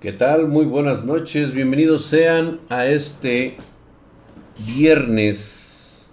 ¿Qué 0.00 0.12
tal? 0.14 0.48
Muy 0.48 0.64
buenas 0.64 1.04
noches. 1.04 1.52
Bienvenidos 1.52 2.06
sean 2.06 2.60
a 2.70 2.86
este 2.86 3.58
viernes. 4.66 6.10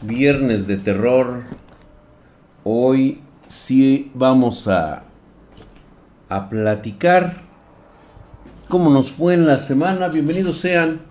Viernes 0.00 0.66
de 0.66 0.78
terror. 0.78 1.42
Hoy 2.64 3.20
sí 3.46 4.10
vamos 4.14 4.68
a, 4.68 5.02
a 6.30 6.48
platicar 6.48 7.42
cómo 8.68 8.88
nos 8.88 9.12
fue 9.12 9.34
en 9.34 9.46
la 9.46 9.58
semana. 9.58 10.08
Bienvenidos 10.08 10.56
sean. 10.56 11.02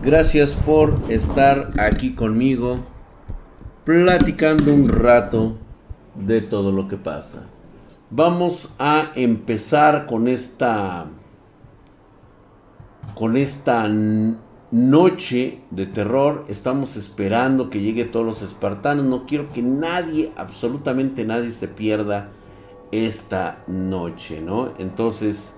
Gracias 0.00 0.54
por 0.54 0.94
estar 1.08 1.72
aquí 1.80 2.14
conmigo 2.14 2.86
platicando 3.82 4.72
un 4.72 4.88
rato 4.88 5.58
de 6.14 6.40
todo 6.40 6.70
lo 6.70 6.86
que 6.86 6.98
pasa. 6.98 7.48
Vamos 8.14 8.74
a 8.78 9.10
empezar 9.14 10.04
con 10.04 10.28
esta 10.28 11.06
con 13.14 13.38
esta 13.38 13.88
noche 14.70 15.60
de 15.70 15.86
terror. 15.86 16.44
Estamos 16.48 16.96
esperando 16.96 17.70
que 17.70 17.80
llegue 17.80 18.04
todos 18.04 18.26
los 18.26 18.42
espartanos. 18.42 19.06
No 19.06 19.24
quiero 19.24 19.48
que 19.48 19.62
nadie, 19.62 20.30
absolutamente 20.36 21.24
nadie 21.24 21.52
se 21.52 21.68
pierda 21.68 22.28
esta 22.90 23.64
noche, 23.66 24.42
¿no? 24.42 24.74
Entonces, 24.76 25.56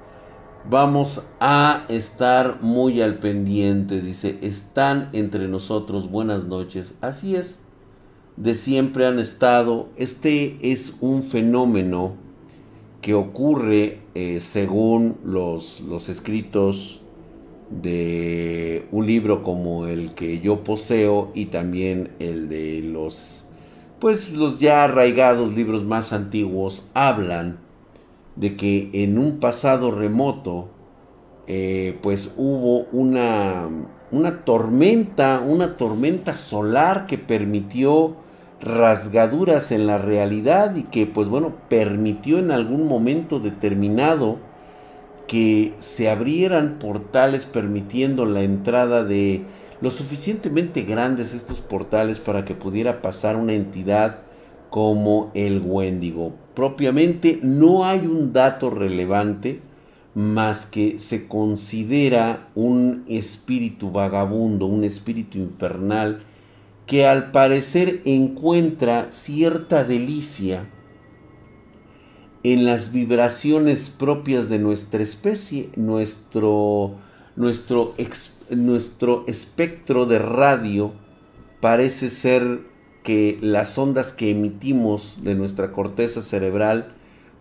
vamos 0.70 1.26
a 1.40 1.86
estar 1.88 2.62
muy 2.62 3.02
al 3.02 3.18
pendiente. 3.18 4.00
Dice, 4.00 4.38
están 4.42 5.08
entre 5.12 5.48
nosotros. 5.48 6.08
Buenas 6.08 6.44
noches. 6.44 6.94
Así 7.00 7.34
es. 7.34 7.58
De 8.36 8.54
siempre 8.54 9.08
han 9.08 9.18
estado. 9.18 9.88
Este 9.96 10.56
es 10.62 10.96
un 11.00 11.24
fenómeno 11.24 12.22
que 13.04 13.12
ocurre 13.12 13.98
eh, 14.14 14.40
según 14.40 15.18
los, 15.22 15.82
los 15.82 16.08
escritos 16.08 17.02
de 17.68 18.86
un 18.92 19.06
libro 19.06 19.42
como 19.42 19.86
el 19.86 20.14
que 20.14 20.40
yo 20.40 20.64
poseo 20.64 21.30
y 21.34 21.46
también 21.46 22.12
el 22.18 22.48
de 22.48 22.80
los 22.80 23.44
pues 23.98 24.32
los 24.32 24.58
ya 24.58 24.84
arraigados 24.84 25.54
libros 25.54 25.84
más 25.84 26.14
antiguos 26.14 26.90
hablan 26.94 27.58
de 28.36 28.56
que 28.56 28.88
en 28.94 29.18
un 29.18 29.38
pasado 29.38 29.90
remoto 29.90 30.70
eh, 31.46 31.98
pues 32.00 32.32
hubo 32.38 32.86
una, 32.90 33.68
una 34.12 34.46
tormenta, 34.46 35.44
una 35.46 35.76
tormenta 35.76 36.36
solar 36.36 37.04
que 37.04 37.18
permitió 37.18 38.16
rasgaduras 38.60 39.72
en 39.72 39.86
la 39.86 39.98
realidad 39.98 40.74
y 40.76 40.84
que 40.84 41.06
pues 41.06 41.28
bueno 41.28 41.54
permitió 41.68 42.38
en 42.38 42.50
algún 42.50 42.86
momento 42.86 43.40
determinado 43.40 44.38
que 45.26 45.74
se 45.80 46.10
abrieran 46.10 46.78
portales 46.78 47.46
permitiendo 47.46 48.26
la 48.26 48.42
entrada 48.42 49.04
de 49.04 49.42
lo 49.80 49.90
suficientemente 49.90 50.82
grandes 50.82 51.34
estos 51.34 51.60
portales 51.60 52.20
para 52.20 52.44
que 52.44 52.54
pudiera 52.54 53.02
pasar 53.02 53.36
una 53.36 53.52
entidad 53.52 54.20
como 54.70 55.30
el 55.34 55.60
Wendigo. 55.64 56.32
Propiamente 56.54 57.38
no 57.42 57.84
hay 57.84 58.06
un 58.06 58.32
dato 58.32 58.70
relevante 58.70 59.60
más 60.14 60.66
que 60.66 60.98
se 61.00 61.26
considera 61.26 62.48
un 62.54 63.04
espíritu 63.08 63.90
vagabundo, 63.90 64.66
un 64.66 64.84
espíritu 64.84 65.38
infernal 65.38 66.22
que 66.86 67.06
al 67.06 67.30
parecer 67.30 68.02
encuentra 68.04 69.10
cierta 69.10 69.84
delicia 69.84 70.68
en 72.42 72.66
las 72.66 72.92
vibraciones 72.92 73.88
propias 73.88 74.50
de 74.50 74.58
nuestra 74.58 75.02
especie, 75.02 75.70
nuestro, 75.76 76.96
nuestro, 77.36 77.94
nuestro 78.50 79.24
espectro 79.26 80.04
de 80.04 80.18
radio 80.18 80.92
parece 81.60 82.10
ser 82.10 82.60
que 83.02 83.38
las 83.40 83.78
ondas 83.78 84.12
que 84.12 84.30
emitimos 84.30 85.18
de 85.22 85.34
nuestra 85.34 85.72
corteza 85.72 86.20
cerebral 86.20 86.92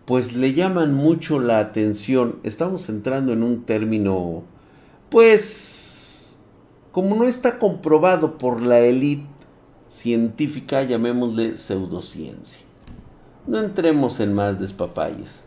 pues 0.06 0.34
le 0.34 0.52
llaman 0.52 0.92
mucho 0.94 1.38
la 1.38 1.58
atención. 1.58 2.36
Estamos 2.42 2.88
entrando 2.88 3.32
en 3.32 3.42
un 3.42 3.64
término 3.64 4.44
pues 5.10 6.34
como 6.92 7.16
no 7.16 7.24
está 7.24 7.58
comprobado 7.58 8.38
por 8.38 8.62
la 8.62 8.78
élite 8.78 9.33
científica, 9.94 10.82
llamémosle 10.82 11.56
pseudociencia. 11.56 12.62
No 13.46 13.60
entremos 13.60 14.18
en 14.18 14.34
más 14.34 14.58
despapalles. 14.58 15.42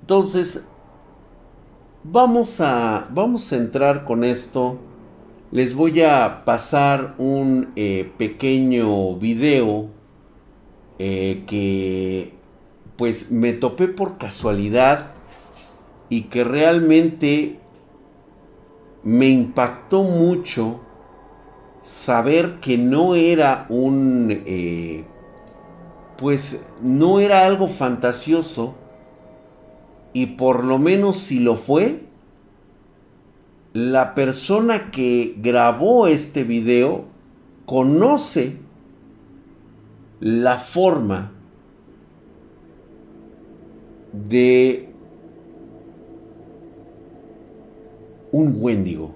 Entonces, 0.00 0.64
vamos 2.04 2.60
a, 2.60 3.08
vamos 3.10 3.52
a 3.52 3.56
entrar 3.56 4.04
con 4.04 4.22
esto. 4.22 4.78
Les 5.50 5.74
voy 5.74 6.02
a 6.02 6.44
pasar 6.44 7.16
un 7.18 7.72
eh, 7.74 8.12
pequeño 8.18 9.16
video 9.16 9.88
eh, 11.00 11.42
que 11.48 12.34
pues 12.96 13.32
me 13.32 13.52
topé 13.52 13.88
por 13.88 14.16
casualidad 14.18 15.10
y 16.08 16.22
que 16.22 16.44
realmente 16.44 17.58
me 19.04 19.28
impactó 19.28 20.02
mucho 20.02 20.80
saber 21.82 22.60
que 22.60 22.78
no 22.78 23.14
era 23.14 23.66
un, 23.68 24.28
eh, 24.30 25.04
pues 26.16 26.64
no 26.80 27.20
era 27.20 27.44
algo 27.44 27.68
fantasioso 27.68 28.74
y 30.14 30.26
por 30.26 30.64
lo 30.64 30.78
menos 30.78 31.18
si 31.18 31.40
lo 31.40 31.56
fue, 31.56 32.04
la 33.74 34.14
persona 34.14 34.90
que 34.90 35.34
grabó 35.38 36.06
este 36.06 36.44
video 36.44 37.04
conoce 37.66 38.56
la 40.20 40.58
forma 40.58 41.32
de 44.12 44.93
un 48.34 48.56
Wendigo. 48.58 49.14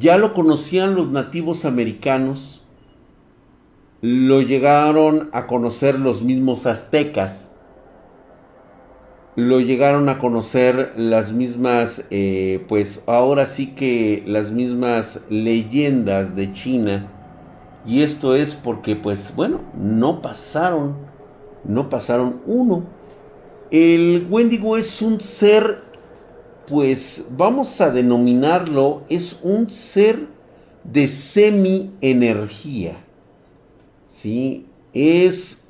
Ya 0.00 0.18
lo 0.18 0.34
conocían 0.34 0.96
los 0.96 1.08
nativos 1.10 1.64
americanos, 1.64 2.64
lo 4.00 4.42
llegaron 4.42 5.28
a 5.32 5.46
conocer 5.46 6.00
los 6.00 6.22
mismos 6.22 6.66
aztecas, 6.66 7.52
lo 9.36 9.60
llegaron 9.60 10.08
a 10.08 10.18
conocer 10.18 10.94
las 10.96 11.32
mismas, 11.32 12.04
eh, 12.10 12.64
pues 12.66 13.04
ahora 13.06 13.46
sí 13.46 13.68
que 13.68 14.24
las 14.26 14.50
mismas 14.50 15.20
leyendas 15.28 16.34
de 16.34 16.52
China. 16.52 17.12
Y 17.86 18.02
esto 18.02 18.34
es 18.34 18.56
porque, 18.56 18.96
pues 18.96 19.32
bueno, 19.36 19.60
no 19.78 20.20
pasaron, 20.20 20.96
no 21.62 21.88
pasaron 21.88 22.40
uno. 22.44 22.82
El 23.70 24.26
Wendigo 24.28 24.76
es 24.76 25.00
un 25.00 25.20
ser 25.20 25.83
pues 26.66 27.26
vamos 27.30 27.80
a 27.80 27.90
denominarlo, 27.90 29.02
es 29.08 29.40
un 29.42 29.68
ser 29.68 30.26
de 30.84 31.08
semi-energía. 31.08 32.96
¿sí? 34.08 34.66
Es 34.92 35.64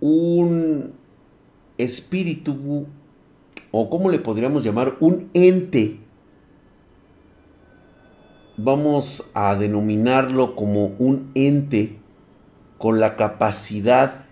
un 0.00 0.92
espíritu, 1.78 2.86
o 3.70 3.90
como 3.90 4.10
le 4.10 4.18
podríamos 4.18 4.64
llamar, 4.64 4.96
un 5.00 5.30
ente. 5.34 6.00
Vamos 8.56 9.24
a 9.34 9.54
denominarlo 9.54 10.56
como 10.56 10.86
un 10.98 11.30
ente 11.34 11.98
con 12.78 13.00
la 13.00 13.16
capacidad 13.16 14.24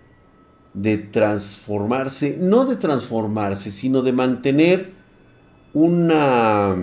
de 0.73 0.97
transformarse, 0.97 2.37
no 2.39 2.65
de 2.65 2.75
transformarse, 2.75 3.71
sino 3.71 4.01
de 4.01 4.13
mantener 4.13 5.00
una, 5.73 6.75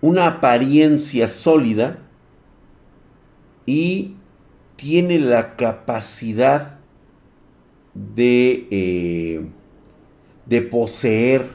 una 0.00 0.26
apariencia 0.26 1.28
sólida 1.28 1.98
y 3.66 4.14
tiene 4.76 5.18
la 5.18 5.56
capacidad 5.56 6.78
de, 7.94 8.66
eh, 8.70 9.46
de 10.46 10.62
poseer 10.62 11.46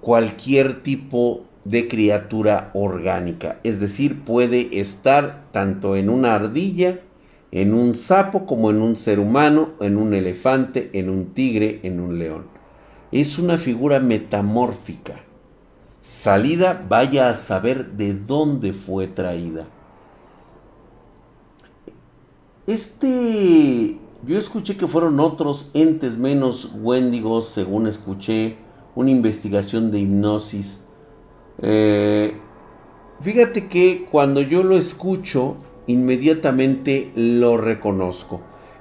cualquier 0.00 0.82
tipo 0.82 1.44
de 1.64 1.88
criatura 1.88 2.70
orgánica. 2.74 3.60
Es 3.62 3.80
decir, 3.80 4.22
puede 4.24 4.80
estar 4.80 5.44
tanto 5.52 5.96
en 5.96 6.10
una 6.10 6.34
ardilla, 6.34 7.00
en 7.52 7.72
un 7.72 7.94
sapo, 7.94 8.46
como 8.46 8.70
en 8.70 8.82
un 8.82 8.96
ser 8.96 9.20
humano, 9.20 9.70
en 9.80 9.96
un 9.96 10.12
elefante, 10.12 10.90
en 10.92 11.08
un 11.08 11.32
tigre, 11.34 11.80
en 11.84 12.00
un 12.00 12.18
león 12.18 12.53
es 13.14 13.38
una 13.38 13.58
figura 13.58 14.00
metamórfica. 14.00 15.20
Salida, 16.02 16.84
vaya 16.88 17.30
a 17.30 17.34
saber 17.34 17.92
de 17.92 18.12
dónde 18.12 18.72
fue 18.72 19.06
traída. 19.06 19.66
este, 22.66 23.98
yo 24.26 24.38
escuché 24.38 24.76
que 24.76 24.88
fueron 24.88 25.20
otros 25.20 25.70
entes 25.74 26.18
menos 26.18 26.72
wendigos, 26.74 27.48
según 27.48 27.86
escuché, 27.86 28.56
una 28.96 29.10
investigación 29.10 29.92
de 29.92 30.00
hipnosis. 30.00 30.82
Eh, 31.62 32.36
fíjate 33.20 33.68
que 33.68 34.08
cuando 34.10 34.40
yo 34.40 34.64
lo 34.64 34.76
escucho, 34.76 35.56
inmediatamente 35.86 37.12
lo 37.14 37.58
reconozco. 37.58 38.40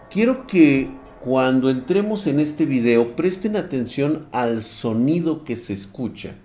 Quiero 0.09 0.47
que 0.47 0.89
cuando 1.23 1.69
entremos 1.69 2.27
en 2.27 2.41
este 2.41 2.65
video 2.65 3.15
presten 3.15 3.55
atención 3.55 4.27
al 4.33 4.61
sonido 4.61 5.45
que 5.45 5.55
se 5.55 5.71
escucha. 5.71 6.35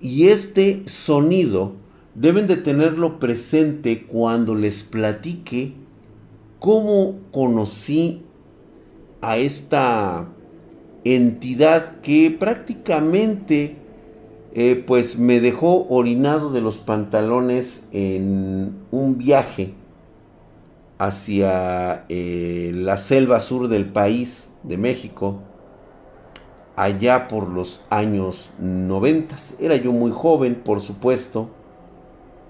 Y 0.00 0.28
este 0.28 0.88
sonido 0.88 1.74
deben 2.14 2.46
de 2.46 2.56
tenerlo 2.56 3.18
presente 3.18 4.06
cuando 4.06 4.54
les 4.54 4.82
platique 4.82 5.74
cómo 6.58 7.18
conocí 7.32 8.22
a 9.20 9.36
esta 9.36 10.26
entidad 11.04 12.00
que 12.00 12.30
prácticamente 12.30 13.76
eh, 14.54 14.82
pues 14.86 15.18
me 15.18 15.40
dejó 15.40 15.86
orinado 15.88 16.50
de 16.50 16.62
los 16.62 16.78
pantalones 16.78 17.84
en 17.92 18.72
un 18.90 19.18
viaje 19.18 19.74
hacia 20.98 22.04
eh, 22.08 22.72
la 22.74 22.98
selva 22.98 23.40
sur 23.40 23.68
del 23.68 23.86
país 23.86 24.48
de 24.64 24.76
México, 24.76 25.36
allá 26.76 27.28
por 27.28 27.48
los 27.48 27.86
años 27.90 28.52
90. 28.58 29.36
Era 29.60 29.76
yo 29.76 29.92
muy 29.92 30.10
joven, 30.10 30.56
por 30.56 30.80
supuesto, 30.80 31.48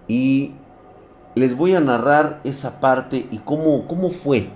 y 0.09 0.53
les 1.35 1.57
voy 1.57 1.75
a 1.75 1.81
narrar 1.81 2.41
esa 2.45 2.81
parte 2.81 3.27
y 3.31 3.39
cómo, 3.39 3.87
cómo 3.87 4.11
fue 4.11 4.49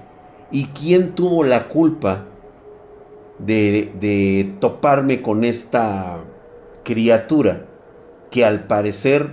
y 0.50 0.67
quién 0.67 1.15
tuvo 1.15 1.44
la 1.44 1.69
culpa 1.69 2.25
de, 3.39 3.93
de 4.00 4.55
toparme 4.59 5.23
con 5.23 5.44
esta 5.44 6.19
criatura 6.83 7.67
que 8.31 8.44
al 8.44 8.65
parecer 8.67 9.31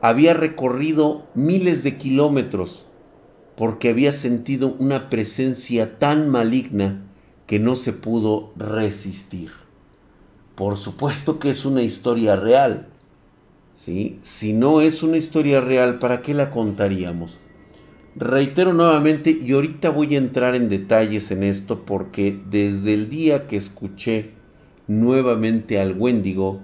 había 0.00 0.32
recorrido 0.32 1.22
miles 1.34 1.82
de 1.82 1.98
kilómetros 1.98 2.87
porque 3.58 3.88
había 3.88 4.12
sentido 4.12 4.76
una 4.78 5.10
presencia 5.10 5.98
tan 5.98 6.28
maligna 6.28 7.02
que 7.48 7.58
no 7.58 7.74
se 7.74 7.92
pudo 7.92 8.52
resistir. 8.56 9.50
Por 10.54 10.76
supuesto 10.76 11.40
que 11.40 11.50
es 11.50 11.64
una 11.64 11.82
historia 11.82 12.36
real. 12.36 12.86
¿sí? 13.76 14.20
Si 14.22 14.52
no 14.52 14.80
es 14.80 15.02
una 15.02 15.16
historia 15.16 15.60
real, 15.60 15.98
¿para 15.98 16.22
qué 16.22 16.34
la 16.34 16.50
contaríamos? 16.50 17.40
Reitero 18.14 18.72
nuevamente, 18.72 19.36
y 19.42 19.52
ahorita 19.52 19.90
voy 19.90 20.14
a 20.14 20.18
entrar 20.18 20.54
en 20.54 20.68
detalles 20.68 21.32
en 21.32 21.42
esto, 21.42 21.84
porque 21.84 22.40
desde 22.48 22.94
el 22.94 23.10
día 23.10 23.48
que 23.48 23.56
escuché 23.56 24.30
nuevamente 24.86 25.80
al 25.80 25.98
Wendigo, 25.98 26.60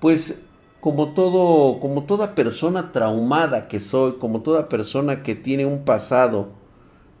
pues 0.00 0.40
como 0.80 1.12
todo, 1.12 1.78
como 1.80 2.04
toda 2.04 2.34
persona 2.34 2.92
traumada 2.92 3.68
que 3.68 3.80
soy, 3.80 4.14
como 4.18 4.40
toda 4.42 4.68
persona 4.68 5.22
que 5.22 5.34
tiene 5.34 5.66
un 5.66 5.84
pasado 5.84 6.48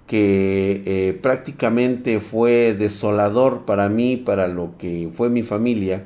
que 0.06 0.82
eh, 0.86 1.12
prácticamente 1.22 2.20
fue 2.20 2.74
desolador 2.74 3.64
para 3.64 3.88
mí, 3.88 4.16
para 4.16 4.48
lo 4.48 4.76
que 4.78 5.10
fue 5.14 5.28
mi 5.28 5.42
familia, 5.42 6.04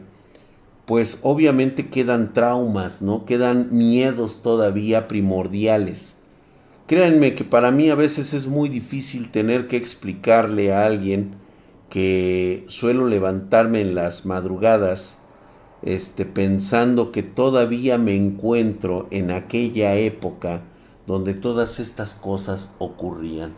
pues 0.85 1.21
obviamente 1.23 1.89
quedan 1.89 2.35
traumas, 2.35 3.01
¿no? 3.01 3.25
Quedan 3.25 3.69
miedos 3.71 4.43
todavía 4.43 5.09
primordiales. 5.09 6.17
Créanme 6.87 7.35
que 7.35 7.45
para 7.45 7.71
mí 7.71 7.89
a 7.89 7.95
veces 7.95 8.35
es 8.35 8.47
muy 8.47 8.69
difícil 8.69 9.31
tener 9.31 9.69
que 9.69 9.79
explicarle 9.79 10.73
a 10.73 10.85
alguien 10.85 11.37
que 11.89 12.65
suelo 12.69 13.09
levantarme 13.09 13.81
en 13.81 13.95
las 13.95 14.27
madrugadas 14.27 15.17
este, 15.85 16.25
pensando 16.25 17.13
que 17.13 17.23
todavía 17.23 17.99
me 17.99 18.17
encuentro 18.17 19.07
en 19.11 19.31
aquella 19.31 19.95
época 19.97 20.63
donde 21.07 21.35
todas 21.35 21.79
estas 21.79 22.15
cosas 22.15 22.75
ocurrían. 22.79 23.53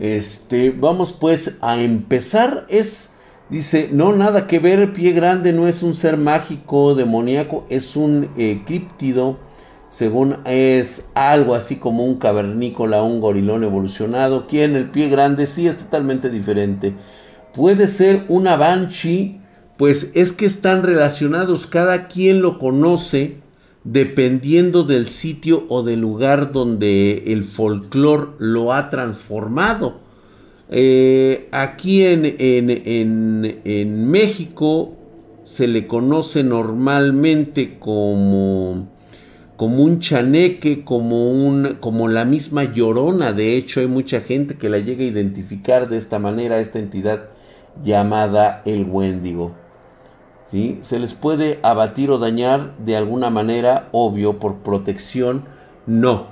Este, 0.00 0.72
vamos 0.72 1.12
pues 1.12 1.56
a 1.60 1.80
empezar. 1.80 2.66
Es, 2.68 3.12
dice, 3.48 3.88
no, 3.92 4.12
nada 4.12 4.48
que 4.48 4.58
ver, 4.58 4.92
pie 4.92 5.12
grande 5.12 5.52
no 5.52 5.68
es 5.68 5.84
un 5.84 5.94
ser 5.94 6.16
mágico, 6.16 6.96
demoníaco, 6.96 7.64
es 7.68 7.94
un 7.94 8.30
eh, 8.36 8.62
críptido, 8.66 9.38
según 9.88 10.38
es 10.44 11.08
algo 11.14 11.54
así 11.54 11.76
como 11.76 12.04
un 12.04 12.16
cavernícola, 12.18 13.04
un 13.04 13.20
gorilón 13.20 13.62
evolucionado. 13.62 14.48
Quien 14.48 14.74
el 14.74 14.90
pie 14.90 15.08
grande 15.08 15.46
sí 15.46 15.68
es 15.68 15.76
totalmente 15.76 16.28
diferente. 16.28 16.94
Puede 17.54 17.86
ser 17.86 18.24
una 18.28 18.56
banshee 18.56 19.43
pues 19.76 20.12
es 20.14 20.32
que 20.32 20.46
están 20.46 20.82
relacionados, 20.82 21.66
cada 21.66 22.08
quien 22.08 22.42
lo 22.42 22.58
conoce 22.58 23.38
dependiendo 23.84 24.84
del 24.84 25.08
sitio 25.08 25.64
o 25.68 25.82
del 25.82 26.00
lugar 26.00 26.52
donde 26.52 27.24
el 27.26 27.44
folclore 27.44 28.28
lo 28.38 28.72
ha 28.72 28.88
transformado. 28.90 30.00
Eh, 30.70 31.48
aquí 31.52 32.02
en, 32.04 32.24
en, 32.38 33.60
en, 33.64 34.10
México 34.10 34.94
se 35.44 35.68
le 35.68 35.86
conoce 35.86 36.42
normalmente 36.42 37.78
como, 37.78 38.88
como 39.56 39.82
un 39.82 39.98
chaneque, 39.98 40.82
como, 40.84 41.30
un, 41.30 41.76
como 41.80 42.08
la 42.08 42.24
misma 42.24 42.64
llorona. 42.64 43.34
De 43.34 43.56
hecho, 43.56 43.80
hay 43.80 43.86
mucha 43.86 44.22
gente 44.22 44.56
que 44.56 44.70
la 44.70 44.78
llega 44.78 45.02
a 45.02 45.08
identificar 45.08 45.88
de 45.90 45.98
esta 45.98 46.18
manera, 46.18 46.60
esta 46.60 46.78
entidad 46.78 47.28
llamada 47.84 48.62
el 48.64 48.84
Wendigo. 48.84 49.63
Se 50.50 51.00
les 51.00 51.14
puede 51.14 51.58
abatir 51.62 52.10
o 52.12 52.18
dañar 52.18 52.76
de 52.78 52.96
alguna 52.96 53.28
manera, 53.28 53.88
obvio, 53.90 54.38
por 54.38 54.58
protección, 54.58 55.44
no. 55.86 56.28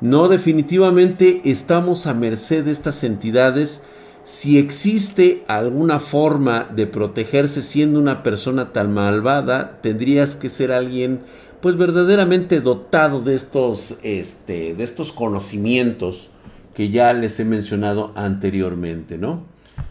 No, 0.00 0.28
definitivamente 0.28 1.42
estamos 1.44 2.06
a 2.06 2.14
merced 2.14 2.64
de 2.64 2.72
estas 2.72 3.04
entidades. 3.04 3.82
Si 4.24 4.56
existe 4.56 5.44
alguna 5.48 6.00
forma 6.00 6.66
de 6.74 6.86
protegerse 6.86 7.62
siendo 7.62 8.00
una 8.00 8.22
persona 8.22 8.72
tan 8.72 8.94
malvada, 8.94 9.80
tendrías 9.82 10.34
que 10.34 10.48
ser 10.48 10.72
alguien 10.72 11.20
pues 11.60 11.76
verdaderamente 11.76 12.60
dotado 12.60 13.20
de 13.20 13.36
estos, 13.36 13.98
este, 14.02 14.74
de 14.74 14.82
estos 14.82 15.12
conocimientos 15.12 16.30
que 16.74 16.88
ya 16.90 17.12
les 17.12 17.38
he 17.38 17.44
mencionado 17.44 18.12
anteriormente, 18.16 19.18
¿no? 19.18 19.44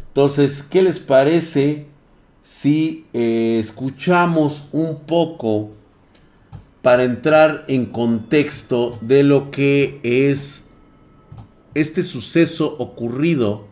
Entonces, 0.07 0.63
¿qué 0.63 0.81
les 0.81 0.99
parece 0.99 1.90
si 2.41 3.05
eh, 3.13 3.57
escuchamos 3.59 4.67
un 4.71 5.01
poco 5.01 5.71
para 6.81 7.03
entrar 7.03 7.65
en 7.67 7.85
contexto 7.85 8.97
de 9.01 9.23
lo 9.23 9.51
que 9.51 9.99
es 10.03 10.67
este 11.75 12.03
suceso 12.03 12.75
ocurrido 12.79 13.67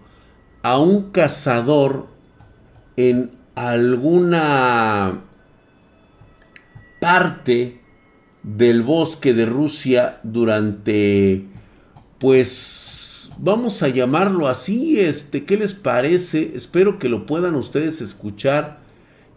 a 0.62 0.78
un 0.80 1.12
cazador 1.12 2.08
en 2.96 3.32
alguna 3.56 5.22
parte 7.02 7.82
del 8.44 8.84
bosque 8.84 9.34
de 9.34 9.46
Rusia 9.46 10.20
durante 10.24 11.46
pues 12.20 12.89
vamos 13.42 13.82
a 13.84 13.88
llamarlo 13.88 14.48
así, 14.48 15.00
este, 15.00 15.46
¿qué 15.46 15.58
les 15.58 15.74
parece? 15.74 16.52
Espero 16.56 17.00
que 17.00 17.10
lo 17.10 17.26
puedan 17.26 17.56
ustedes 17.56 18.02
escuchar, 18.02 18.80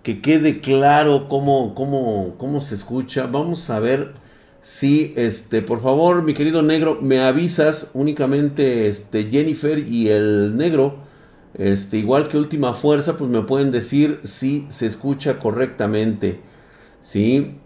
que 0.02 0.20
quede 0.20 0.60
claro 0.60 1.28
cómo, 1.28 1.74
cómo, 1.74 2.34
cómo 2.38 2.60
se 2.60 2.74
escucha. 2.74 3.26
Vamos 3.26 3.70
a 3.70 3.78
ver 3.80 4.14
si, 4.60 5.12
este, 5.16 5.62
por 5.62 5.80
favor, 5.80 6.22
mi 6.22 6.34
querido 6.34 6.62
negro, 6.62 6.98
me 7.00 7.20
avisas 7.20 7.90
únicamente, 7.94 8.88
este, 8.88 9.24
Jennifer 9.30 9.78
y 9.78 10.08
el 10.08 10.56
negro, 10.56 10.96
este, 11.54 11.98
igual 11.98 12.28
que 12.28 12.38
última 12.38 12.74
fuerza, 12.74 13.16
pues 13.16 13.30
me 13.30 13.42
pueden 13.42 13.70
decir 13.70 14.20
si 14.24 14.66
se 14.68 14.86
escucha 14.86 15.38
correctamente, 15.38 16.40
¿sí? 17.02 17.58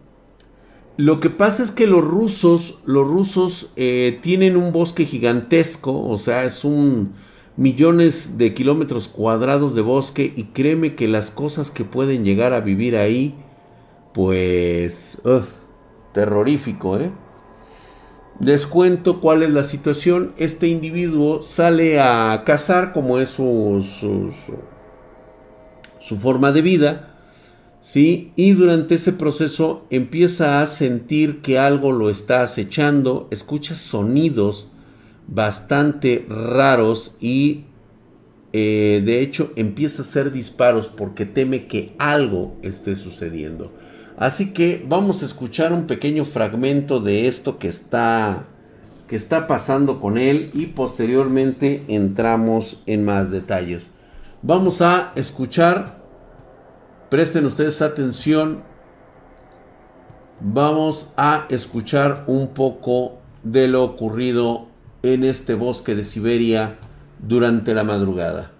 Lo 0.96 1.20
que 1.20 1.28
pasa 1.28 1.62
es 1.62 1.70
que 1.70 1.86
los 1.86 2.02
rusos, 2.02 2.78
los 2.86 3.06
rusos 3.06 3.70
eh, 3.76 4.18
tienen 4.22 4.56
un 4.56 4.72
bosque 4.72 5.04
gigantesco, 5.04 6.08
o 6.08 6.16
sea, 6.16 6.44
es 6.44 6.64
un 6.64 7.12
millones 7.58 8.38
de 8.38 8.54
kilómetros 8.54 9.08
cuadrados 9.08 9.74
de 9.74 9.82
bosque 9.82 10.32
y 10.34 10.44
créeme 10.44 10.94
que 10.94 11.06
las 11.06 11.30
cosas 11.30 11.70
que 11.70 11.84
pueden 11.84 12.24
llegar 12.24 12.54
a 12.54 12.60
vivir 12.60 12.96
ahí, 12.96 13.34
pues, 14.14 15.18
terrorífico, 16.12 16.98
¿eh? 16.98 17.10
Les 18.40 18.66
cuento 18.66 19.20
cuál 19.20 19.42
es 19.42 19.50
la 19.50 19.64
situación. 19.64 20.32
Este 20.38 20.68
individuo 20.68 21.42
sale 21.42 22.00
a 22.00 22.42
cazar, 22.46 22.92
como 22.92 23.18
es 23.18 23.30
su, 23.30 23.84
su, 23.98 24.30
su 26.00 26.18
forma 26.18 26.52
de 26.52 26.62
vida 26.62 27.15
¿sí? 27.86 28.32
Y 28.34 28.50
durante 28.54 28.96
ese 28.96 29.12
proceso 29.12 29.86
empieza 29.90 30.60
a 30.60 30.66
sentir 30.66 31.40
que 31.40 31.56
algo 31.56 31.92
lo 31.92 32.10
está 32.10 32.42
acechando, 32.42 33.28
escucha 33.30 33.76
sonidos 33.76 34.68
bastante 35.28 36.26
raros 36.28 37.16
y 37.20 37.62
eh, 38.52 39.02
de 39.04 39.20
hecho 39.20 39.52
empieza 39.54 40.02
a 40.02 40.04
hacer 40.04 40.32
disparos 40.32 40.88
porque 40.88 41.26
teme 41.26 41.68
que 41.68 41.94
algo 41.98 42.56
esté 42.62 42.96
sucediendo. 42.96 43.70
Así 44.16 44.52
que 44.52 44.84
vamos 44.88 45.22
a 45.22 45.26
escuchar 45.26 45.72
un 45.72 45.86
pequeño 45.86 46.24
fragmento 46.24 46.98
de 46.98 47.28
esto 47.28 47.58
que 47.60 47.68
está 47.68 48.48
que 49.06 49.14
está 49.14 49.46
pasando 49.46 50.00
con 50.00 50.18
él 50.18 50.50
y 50.54 50.66
posteriormente 50.66 51.84
entramos 51.86 52.82
en 52.86 53.04
más 53.04 53.30
detalles. 53.30 53.86
Vamos 54.42 54.82
a 54.82 55.12
escuchar, 55.14 56.05
presten 57.08 57.46
ustedes 57.46 57.82
atención, 57.82 58.62
vamos 60.40 61.12
a 61.16 61.46
escuchar 61.48 62.24
un 62.26 62.48
poco 62.48 63.18
de 63.42 63.68
lo 63.68 63.84
ocurrido 63.84 64.66
en 65.02 65.24
este 65.24 65.54
bosque 65.54 65.94
de 65.94 66.04
Siberia 66.04 66.76
durante 67.20 67.74
la 67.74 67.84
madrugada. 67.84 68.55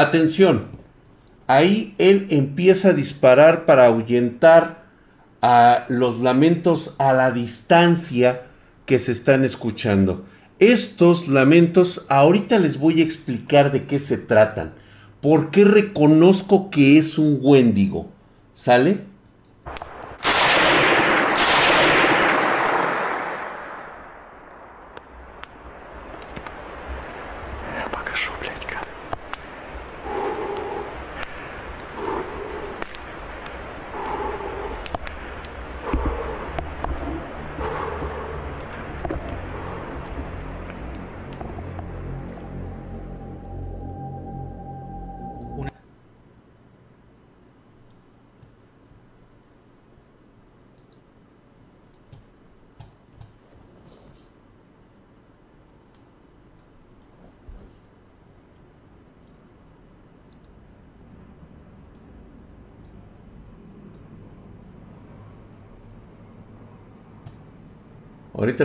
Atención, 0.00 0.68
ahí 1.46 1.94
él 1.98 2.26
empieza 2.30 2.88
a 2.88 2.92
disparar 2.94 3.66
para 3.66 3.84
ahuyentar 3.84 4.86
a 5.42 5.84
los 5.90 6.20
lamentos 6.20 6.94
a 6.96 7.12
la 7.12 7.32
distancia 7.32 8.46
que 8.86 8.98
se 8.98 9.12
están 9.12 9.44
escuchando. 9.44 10.24
Estos 10.58 11.28
lamentos, 11.28 12.06
ahorita 12.08 12.58
les 12.58 12.78
voy 12.78 13.02
a 13.02 13.04
explicar 13.04 13.72
de 13.72 13.84
qué 13.84 13.98
se 13.98 14.16
tratan. 14.16 14.72
¿Por 15.20 15.50
qué 15.50 15.66
reconozco 15.66 16.70
que 16.70 16.96
es 16.96 17.18
un 17.18 17.38
Wendigo? 17.42 18.10
¿Sale? 18.54 19.04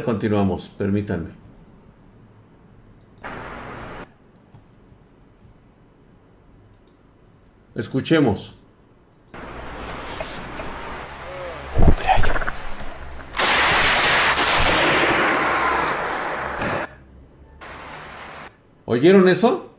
Continuamos, 0.04 0.70
permítanme. 0.70 1.30
Escuchemos. 7.75 8.56
¿Oyeron 18.86 19.28
eso? 19.28 19.75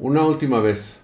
Una 0.00 0.22
última 0.38 0.60
vez. 0.60 1.00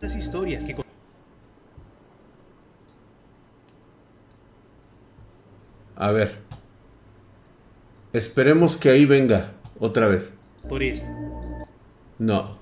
Las 0.00 0.16
historias 0.16 0.64
que... 0.64 0.74
A 5.94 6.10
ver. 6.10 6.40
Esperemos 8.12 8.76
que 8.76 8.90
ahí 8.90 9.06
venga 9.06 9.52
otra 9.78 10.08
vez. 10.08 10.32
Por 10.68 10.82
eso. 10.82 11.04
No. 12.18 12.58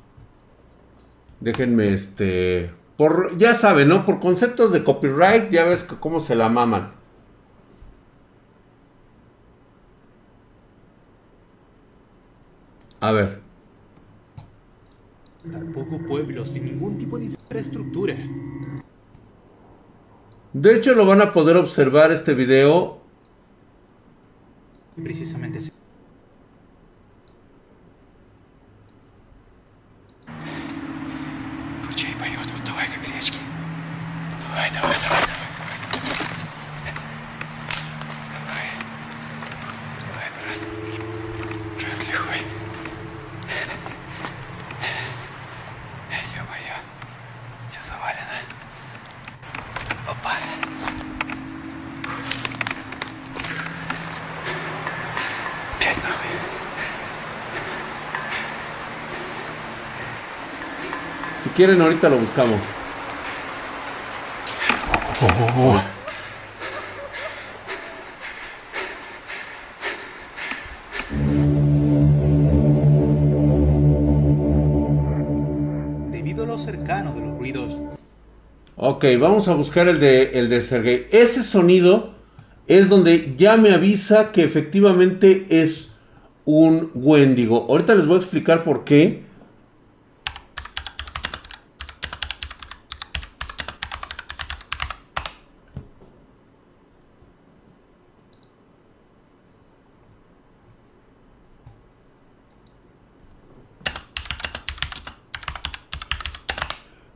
Déjenme 1.41 1.95
este 1.95 2.71
por 2.99 3.39
ya 3.39 3.55
saben, 3.55 3.89
¿no? 3.89 4.05
Por 4.05 4.21
conceptos 4.21 4.73
de 4.73 4.85
copyright, 4.85 5.51
ya 5.51 5.65
ves 5.65 5.85
cómo 5.85 6.21
se 6.21 6.35
la 6.37 6.51
maman. 6.51 6.98
A 13.09 13.13
ver. 13.13 13.41
Tampoco 15.51 15.99
pueblos 16.07 16.51
sin 16.51 16.67
ningún 16.67 16.99
tipo 16.99 17.19
de 17.19 17.25
infraestructura. 17.25 18.15
De 20.53 20.75
hecho, 20.75 20.95
lo 20.95 21.07
van 21.07 21.23
a 21.23 21.33
poder 21.33 21.57
observar 21.57 22.13
este 22.13 22.35
video. 22.35 23.01
Precisamente 25.03 25.59
quieren, 61.59 61.83
ahorita 61.83 62.09
lo 62.09 62.19
buscamos. 62.19 62.61
debido 76.13 76.45
a 76.45 76.47
lo 76.47 76.59
cercano 76.59 77.13
de 77.13 77.21
los 77.23 77.37
ruidos 77.37 77.81
Ok, 78.77 79.07
vamos 79.19 79.49
a 79.49 79.55
buscar 79.57 79.89
el 79.89 79.99
de, 79.99 80.39
el 80.39 80.49
de 80.49 80.63
Sergey. 80.63 81.09
Ese 81.11 81.43
sonido 81.43 82.15
es 82.69 82.89
donde 82.89 83.35
ya 83.37 83.57
me 83.57 83.75
avisa 83.75 84.31
que 84.31 84.45
efectivamente 84.45 85.47
es 85.51 85.91
un 86.45 86.93
Wendigo. 86.95 87.67
Ahorita 87.69 87.97
les 87.97 88.07
voy 88.07 88.15
a 88.15 88.21
explicar 88.21 88.63
por 88.63 88.85
qué. 88.85 89.27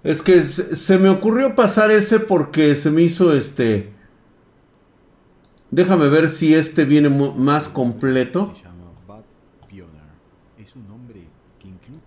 Es 0.04 0.20
que 0.20 0.42
se, 0.42 0.98
me 0.98 1.08
ocurrió 1.08 1.54
pasar 1.54 1.90
ese 1.90 2.18
porque 2.18 2.74
se 2.74 2.90
me 2.90 3.02
hizo 3.02 3.32
este... 3.32 3.92
Déjame 5.70 6.08
ver 6.08 6.28
si 6.28 6.54
este 6.54 6.84
viene 6.84 7.08
más 7.08 7.68
completo. 7.68 8.52
Se 8.56 8.64
llama 8.64 8.92
Bad 9.06 9.22
es 10.58 10.76
un 10.76 10.88
nombre 10.88 11.28
que 11.58 11.68
incluye... 11.68 12.00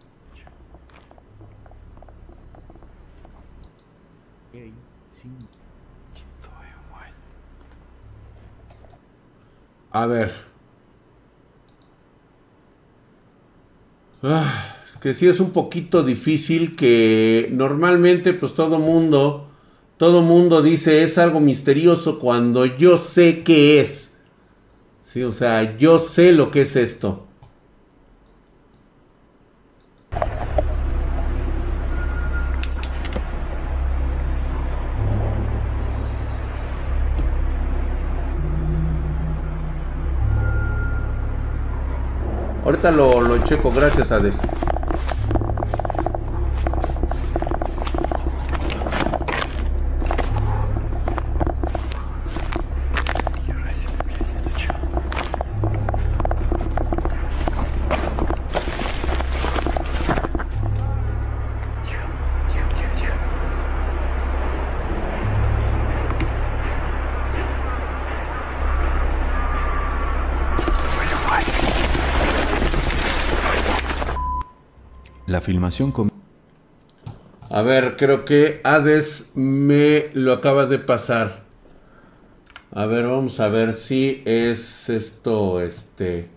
A 9.92 10.06
ver. 10.08 10.34
Ah 14.22 14.75
que 15.05 15.13
sí 15.13 15.27
es 15.27 15.39
un 15.39 15.51
poquito 15.51 16.01
difícil 16.01 16.75
que 16.75 17.47
normalmente 17.51 18.33
pues 18.33 18.55
todo 18.55 18.79
mundo, 18.79 19.47
todo 19.97 20.24
mundo 20.24 20.63
dice 20.63 21.03
es 21.03 21.19
algo 21.19 21.39
misterioso 21.39 22.17
cuando 22.17 22.65
yo 22.65 22.97
sé 22.97 23.43
qué 23.43 23.81
es. 23.81 24.13
Sí, 25.13 25.21
o 25.21 25.31
sea, 25.31 25.77
yo 25.77 26.00
sé 26.00 26.31
lo 26.31 26.50
que 26.50 26.63
es 26.63 26.75
esto. 26.75 27.27
Ahorita 42.63 42.89
lo, 42.89 43.22
lo 43.22 43.37
checo, 43.44 43.72
gracias 43.72 44.11
a 44.11 44.18
Des. 44.18 44.35
filmación 75.45 75.93
com- 75.93 76.08
A 77.49 77.63
ver, 77.63 77.97
creo 77.97 78.25
que 78.25 78.60
Hades 78.65 79.30
me 79.34 80.10
lo 80.15 80.32
acaba 80.32 80.67
de 80.67 80.78
pasar. 80.78 81.43
A 82.73 82.86
ver, 82.86 83.06
vamos 83.06 83.41
a 83.41 83.49
ver 83.49 83.75
si 83.75 84.23
es 84.25 84.89
esto, 84.89 85.60
este... 85.60 86.28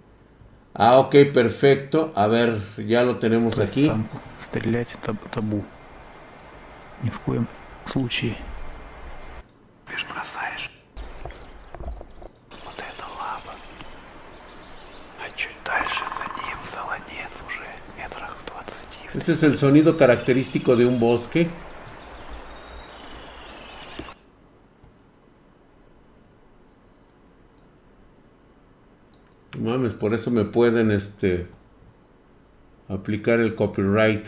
Ah, 0.74 0.98
ok, 0.98 1.16
perfecto. 1.32 2.12
A 2.16 2.26
ver, 2.26 2.58
ya 2.88 3.04
lo 3.04 3.18
tenemos 3.18 3.60
aquí. 3.60 3.86
Сам 3.86 4.08
стрелять 4.42 4.88
это 4.94 5.16
табу. 5.32 5.64
Ни 7.04 7.10
в 7.10 7.20
коем 7.20 7.48
случае. 7.86 8.36
Ese 19.19 19.33
es 19.33 19.43
el 19.43 19.59
sonido 19.59 19.97
característico 19.97 20.77
de 20.77 20.87
un 20.87 21.01
bosque. 21.01 21.49
Mames, 29.59 29.95
por 29.95 30.15
eso 30.15 30.31
me 30.31 30.45
pueden 30.45 30.93
este 30.93 31.49
aplicar 32.87 33.41
el 33.41 33.57
copyright. 33.57 34.25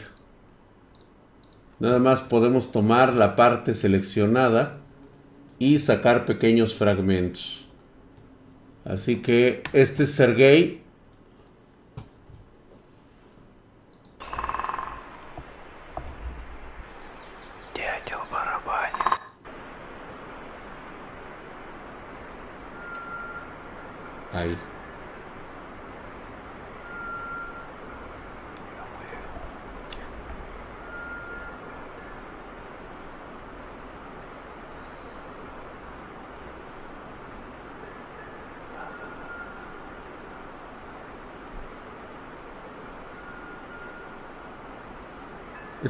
Nada 1.79 2.01
más 2.01 2.23
podemos 2.23 2.73
tomar 2.73 3.15
la 3.15 3.37
parte 3.37 3.75
seleccionada 3.75 4.79
y 5.61 5.79
sacar 5.79 6.25
pequeños 6.25 6.75
fragmentos. 6.75 7.69
Así 8.85 9.23
que 9.23 9.63
este 9.73 10.09
Sergey 10.09 10.83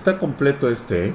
Está 0.01 0.19
completo 0.19 0.71
este, 0.71 1.09
¿eh? 1.09 1.15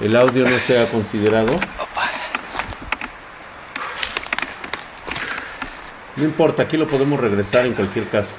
el 0.00 0.16
audio 0.16 0.48
no 0.48 0.58
sea 0.58 0.88
considerado. 0.90 1.58
No 6.16 6.24
importa, 6.24 6.62
aquí 6.62 6.76
lo 6.76 6.88
podemos 6.88 7.20
regresar 7.20 7.66
en 7.66 7.74
cualquier 7.74 8.08
caso. 8.08 8.34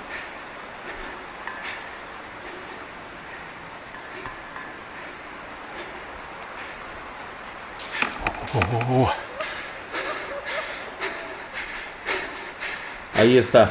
Ahí 13.15 13.37
está. 13.37 13.69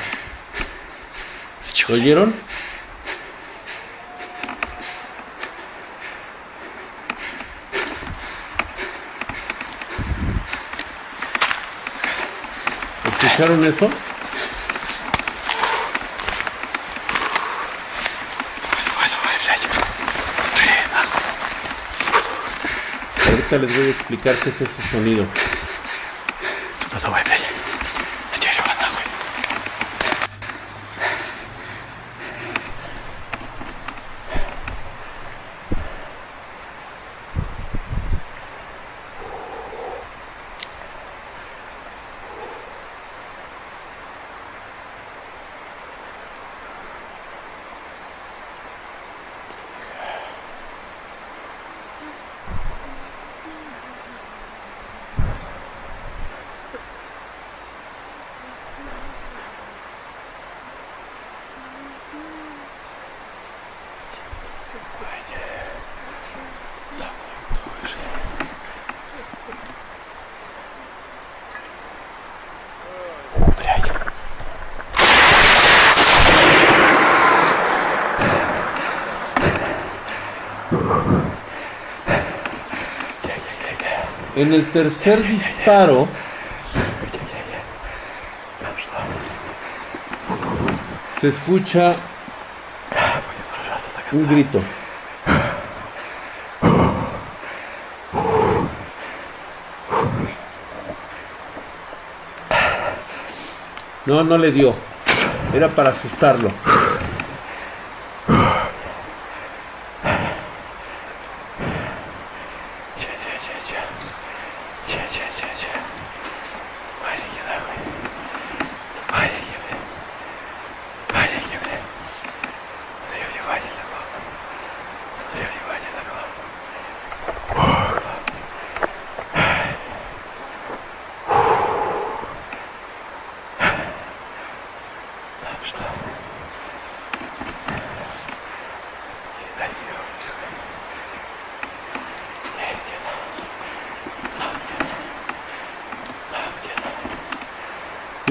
¿Lo 1.89 1.95
oyeron? 1.97 2.50
¿Escucharon 13.31 13.65
eso? 13.65 13.89
Ahorita 23.29 23.59
les 23.59 23.77
voy 23.77 23.87
a 23.87 23.91
explicar 23.91 24.35
qué 24.41 24.51
es 24.51 24.61
ese 24.61 24.83
sonido. 24.91 25.27
En 84.41 84.55
el 84.55 84.71
tercer 84.71 85.23
disparo 85.29 86.09
se 91.21 91.29
escucha 91.29 91.95
un 94.13 94.27
grito. 94.27 94.63
No, 104.07 104.25
no 104.25 104.39
le 104.39 104.53
dio. 104.53 104.75
Era 105.53 105.69
para 105.69 105.91
asustarlo. 105.91 106.51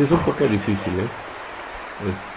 Es 0.09 0.19
un 0.19 0.23
poco 0.23 0.47
difícil, 0.47 0.99
¿eh? 0.99 1.11
Es- 1.99 2.28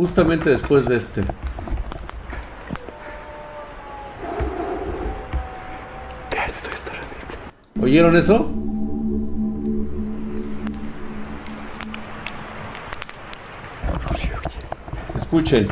Justamente 0.00 0.48
después 0.48 0.86
de 0.86 0.96
este. 0.96 1.20
Esto 1.20 1.34
es 6.70 6.80
terrible. 6.80 7.36
¿Oyeron 7.82 8.16
eso? 8.16 8.50
Escuchen. 15.14 15.68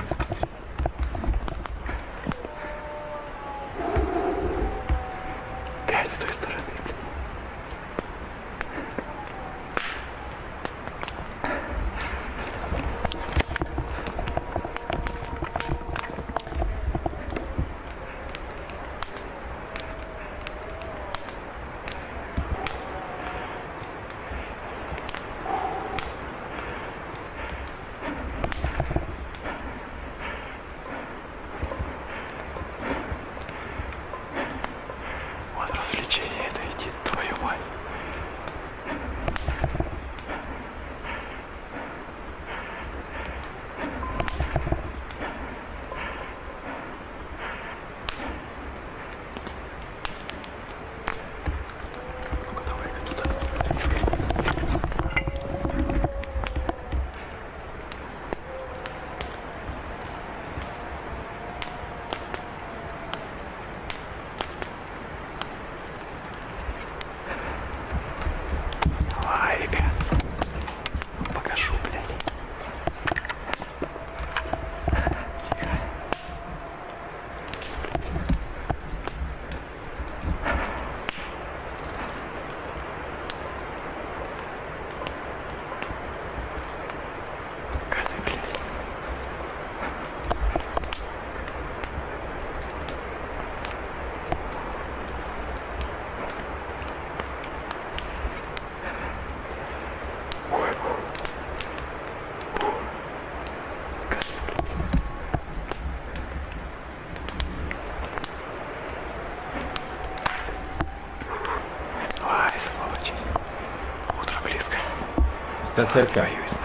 Está 115.79 115.93
cerca. 115.93 116.58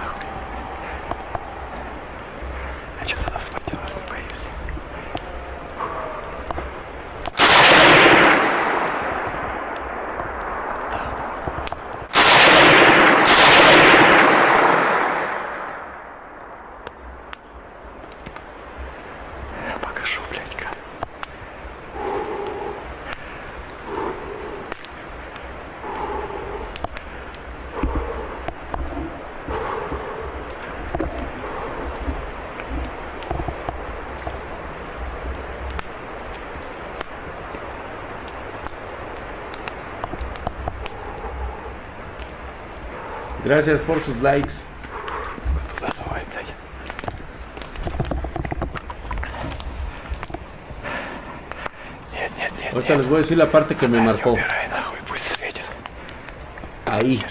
Gracias 43.53 43.81
por 43.81 44.01
sus 44.01 44.19
likes. 44.23 44.51
Ahorita 52.73 52.95
les 52.95 53.05
voy 53.05 53.17
a 53.17 53.19
decir 53.19 53.37
la 53.37 53.51
parte 53.51 53.75
que 53.75 53.87
me 53.87 54.01
marcó. 54.01 54.35
Ahí. 56.87 57.23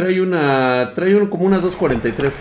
Trae 0.00 0.20
una. 0.20 0.92
Trae 0.94 1.28
como 1.28 1.44
una 1.44 1.58
243. 1.58 2.32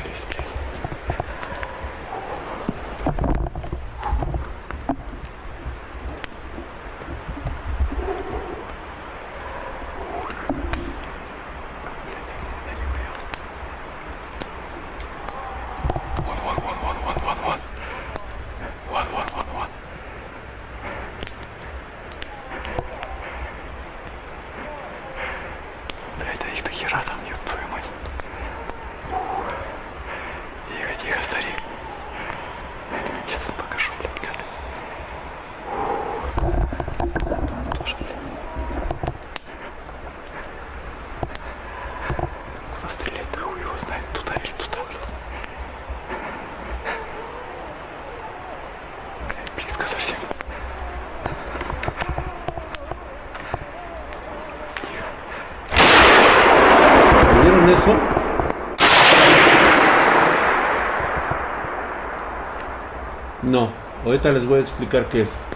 Ahorita 64.09 64.31
les 64.31 64.43
voy 64.43 64.57
a 64.57 64.61
explicar 64.63 65.07
qué 65.07 65.21
es. 65.21 65.48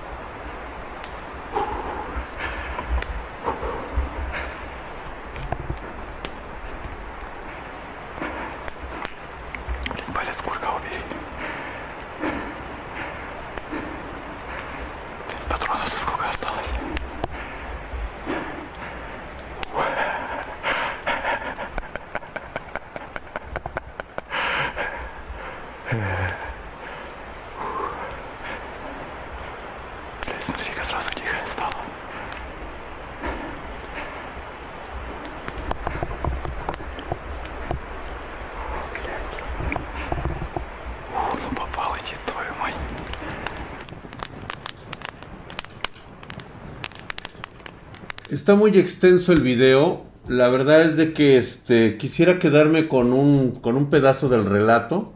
Está 48.44 48.56
muy 48.56 48.78
extenso 48.78 49.32
el 49.32 49.40
video. 49.40 50.04
La 50.28 50.50
verdad 50.50 50.82
es 50.82 50.98
de 50.98 51.14
que 51.14 51.38
este 51.38 51.98
quisiera 51.98 52.40
quedarme 52.40 52.90
con 52.90 53.14
un 53.14 53.52
con 53.52 53.78
un 53.78 53.90
pedazo 53.90 54.28
del 54.28 54.44
relato. 54.44 55.14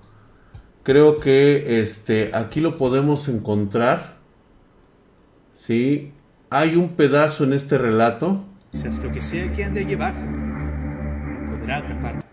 Creo 0.84 1.18
que 1.18 1.82
este 1.82 2.32
aquí 2.34 2.62
lo 2.62 2.78
podemos 2.78 3.28
encontrar. 3.28 4.16
Sí, 5.52 6.14
hay 6.50 6.78
un 6.78 6.96
pedazo 6.96 7.44
en 7.44 7.52
este 7.52 7.78
relato. 7.78 8.46
Lo 9.04 9.12
que 9.12 9.22
sea 9.22 9.52
que 9.52 9.66
ande 9.66 9.82
allí 9.82 9.96
abajo 9.96 10.20
podrá 11.52 11.80
atraparlo. 11.80 12.27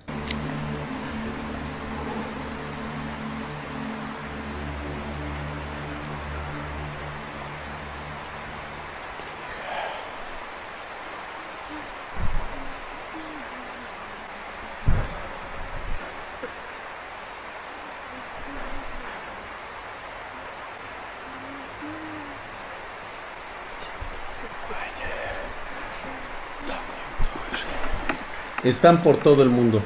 Están 28.64 29.03
por 29.03 29.18
todo 29.18 29.42
el 29.42 29.50
mundo. 29.50 29.83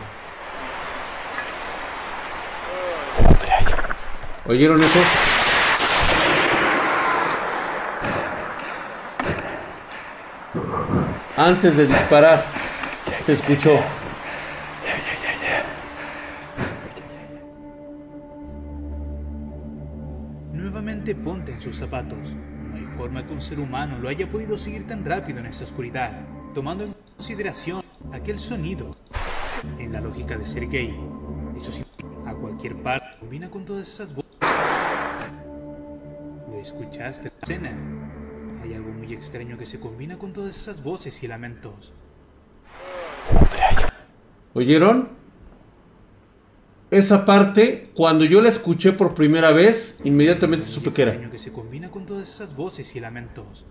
¿Oyeron 4.47 4.81
eso? 4.81 5.01
Antes 11.37 11.77
de 11.77 11.87
disparar, 11.89 12.45
se 13.25 13.33
escuchó. 13.33 13.81
Nuevamente 20.53 21.17
ponte 21.17 21.53
en 21.53 21.61
sus 21.61 21.75
zapatos. 21.75 22.37
No 22.71 22.77
hay 22.77 22.85
forma 22.85 23.27
que 23.27 23.33
un 23.33 23.41
ser 23.41 23.59
humano 23.59 23.99
lo 23.99 24.09
haya 24.09 24.29
podido 24.29 24.57
seguir 24.57 24.87
tan 24.87 25.05
rápido 25.05 25.41
en 25.41 25.47
esta 25.47 25.65
oscuridad, 25.65 26.13
tomando 26.55 26.85
en 26.85 26.95
consideración 27.17 27.88
aquel 28.13 28.39
sonido. 28.39 28.97
En 29.79 29.93
la 29.93 30.01
lógica 30.01 30.39
de 30.39 30.47
ser 30.47 30.69
gay, 30.69 30.97
eso 31.57 31.73
sí, 31.73 31.85
a 32.27 32.35
cualquier 32.35 32.77
par 32.83 33.19
combina 33.19 33.51
con 33.51 33.65
todas 33.65 33.89
esas 33.89 34.15
voces. 34.15 34.31
¿Lo 36.49 36.59
escuchaste, 36.61 37.33
escena? 37.43 37.77
Hay 38.63 38.75
algo 38.75 38.91
muy 38.93 39.13
extraño 39.13 39.59
que 39.59 39.67
se 39.67 39.81
combina 39.81 40.17
con 40.19 40.33
todas 40.33 40.57
esas 40.57 40.83
voces 40.83 41.23
y 41.23 41.29
lamentos. 41.29 41.93
¿Oyeron? 44.55 45.09
Esa 46.91 47.27
parte, 47.27 47.91
cuando 47.95 48.25
yo 48.25 48.41
la 48.41 48.49
escuché 48.49 48.93
por 48.93 49.13
primera 49.13 49.53
vez, 49.53 49.99
inmediatamente 50.05 50.67
supe 50.67 50.93
que 50.93 51.03
era. 51.03 51.31
que 51.31 51.39
se 51.39 51.53
combina 51.53 51.91
con 51.91 52.07
todas 52.07 52.29
esas 52.29 52.57
voces 52.57 52.97
y 52.97 53.01
lamentos. 53.01 53.67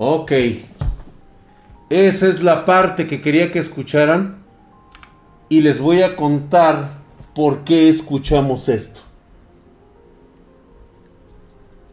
Ok. 0.00 0.30
Esa 1.90 2.28
es 2.28 2.40
la 2.40 2.64
parte 2.64 3.08
que 3.08 3.20
quería 3.20 3.50
que 3.50 3.58
escucharan. 3.58 4.44
Y 5.48 5.62
les 5.62 5.80
voy 5.80 6.02
a 6.02 6.14
contar 6.14 7.02
por 7.34 7.64
qué 7.64 7.88
escuchamos 7.88 8.68
esto. 8.68 9.00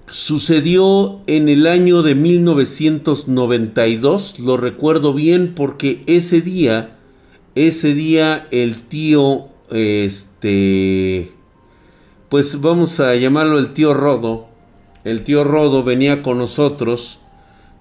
Sucedió 0.07 1.21
en 1.25 1.49
el 1.49 1.65
año 1.65 2.03
de 2.03 2.13
1992, 2.13 4.37
lo 4.39 4.55
recuerdo 4.55 5.15
bien 5.15 5.55
porque 5.55 6.03
ese 6.05 6.41
día, 6.41 6.99
ese 7.55 7.95
día 7.95 8.47
el 8.51 8.83
tío, 8.83 9.47
este, 9.71 11.31
pues 12.29 12.61
vamos 12.61 12.99
a 12.99 13.15
llamarlo 13.15 13.57
el 13.57 13.73
tío 13.73 13.95
Rodo, 13.95 14.45
el 15.03 15.23
tío 15.23 15.43
Rodo 15.43 15.83
venía 15.83 16.21
con 16.21 16.37
nosotros 16.37 17.17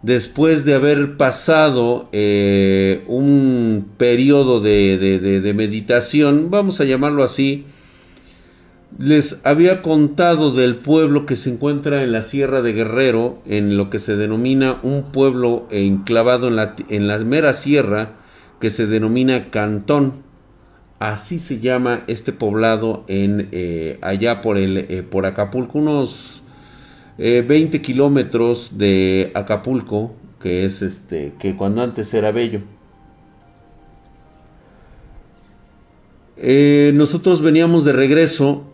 después 0.04 0.66
de 0.66 0.74
haber 0.74 1.16
pasado 1.16 2.10
eh, 2.12 3.04
un 3.06 3.88
periodo 3.96 4.60
de, 4.60 5.52
meditación, 5.56 6.50
vamos 6.50 6.80
a 6.80 6.84
llamarlo 6.84 7.24
así, 7.24 7.64
les 8.98 9.40
había 9.44 9.80
contado 9.80 10.52
del 10.52 10.76
pueblo 10.76 11.24
que 11.24 11.36
se 11.36 11.50
encuentra 11.50 12.02
en 12.02 12.12
la 12.12 12.20
Sierra 12.20 12.60
de 12.60 12.74
Guerrero, 12.74 13.38
en 13.46 13.78
lo 13.78 13.88
que 13.88 13.98
se 13.98 14.16
denomina 14.16 14.78
un 14.82 15.10
pueblo 15.10 15.66
enclavado 15.70 16.48
en 16.48 16.56
la, 16.56 16.76
en 16.90 17.08
la 17.08 17.18
mera 17.20 17.54
sierra, 17.54 18.16
que 18.60 18.70
se 18.70 18.86
denomina 18.86 19.50
Cantón. 19.50 20.22
Así 20.98 21.38
se 21.38 21.60
llama 21.60 22.04
este 22.06 22.32
poblado 22.32 23.04
en 23.08 23.48
eh, 23.52 23.98
allá 24.00 24.42
por 24.42 24.58
el 24.58 24.76
eh, 24.76 25.02
por 25.02 25.26
Acapulco, 25.26 25.78
unos 25.78 26.43
eh, 27.18 27.44
20 27.46 27.80
kilómetros 27.82 28.76
de 28.78 29.30
Acapulco, 29.34 30.14
que 30.40 30.64
es 30.64 30.82
este, 30.82 31.34
que 31.38 31.56
cuando 31.56 31.82
antes 31.82 32.12
era 32.14 32.32
bello. 32.32 32.60
Eh, 36.36 36.92
nosotros 36.94 37.40
veníamos 37.40 37.84
de 37.84 37.92
regreso 37.92 38.64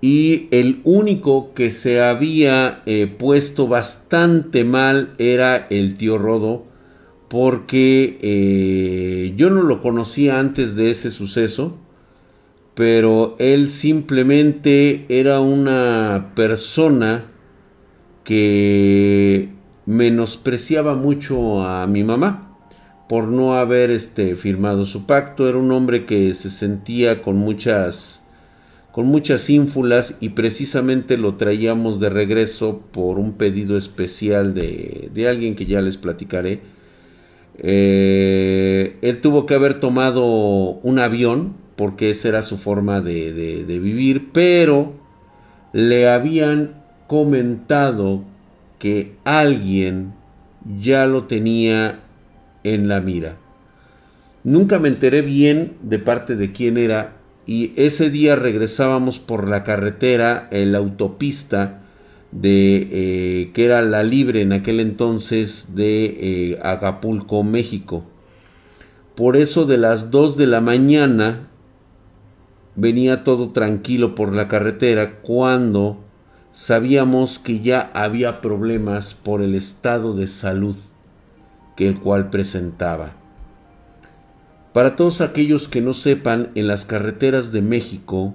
y 0.00 0.48
el 0.50 0.82
único 0.84 1.54
que 1.54 1.70
se 1.70 2.02
había 2.02 2.82
eh, 2.84 3.06
puesto 3.06 3.68
bastante 3.68 4.62
mal 4.62 5.14
era 5.16 5.66
el 5.70 5.96
tío 5.96 6.18
Rodo, 6.18 6.66
porque 7.28 8.18
eh, 8.20 9.32
yo 9.36 9.48
no 9.48 9.62
lo 9.62 9.80
conocía 9.80 10.38
antes 10.38 10.76
de 10.76 10.90
ese 10.90 11.10
suceso, 11.10 11.78
pero 12.74 13.36
él 13.38 13.70
simplemente 13.70 15.06
era 15.08 15.40
una 15.40 16.32
persona 16.34 17.26
que 18.24 19.50
menospreciaba 19.86 20.94
mucho 20.94 21.62
a 21.62 21.86
mi 21.86 22.02
mamá 22.02 22.58
por 23.08 23.28
no 23.28 23.54
haber 23.54 23.90
este, 23.90 24.34
firmado 24.34 24.84
su 24.86 25.06
pacto. 25.06 25.48
Era 25.48 25.58
un 25.58 25.70
hombre 25.70 26.06
que 26.06 26.34
se 26.34 26.50
sentía 26.50 27.22
con 27.22 27.36
muchas 27.36 28.20
con 28.90 29.06
muchas 29.06 29.50
ínfulas 29.50 30.16
y 30.20 30.30
precisamente 30.30 31.18
lo 31.18 31.34
traíamos 31.34 31.98
de 31.98 32.10
regreso 32.10 32.80
por 32.92 33.18
un 33.18 33.32
pedido 33.32 33.76
especial 33.76 34.54
de, 34.54 35.10
de 35.12 35.28
alguien 35.28 35.56
que 35.56 35.66
ya 35.66 35.80
les 35.80 35.96
platicaré. 35.96 36.60
Eh, 37.58 38.96
él 39.02 39.20
tuvo 39.20 39.46
que 39.46 39.54
haber 39.54 39.80
tomado 39.80 40.24
un 40.24 41.00
avión 41.00 41.63
porque 41.76 42.10
esa 42.10 42.28
era 42.28 42.42
su 42.42 42.58
forma 42.58 43.00
de, 43.00 43.32
de- 43.32 43.78
vivir, 43.78 44.30
pero 44.32 44.94
le 45.72 46.08
habían 46.08 46.82
comentado 47.06 48.22
que 48.78 49.14
alguien 49.24 50.12
ya 50.80 51.06
lo 51.06 51.24
tenía 51.24 52.00
en 52.62 52.88
la 52.88 53.00
mira. 53.00 53.36
Nunca 54.44 54.78
me 54.78 54.88
enteré 54.88 55.22
bien 55.22 55.72
de 55.82 55.98
parte 55.98 56.36
de 56.36 56.52
quién 56.52 56.76
era 56.76 57.16
y 57.46 57.72
ese 57.76 58.10
día 58.10 58.36
regresábamos 58.36 59.18
por 59.18 59.48
la 59.48 59.64
carretera, 59.64 60.48
en 60.50 60.72
la 60.72 60.78
autopista 60.78 61.80
de 62.32 62.88
eh, 62.90 63.50
que 63.54 63.64
era 63.64 63.80
la 63.82 64.02
libre 64.02 64.40
en 64.42 64.52
aquel 64.52 64.80
entonces 64.80 65.74
de 65.74 66.04
eh, 66.52 66.58
Acapulco, 66.62 67.42
México. 67.42 68.04
Por 69.14 69.36
eso 69.36 69.64
de 69.64 69.78
las 69.78 70.10
2 70.10 70.36
de 70.36 70.46
la 70.46 70.60
mañana 70.60 71.48
venía 72.76 73.24
todo 73.24 73.50
tranquilo 73.50 74.14
por 74.14 74.34
la 74.34 74.48
carretera 74.48 75.20
cuando 75.20 75.98
sabíamos 76.52 77.38
que 77.38 77.60
ya 77.60 77.90
había 77.94 78.40
problemas 78.40 79.14
por 79.14 79.42
el 79.42 79.54
estado 79.54 80.14
de 80.14 80.26
salud 80.26 80.76
que 81.76 81.88
el 81.88 81.98
cual 81.98 82.30
presentaba. 82.30 83.12
Para 84.72 84.96
todos 84.96 85.20
aquellos 85.20 85.68
que 85.68 85.80
no 85.80 85.94
sepan, 85.94 86.50
en 86.54 86.66
las 86.66 86.84
carreteras 86.84 87.52
de 87.52 87.62
México, 87.62 88.34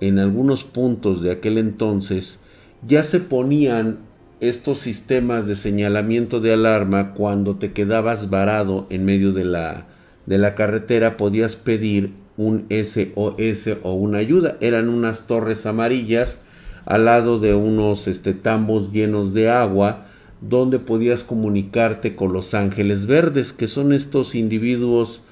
en 0.00 0.18
algunos 0.18 0.64
puntos 0.64 1.22
de 1.22 1.30
aquel 1.30 1.58
entonces, 1.58 2.40
ya 2.86 3.02
se 3.02 3.20
ponían 3.20 3.98
estos 4.40 4.78
sistemas 4.78 5.46
de 5.46 5.56
señalamiento 5.56 6.40
de 6.40 6.52
alarma 6.52 7.14
cuando 7.14 7.56
te 7.56 7.72
quedabas 7.72 8.30
varado 8.30 8.86
en 8.90 9.04
medio 9.04 9.32
de 9.32 9.44
la, 9.44 9.86
de 10.26 10.38
la 10.38 10.54
carretera, 10.54 11.16
podías 11.16 11.56
pedir 11.56 12.12
un 12.36 12.66
SOS 12.70 13.78
o 13.82 13.94
una 13.94 14.18
ayuda. 14.18 14.56
Eran 14.60 14.88
unas 14.88 15.26
torres 15.26 15.66
amarillas 15.66 16.40
al 16.84 17.06
lado 17.06 17.38
de 17.38 17.54
unos 17.54 18.08
este, 18.08 18.34
tambos 18.34 18.92
llenos 18.92 19.32
de 19.34 19.48
agua 19.48 20.06
donde 20.40 20.78
podías 20.78 21.22
comunicarte 21.22 22.16
con 22.16 22.32
los 22.32 22.54
ángeles 22.54 23.06
verdes, 23.06 23.52
que 23.52 23.66
son 23.66 23.92
estos 23.92 24.34
individuos 24.34 25.24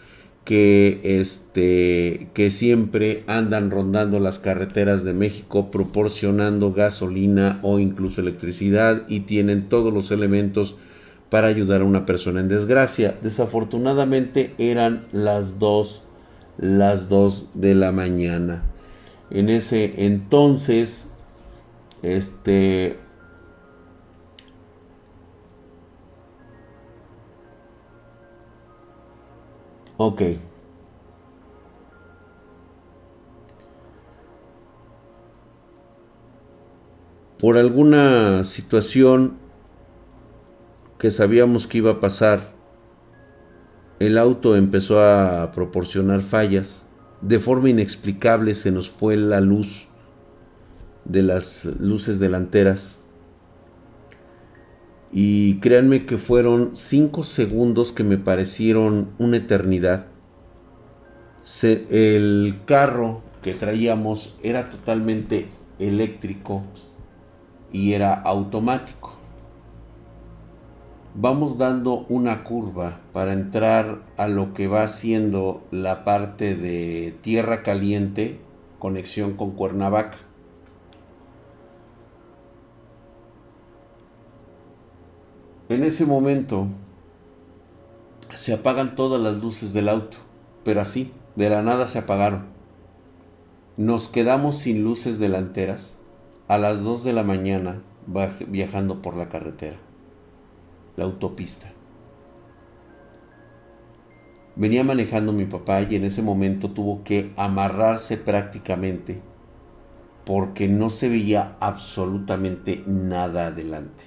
que 0.45 1.01
este 1.05 2.29
que 2.35 2.51
siempre 2.51 3.23
andan 3.29 3.71
rondando 3.71 4.19
las 4.19 4.41
carreteras 4.41 5.05
de 5.05 5.13
México 5.13 5.71
proporcionando 5.71 6.73
gasolina 6.73 7.61
o 7.63 7.79
incluso 7.79 8.21
electricidad 8.21 9.03
y 9.07 9.21
tienen 9.21 9.69
todos 9.69 9.93
los 9.93 10.11
elementos 10.11 10.77
para 11.31 11.47
ayudar 11.47 11.83
a 11.83 11.85
una 11.85 12.07
persona 12.07 12.41
en 12.41 12.49
desgracia. 12.49 13.17
Desafortunadamente 13.23 14.53
eran 14.59 15.07
las 15.13 15.61
dos 15.61 16.03
las 16.63 17.09
2 17.09 17.49
de 17.55 17.75
la 17.75 17.91
mañana. 17.91 18.63
En 19.31 19.51
ese 19.51 20.05
entonces 20.05 21.09
este 22.03 22.99
Ok. 29.97 30.23
Por 37.39 37.57
alguna 37.57 38.45
situación 38.45 39.37
que 40.99 41.11
sabíamos 41.11 41.67
que 41.67 41.79
iba 41.79 41.91
a 41.91 42.01
pasar, 42.01 42.52
el 43.99 44.19
auto 44.19 44.57
empezó 44.57 45.01
a 45.01 45.53
proporcionar 45.53 46.21
fallas. 46.21 46.85
De 47.21 47.39
forma 47.39 47.71
inexplicable 47.71 48.55
se 48.55 48.73
nos 48.73 48.91
fue 48.91 49.17
la 49.17 49.41
luz 49.41 49.87
de 51.05 51.23
las 51.23 51.65
luces 51.65 52.19
delanteras. 52.19 52.99
Y 55.13 55.61
créanme 55.61 56.07
que 56.07 56.19
fueron 56.19 56.71
cinco 56.75 57.23
segundos 57.23 57.93
que 57.93 58.03
me 58.03 58.19
parecieron 58.19 59.11
una 59.19 59.37
eternidad. 59.37 60.07
El 61.63 62.61
carro 62.67 63.21
que 63.43 63.53
traíamos 63.53 64.37
era 64.43 64.71
totalmente 64.71 65.49
eléctrico 65.79 66.63
y 67.73 67.93
era 67.93 68.15
automático. 68.15 69.22
Vamos 71.15 71.59
dando 71.59 72.07
una 72.09 72.43
curva 72.43 73.01
para 73.13 73.35
entrar 73.35 74.01
a 74.17 74.29
lo 74.29 74.55
que 74.55 74.67
va 74.67 74.89
siendo 74.89 75.63
la 75.71 76.05
parte 76.05 76.55
de 76.55 77.15
tierra 77.21 77.63
caliente, 77.63 78.41
conexión 78.79 79.35
con 79.35 79.51
Cuernavaca. 79.51 80.17
En 85.69 85.85
ese 85.85 86.07
momento 86.07 86.67
se 88.35 88.55
apagan 88.55 88.95
todas 88.95 89.21
las 89.21 89.43
luces 89.43 89.75
del 89.75 89.91
auto, 89.91 90.17
pero 90.65 90.81
así, 90.81 91.13
de 91.37 91.51
la 91.51 91.63
nada 91.63 91.87
se 91.87 91.99
apagaron. 91.99 92.47
Nos 93.77 94.09
quedamos 94.09 94.57
sin 94.57 94.83
luces 94.83 95.19
delanteras 95.19 95.99
a 96.49 96.57
las 96.57 96.83
2 96.83 97.05
de 97.05 97.13
la 97.13 97.23
mañana 97.23 97.83
viajando 98.49 99.03
por 99.03 99.15
la 99.15 99.29
carretera, 99.29 99.77
la 100.97 101.05
autopista. 101.05 101.71
Venía 104.55 104.85
manejando 104.85 105.33
mi 105.33 105.47
papá 105.47 105.83
y 105.83 105.97
en 105.97 106.05
ese 106.05 106.21
momento 106.21 106.71
tuvo 106.71 107.03
que 107.05 107.33
amarrarse 107.37 108.19
prácticamente 108.19 109.21
porque 110.27 110.69
no 110.69 110.91
se 110.91 111.09
veía 111.09 111.57
absolutamente 111.61 112.85
nada 112.87 113.47
adelante. 113.47 114.05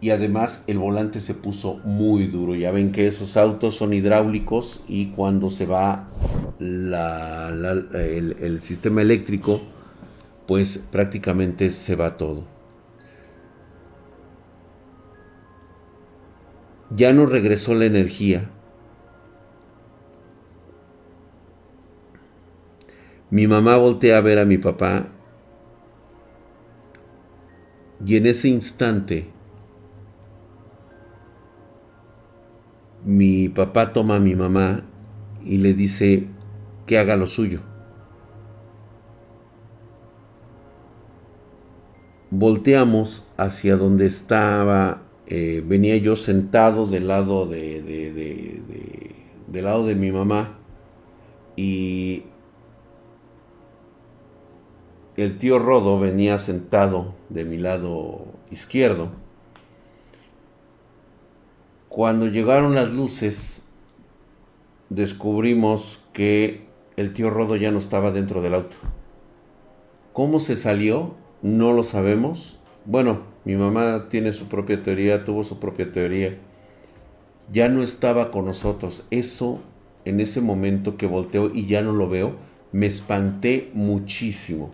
Y 0.00 0.08
además 0.10 0.64
el 0.66 0.78
volante 0.78 1.20
se 1.20 1.34
puso 1.34 1.78
muy 1.84 2.26
duro. 2.26 2.54
Ya 2.54 2.70
ven 2.70 2.90
que 2.90 3.06
esos 3.06 3.36
autos 3.36 3.76
son 3.76 3.92
hidráulicos 3.92 4.82
y 4.88 5.08
cuando 5.08 5.50
se 5.50 5.66
va 5.66 6.08
el, 6.58 8.36
el 8.40 8.60
sistema 8.62 9.02
eléctrico, 9.02 9.60
pues 10.50 10.78
prácticamente 10.78 11.70
se 11.70 11.94
va 11.94 12.16
todo. 12.16 12.44
ya 16.90 17.12
no 17.12 17.24
regresó 17.26 17.72
la 17.76 17.84
energía. 17.84 18.50
Mi 23.30 23.46
mamá 23.46 23.76
voltea 23.76 24.18
a 24.18 24.20
ver 24.20 24.40
a 24.40 24.44
mi 24.44 24.58
papá 24.58 25.06
y 28.04 28.16
en 28.16 28.26
ese 28.26 28.48
instante 28.48 29.30
mi 33.04 33.48
papá 33.48 33.92
toma 33.92 34.16
a 34.16 34.20
mi 34.20 34.34
mamá 34.34 34.82
y 35.44 35.58
le 35.58 35.74
dice 35.74 36.26
que 36.86 36.98
haga 36.98 37.14
lo 37.14 37.28
suyo. 37.28 37.69
Volteamos 42.30 43.28
hacia 43.36 43.76
donde 43.76 44.06
estaba 44.06 45.02
eh, 45.32 45.62
venía 45.64 45.96
yo 45.96 46.16
sentado 46.16 46.88
del 46.88 47.06
lado 47.06 47.46
de, 47.46 47.82
del 49.46 49.64
lado 49.64 49.86
de 49.86 49.94
mi 49.94 50.10
mamá 50.10 50.58
y 51.54 52.24
el 55.16 55.38
tío 55.38 55.60
Rodo 55.60 56.00
venía 56.00 56.36
sentado 56.38 57.14
de 57.28 57.44
mi 57.44 57.58
lado 57.58 58.24
izquierdo. 58.50 59.10
Cuando 61.88 62.26
llegaron 62.26 62.74
las 62.74 62.90
luces, 62.90 63.62
descubrimos 64.88 66.04
que 66.12 66.66
el 66.96 67.12
tío 67.12 67.30
Rodo 67.30 67.54
ya 67.54 67.70
no 67.70 67.78
estaba 67.78 68.10
dentro 68.10 68.42
del 68.42 68.54
auto. 68.54 68.76
¿Cómo 70.12 70.40
se 70.40 70.56
salió? 70.56 71.19
No 71.42 71.72
lo 71.72 71.84
sabemos. 71.84 72.58
Bueno, 72.84 73.20
mi 73.44 73.54
mamá 73.56 74.08
tiene 74.10 74.32
su 74.32 74.46
propia 74.46 74.82
teoría, 74.82 75.24
tuvo 75.24 75.42
su 75.44 75.58
propia 75.58 75.90
teoría. 75.90 76.38
Ya 77.50 77.68
no 77.68 77.82
estaba 77.82 78.30
con 78.30 78.44
nosotros. 78.44 79.04
Eso, 79.10 79.60
en 80.04 80.20
ese 80.20 80.40
momento 80.40 80.96
que 80.96 81.06
volteo 81.06 81.50
y 81.52 81.66
ya 81.66 81.80
no 81.82 81.92
lo 81.92 82.08
veo, 82.08 82.36
me 82.72 82.86
espanté 82.86 83.70
muchísimo. 83.72 84.70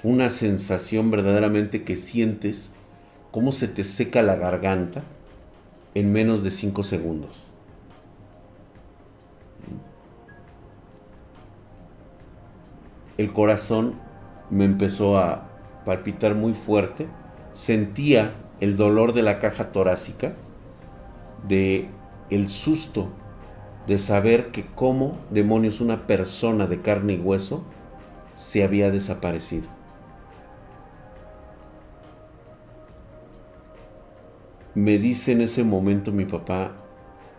Fue 0.00 0.10
una 0.10 0.28
sensación 0.28 1.10
verdaderamente 1.10 1.82
que 1.82 1.96
sientes 1.96 2.72
cómo 3.30 3.52
se 3.52 3.66
te 3.66 3.82
seca 3.82 4.22
la 4.22 4.36
garganta 4.36 5.02
en 5.94 6.12
menos 6.12 6.42
de 6.44 6.50
cinco 6.50 6.82
segundos. 6.82 7.44
El 13.16 13.32
corazón 13.32 13.94
me 14.50 14.66
empezó 14.66 15.16
a 15.16 15.55
palpitar 15.86 16.34
muy 16.34 16.52
fuerte 16.52 17.06
sentía 17.52 18.34
el 18.60 18.76
dolor 18.76 19.14
de 19.14 19.22
la 19.22 19.38
caja 19.38 19.70
torácica, 19.70 20.34
de 21.46 21.88
el 22.28 22.48
susto 22.48 23.08
de 23.86 23.98
saber 23.98 24.50
que 24.50 24.66
como 24.66 25.16
demonios 25.30 25.80
una 25.80 26.08
persona 26.08 26.66
de 26.66 26.82
carne 26.82 27.14
y 27.14 27.20
hueso 27.20 27.64
se 28.34 28.64
había 28.64 28.90
desaparecido. 28.90 29.68
Me 34.74 34.98
dice 34.98 35.32
en 35.32 35.40
ese 35.40 35.62
momento 35.62 36.10
mi 36.10 36.24
papá, 36.24 36.72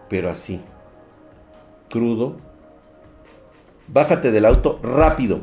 pero 0.09 0.29
así, 0.29 0.61
crudo, 1.89 2.37
bájate 3.89 4.31
del 4.31 4.45
auto 4.45 4.79
rápido, 4.81 5.41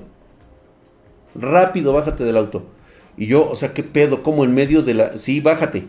rápido, 1.35 1.93
bájate 1.93 2.25
del 2.25 2.39
auto. 2.39 2.74
Y 3.17 3.27
yo, 3.27 3.49
o 3.49 3.57
sea, 3.57 3.73
¿qué 3.75 3.83
pedo? 3.83 4.23
Como 4.23 4.45
en 4.45 4.55
medio 4.55 4.83
de 4.83 4.95
la... 4.95 5.19
Sí, 5.19 5.41
bájate. 5.41 5.87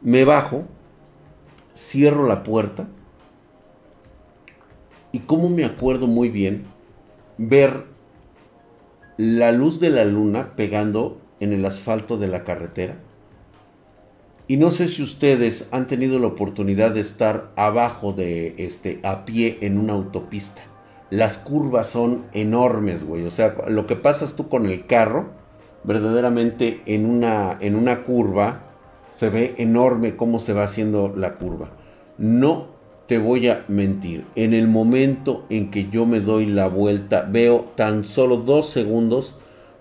Me 0.00 0.24
bajo, 0.24 0.64
cierro 1.74 2.26
la 2.26 2.42
puerta. 2.42 2.86
Y 5.12 5.20
como 5.20 5.48
me 5.48 5.64
acuerdo 5.64 6.06
muy 6.06 6.28
bien 6.28 6.66
ver 7.38 7.84
la 9.16 9.52
luz 9.52 9.80
de 9.80 9.90
la 9.90 10.04
luna 10.04 10.54
pegando 10.56 11.20
en 11.40 11.52
el 11.52 11.64
asfalto 11.64 12.16
de 12.16 12.28
la 12.28 12.44
carretera. 12.44 12.96
Y 14.46 14.58
no 14.58 14.70
sé 14.70 14.88
si 14.88 15.02
ustedes 15.02 15.68
han 15.70 15.86
tenido 15.86 16.18
la 16.18 16.26
oportunidad 16.26 16.90
de 16.90 17.00
estar 17.00 17.52
abajo 17.56 18.12
de 18.12 18.54
este 18.58 19.00
a 19.02 19.24
pie 19.24 19.58
en 19.62 19.78
una 19.78 19.94
autopista. 19.94 20.62
Las 21.10 21.38
curvas 21.38 21.88
son 21.88 22.26
enormes, 22.32 23.04
güey. 23.04 23.24
O 23.24 23.30
sea, 23.30 23.54
lo 23.68 23.86
que 23.86 23.96
pasas 23.96 24.36
tú 24.36 24.48
con 24.48 24.66
el 24.66 24.86
carro, 24.86 25.30
verdaderamente 25.84 26.82
en 26.86 27.06
una, 27.06 27.58
en 27.60 27.76
una 27.76 28.04
curva, 28.04 28.62
se 29.10 29.30
ve 29.30 29.54
enorme 29.58 30.16
cómo 30.16 30.38
se 30.38 30.52
va 30.52 30.64
haciendo 30.64 31.12
la 31.14 31.34
curva. 31.34 31.70
No 32.18 32.74
te 33.06 33.18
voy 33.18 33.48
a 33.48 33.64
mentir, 33.68 34.26
en 34.34 34.54
el 34.54 34.66
momento 34.66 35.44
en 35.50 35.70
que 35.70 35.90
yo 35.90 36.06
me 36.06 36.20
doy 36.20 36.46
la 36.46 36.68
vuelta, 36.68 37.22
veo 37.30 37.72
tan 37.76 38.04
solo 38.04 38.38
dos 38.38 38.68
segundos, 38.68 39.34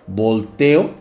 volteo 0.07 0.91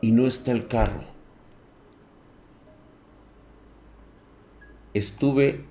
y 0.00 0.12
no 0.12 0.26
está 0.26 0.52
el 0.52 0.68
carro. 0.68 1.00
Estuve 4.94 5.64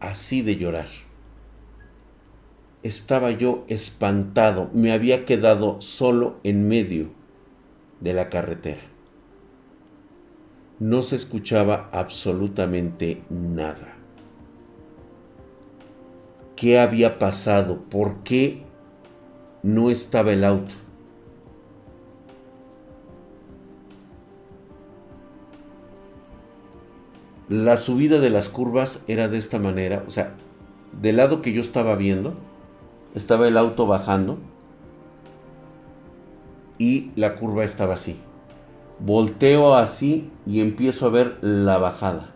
así 0.00 0.42
de 0.42 0.56
llorar 0.56 0.86
estaba 2.82 3.30
yo 3.30 3.64
espantado, 3.68 4.70
me 4.72 4.92
había 4.92 5.24
quedado 5.24 5.80
solo 5.80 6.36
en 6.44 6.68
medio 6.68 7.08
de 8.00 8.14
la 8.14 8.28
carretera. 8.30 8.80
No 10.78 11.02
se 11.02 11.16
escuchaba 11.16 11.90
absolutamente 11.92 13.22
nada. 13.28 13.96
¿Qué 16.56 16.78
había 16.78 17.18
pasado? 17.18 17.82
¿Por 17.90 18.22
qué 18.22 18.62
no 19.62 19.90
estaba 19.90 20.32
el 20.32 20.44
auto? 20.44 20.74
La 27.50 27.76
subida 27.76 28.20
de 28.20 28.30
las 28.30 28.48
curvas 28.48 29.00
era 29.08 29.28
de 29.28 29.36
esta 29.36 29.58
manera, 29.58 30.04
o 30.06 30.10
sea, 30.10 30.34
del 31.00 31.16
lado 31.16 31.42
que 31.42 31.52
yo 31.52 31.60
estaba 31.60 31.96
viendo, 31.96 32.34
estaba 33.14 33.48
el 33.48 33.56
auto 33.56 33.86
bajando 33.86 34.38
y 36.78 37.10
la 37.16 37.36
curva 37.36 37.64
estaba 37.64 37.94
así. 37.94 38.16
Volteo 38.98 39.74
así 39.74 40.30
y 40.46 40.60
empiezo 40.60 41.06
a 41.06 41.10
ver 41.10 41.38
la 41.40 41.78
bajada. 41.78 42.34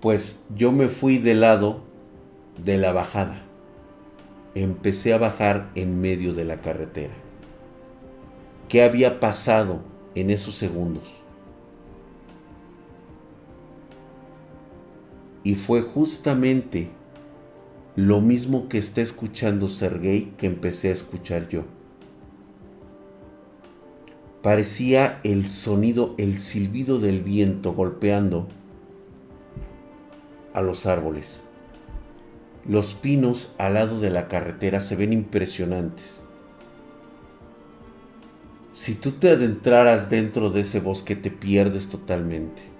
Pues 0.00 0.40
yo 0.54 0.72
me 0.72 0.88
fui 0.88 1.18
del 1.18 1.40
lado 1.42 1.80
de 2.62 2.76
la 2.76 2.92
bajada. 2.92 3.42
Empecé 4.54 5.14
a 5.14 5.18
bajar 5.18 5.70
en 5.74 6.00
medio 6.00 6.34
de 6.34 6.44
la 6.44 6.60
carretera. 6.60 7.14
¿Qué 8.68 8.82
había 8.82 9.20
pasado 9.20 9.80
en 10.14 10.30
esos 10.30 10.54
segundos? 10.54 11.21
Y 15.44 15.56
fue 15.56 15.82
justamente 15.82 16.88
lo 17.96 18.20
mismo 18.20 18.68
que 18.68 18.78
está 18.78 19.02
escuchando 19.02 19.68
Sergei 19.68 20.32
que 20.38 20.46
empecé 20.46 20.88
a 20.88 20.92
escuchar 20.92 21.48
yo. 21.48 21.64
Parecía 24.42 25.20
el 25.22 25.48
sonido, 25.48 26.14
el 26.18 26.40
silbido 26.40 26.98
del 26.98 27.22
viento 27.22 27.74
golpeando 27.74 28.48
a 30.52 30.62
los 30.62 30.86
árboles. 30.86 31.42
Los 32.66 32.94
pinos 32.94 33.52
al 33.58 33.74
lado 33.74 34.00
de 34.00 34.10
la 34.10 34.28
carretera 34.28 34.80
se 34.80 34.96
ven 34.96 35.12
impresionantes. 35.12 36.22
Si 38.72 38.94
tú 38.94 39.12
te 39.12 39.30
adentraras 39.30 40.08
dentro 40.08 40.50
de 40.50 40.62
ese 40.62 40.80
bosque 40.80 41.14
te 41.14 41.30
pierdes 41.30 41.88
totalmente. 41.88 42.71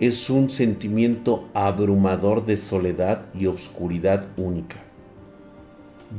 Es 0.00 0.28
un 0.28 0.50
sentimiento 0.50 1.48
abrumador 1.54 2.44
de 2.46 2.56
soledad 2.56 3.26
y 3.32 3.46
oscuridad 3.46 4.26
única. 4.36 4.76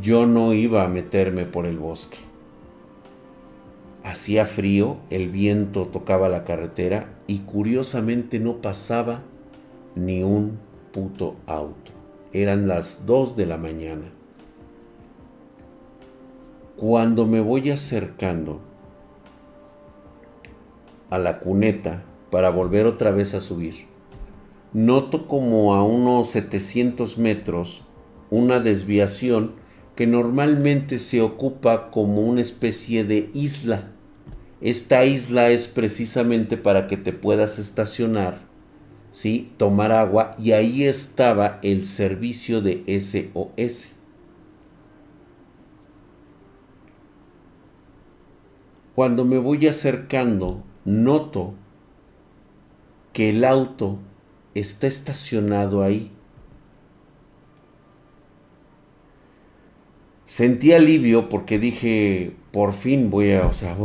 Yo 0.01 0.25
no 0.25 0.53
iba 0.53 0.85
a 0.85 0.87
meterme 0.87 1.43
por 1.43 1.65
el 1.65 1.77
bosque. 1.77 2.17
Hacía 4.05 4.45
frío, 4.45 4.97
el 5.09 5.29
viento 5.29 5.87
tocaba 5.87 6.29
la 6.29 6.45
carretera 6.45 7.09
y 7.27 7.39
curiosamente 7.39 8.39
no 8.39 8.61
pasaba 8.61 9.23
ni 9.95 10.23
un 10.23 10.57
puto 10.93 11.35
auto. 11.45 11.91
Eran 12.31 12.69
las 12.69 13.05
2 13.05 13.35
de 13.35 13.45
la 13.45 13.57
mañana. 13.57 14.05
Cuando 16.77 17.25
me 17.25 17.41
voy 17.41 17.71
acercando 17.71 18.61
a 21.09 21.17
la 21.17 21.39
cuneta 21.39 22.03
para 22.31 22.49
volver 22.49 22.85
otra 22.85 23.11
vez 23.11 23.33
a 23.33 23.41
subir, 23.41 23.85
noto 24.73 25.27
como 25.27 25.75
a 25.75 25.83
unos 25.83 26.29
700 26.29 27.17
metros 27.17 27.83
una 28.29 28.59
desviación 28.59 29.53
que 29.95 30.07
normalmente 30.07 30.99
se 30.99 31.21
ocupa 31.21 31.91
como 31.91 32.21
una 32.21 32.41
especie 32.41 33.03
de 33.03 33.29
isla 33.33 33.91
esta 34.65 35.05
isla 35.05 35.49
es 35.49 35.67
precisamente 35.67 36.57
para 36.57 36.87
que 36.87 36.97
te 36.97 37.11
puedas 37.13 37.59
estacionar, 37.59 38.39
¿sí? 39.11 39.51
tomar 39.57 39.91
agua 39.91 40.35
y 40.39 40.53
ahí 40.53 40.85
estaba 40.85 41.59
el 41.61 41.85
servicio 41.85 42.61
de 42.61 42.83
SOS. 42.87 43.89
Cuando 48.95 49.25
me 49.25 49.37
voy 49.37 49.67
acercando, 49.67 50.63
noto 50.85 51.53
que 53.15 53.29
el 53.29 53.45
auto 53.45 53.97
está 54.55 54.87
estacionado 54.87 55.83
ahí. 55.83 56.11
Sentí 60.25 60.73
alivio 60.73 61.29
porque 61.29 61.57
dije, 61.57 62.35
por 62.51 62.73
fin 62.73 63.09
voy 63.09 63.31
a, 63.31 63.47
o 63.47 63.53
sea, 63.53 63.77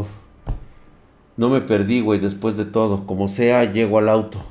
no 1.37 1.49
me 1.49 1.61
perdí, 1.61 2.01
güey, 2.01 2.19
después 2.19 2.57
de 2.57 2.65
todo. 2.65 3.07
Como 3.07 3.29
sea, 3.29 3.71
llego 3.71 3.99
al 3.99 4.09
auto. 4.09 4.43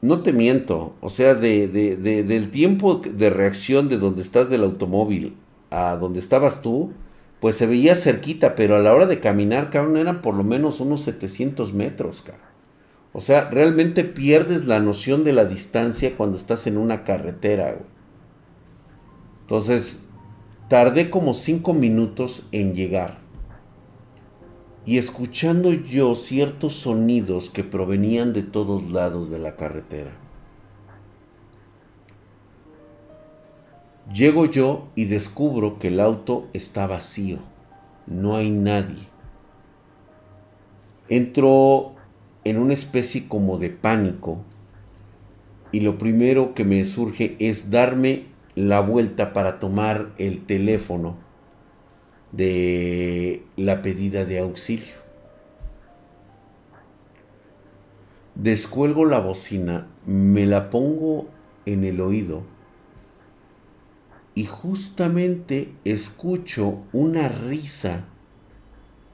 No 0.00 0.22
te 0.22 0.32
miento. 0.32 0.96
O 1.00 1.08
sea, 1.08 1.36
de, 1.36 1.68
del 1.68 2.50
tiempo 2.50 2.96
de 2.96 3.30
reacción 3.30 3.88
de 3.88 3.98
donde 3.98 4.22
estás 4.22 4.50
del 4.50 4.64
automóvil 4.64 5.36
a 5.70 5.94
donde 5.94 6.18
estabas 6.18 6.62
tú, 6.62 6.92
pues 7.40 7.56
se 7.56 7.66
veía 7.66 7.94
cerquita, 7.94 8.54
pero 8.54 8.76
a 8.76 8.80
la 8.80 8.94
hora 8.94 9.06
de 9.06 9.20
caminar, 9.20 9.70
cabrón, 9.70 9.96
eran 9.96 10.22
por 10.22 10.34
lo 10.34 10.44
menos 10.44 10.80
unos 10.80 11.02
700 11.02 11.74
metros, 11.74 12.22
cabrón. 12.22 12.44
O 13.12 13.20
sea, 13.20 13.48
realmente 13.50 14.02
pierdes 14.02 14.64
la 14.66 14.80
noción 14.80 15.22
de 15.22 15.32
la 15.32 15.44
distancia 15.44 16.16
cuando 16.16 16.36
estás 16.36 16.66
en 16.66 16.76
una 16.76 17.04
carretera. 17.04 17.78
Entonces, 19.42 20.00
tardé 20.68 21.10
como 21.10 21.34
5 21.34 21.74
minutos 21.74 22.48
en 22.50 22.74
llegar 22.74 23.18
y 24.86 24.98
escuchando 24.98 25.72
yo 25.72 26.14
ciertos 26.14 26.74
sonidos 26.74 27.50
que 27.50 27.64
provenían 27.64 28.32
de 28.32 28.42
todos 28.42 28.90
lados 28.90 29.30
de 29.30 29.38
la 29.38 29.56
carretera. 29.56 30.23
Llego 34.14 34.46
yo 34.46 34.86
y 34.94 35.06
descubro 35.06 35.80
que 35.80 35.88
el 35.88 35.98
auto 35.98 36.46
está 36.52 36.86
vacío, 36.86 37.38
no 38.06 38.36
hay 38.36 38.48
nadie. 38.48 39.08
Entro 41.08 41.94
en 42.44 42.58
una 42.58 42.74
especie 42.74 43.26
como 43.26 43.58
de 43.58 43.70
pánico 43.70 44.38
y 45.72 45.80
lo 45.80 45.98
primero 45.98 46.54
que 46.54 46.64
me 46.64 46.84
surge 46.84 47.34
es 47.40 47.72
darme 47.72 48.26
la 48.54 48.78
vuelta 48.78 49.32
para 49.32 49.58
tomar 49.58 50.12
el 50.18 50.46
teléfono 50.46 51.16
de 52.30 53.42
la 53.56 53.82
pedida 53.82 54.24
de 54.24 54.38
auxilio. 54.38 54.94
Descuelgo 58.36 59.06
la 59.06 59.18
bocina, 59.18 59.88
me 60.06 60.46
la 60.46 60.70
pongo 60.70 61.26
en 61.66 61.82
el 61.82 62.00
oído 62.00 62.53
y 64.34 64.46
justamente 64.46 65.72
escucho 65.84 66.82
una 66.92 67.28
risa 67.28 68.04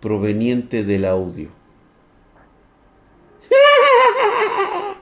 proveniente 0.00 0.82
del 0.84 1.04
audio. 1.04 1.50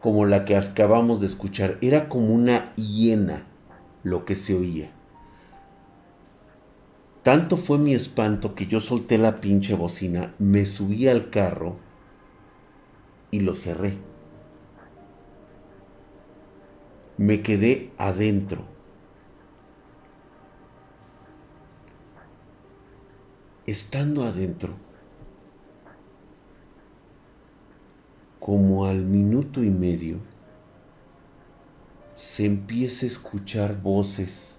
Como 0.00 0.26
la 0.26 0.44
que 0.44 0.56
acabamos 0.56 1.20
de 1.20 1.26
escuchar, 1.26 1.78
era 1.80 2.08
como 2.08 2.32
una 2.34 2.74
hiena 2.76 3.46
lo 4.04 4.24
que 4.24 4.36
se 4.36 4.54
oía. 4.54 4.92
Tanto 7.22 7.56
fue 7.56 7.78
mi 7.78 7.92
espanto 7.92 8.54
que 8.54 8.66
yo 8.66 8.78
solté 8.78 9.18
la 9.18 9.40
pinche 9.40 9.74
bocina, 9.74 10.32
me 10.38 10.64
subí 10.64 11.08
al 11.08 11.30
carro 11.30 11.76
y 13.32 13.40
lo 13.40 13.56
cerré. 13.56 13.98
Me 17.16 17.42
quedé 17.42 17.90
adentro. 17.98 18.75
Estando 23.66 24.22
adentro, 24.22 24.74
como 28.38 28.86
al 28.86 29.02
minuto 29.02 29.64
y 29.64 29.70
medio, 29.70 30.18
se 32.14 32.44
empieza 32.44 33.06
a 33.06 33.08
escuchar 33.08 33.82
voces 33.82 34.56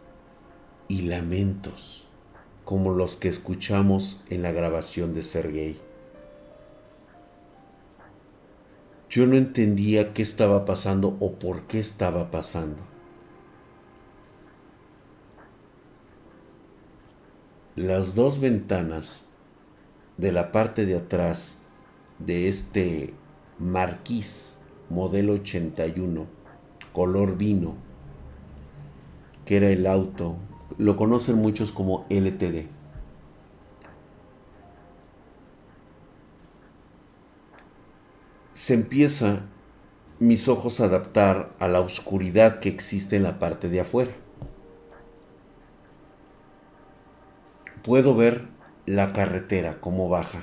y 0.89 1.03
lamentos 1.03 2.05
como 2.65 2.91
los 2.91 3.15
que 3.15 3.29
escuchamos 3.29 4.19
en 4.29 4.41
la 4.41 4.51
grabación 4.51 5.13
de 5.13 5.23
Sergei. 5.23 5.79
Yo 9.09 9.25
no 9.25 9.37
entendía 9.37 10.13
qué 10.13 10.21
estaba 10.21 10.65
pasando 10.65 11.15
o 11.21 11.39
por 11.39 11.65
qué 11.67 11.79
estaba 11.79 12.29
pasando. 12.29 12.96
Las 17.77 18.15
dos 18.15 18.39
ventanas 18.39 19.27
de 20.17 20.31
la 20.31 20.51
parte 20.51 20.87
de 20.87 20.95
atrás 20.97 21.61
de 22.17 22.47
este 22.47 23.13
marquís 23.59 24.57
modelo 24.89 25.33
81 25.33 26.25
color 26.91 27.37
vino 27.37 27.75
que 29.45 29.57
era 29.57 29.69
el 29.69 29.85
auto 29.85 30.37
lo 30.79 30.97
conocen 30.97 31.35
muchos 31.35 31.71
como 31.71 32.07
LTD. 32.09 32.65
Se 38.53 38.73
empieza 38.73 39.41
mis 40.17 40.47
ojos 40.47 40.79
a 40.79 40.85
adaptar 40.85 41.53
a 41.59 41.67
la 41.67 41.81
oscuridad 41.81 42.59
que 42.59 42.69
existe 42.69 43.17
en 43.17 43.21
la 43.21 43.37
parte 43.37 43.69
de 43.69 43.81
afuera. 43.81 44.13
Puedo 47.87 48.15
ver 48.15 48.41
la 48.85 49.13
carretera, 49.13 49.77
cómo 49.79 50.09
baja 50.09 50.41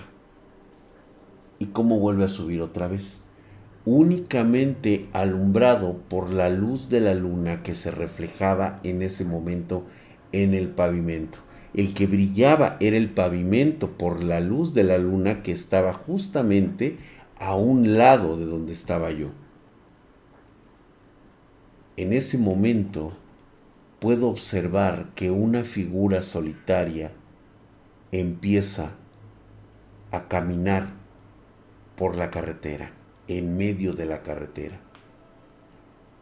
y 1.58 1.66
cómo 1.66 1.98
vuelve 1.98 2.24
a 2.24 2.28
subir 2.30 2.62
otra 2.62 2.88
vez 2.88 3.18
únicamente 3.84 5.10
alumbrado 5.12 5.98
por 6.08 6.32
la 6.32 6.48
luz 6.48 6.88
de 6.88 7.00
la 7.00 7.12
luna 7.12 7.62
que 7.62 7.74
se 7.74 7.90
reflejaba 7.90 8.80
en 8.82 9.02
ese 9.02 9.26
momento 9.26 9.84
en 10.32 10.54
el 10.54 10.68
pavimento. 10.68 11.36
El 11.74 11.92
que 11.92 12.06
brillaba 12.06 12.78
era 12.80 12.96
el 12.96 13.10
pavimento 13.10 13.90
por 13.90 14.24
la 14.24 14.40
luz 14.40 14.72
de 14.72 14.84
la 14.84 14.96
luna 14.96 15.42
que 15.42 15.52
estaba 15.52 15.92
justamente 15.92 16.96
a 17.38 17.56
un 17.56 17.98
lado 17.98 18.38
de 18.38 18.46
donde 18.46 18.72
estaba 18.72 19.10
yo. 19.10 19.32
En 21.98 22.14
ese 22.14 22.38
momento 22.38 23.12
puedo 24.00 24.30
observar 24.30 25.10
que 25.14 25.30
una 25.30 25.62
figura 25.62 26.22
solitaria 26.22 27.12
empieza 28.20 28.92
a 30.12 30.28
caminar 30.28 30.86
por 31.96 32.14
la 32.14 32.30
carretera, 32.30 32.92
en 33.26 33.56
medio 33.56 33.92
de 33.92 34.06
la 34.06 34.22
carretera. 34.22 34.78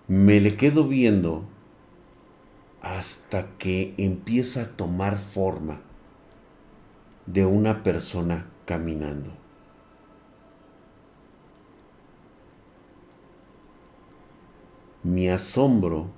Me 0.08 0.40
le 0.40 0.56
quedo 0.56 0.88
viendo 0.88 1.44
hasta 2.80 3.46
que 3.58 3.94
empieza 3.98 4.62
a 4.62 4.68
tomar 4.68 5.18
forma 5.18 5.82
de 7.26 7.44
una 7.44 7.82
persona 7.82 8.46
caminando. 8.64 9.30
Mi 15.02 15.28
asombro, 15.28 16.08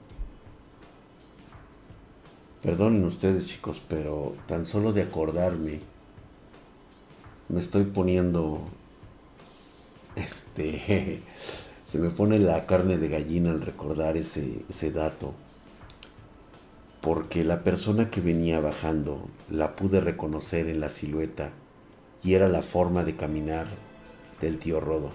perdonen 2.64 3.04
ustedes 3.04 3.46
chicos, 3.46 3.82
pero 3.86 4.34
tan 4.46 4.64
solo 4.64 4.94
de 4.94 5.02
acordarme, 5.02 5.80
me 7.50 7.60
estoy 7.60 7.84
poniendo, 7.84 8.62
este, 10.16 11.20
se 11.84 11.98
me 11.98 12.08
pone 12.08 12.38
la 12.38 12.64
carne 12.64 12.96
de 12.96 13.08
gallina 13.08 13.50
al 13.50 13.60
recordar 13.60 14.16
ese, 14.16 14.62
ese 14.70 14.90
dato, 14.90 15.34
porque 17.02 17.44
la 17.44 17.62
persona 17.64 18.10
que 18.10 18.22
venía 18.22 18.60
bajando 18.60 19.28
la 19.50 19.76
pude 19.76 20.00
reconocer 20.00 20.66
en 20.70 20.80
la 20.80 20.88
silueta 20.88 21.50
y 22.22 22.32
era 22.32 22.48
la 22.48 22.62
forma 22.62 23.04
de 23.04 23.14
caminar 23.14 23.66
del 24.40 24.58
tío 24.58 24.80
Rodo. 24.80 25.10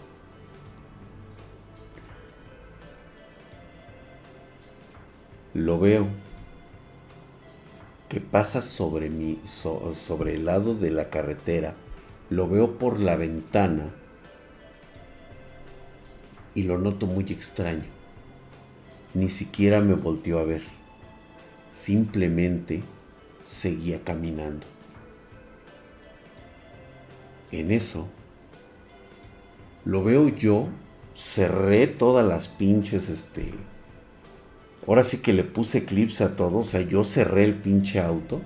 Lo 5.56 5.80
veo 5.80 6.29
que 8.10 8.20
pasa 8.20 8.62
sobre 8.62 9.10
mi 9.10 9.40
sobre 9.46 10.36
el 10.36 10.46
lado 10.46 10.74
de 10.74 10.90
la 10.90 11.10
carretera. 11.10 11.76
Lo 12.32 12.50
veo 12.50 12.78
por 12.78 13.00
la 13.00 13.16
ventana 13.16 13.92
y 16.56 16.64
lo 16.64 16.80
noto 16.80 17.06
muy 17.06 17.26
extraño. 17.32 17.86
Ni 19.14 19.30
siquiera 19.30 19.80
me 19.80 19.94
volteó 19.94 20.40
a 20.40 20.44
ver. 20.44 20.64
Simplemente 21.70 22.82
seguía 23.44 24.04
caminando. 24.04 24.66
En 27.52 27.72
eso 27.72 28.08
lo 29.86 30.04
veo 30.04 30.30
yo, 30.30 30.68
cerré 31.16 31.88
todas 31.88 32.26
las 32.26 32.48
pinches 32.48 33.10
este 33.10 33.54
Ahora 34.90 35.04
sí 35.04 35.20
que 35.20 35.34
le 35.34 35.44
puse 35.44 35.86
clips 35.86 36.20
a 36.20 36.36
todo, 36.36 36.58
o 36.58 36.64
sea, 36.64 36.82
yo 36.82 37.04
cerré 37.04 37.44
el 37.44 37.54
pinche 37.54 38.00
auto. 38.00 38.42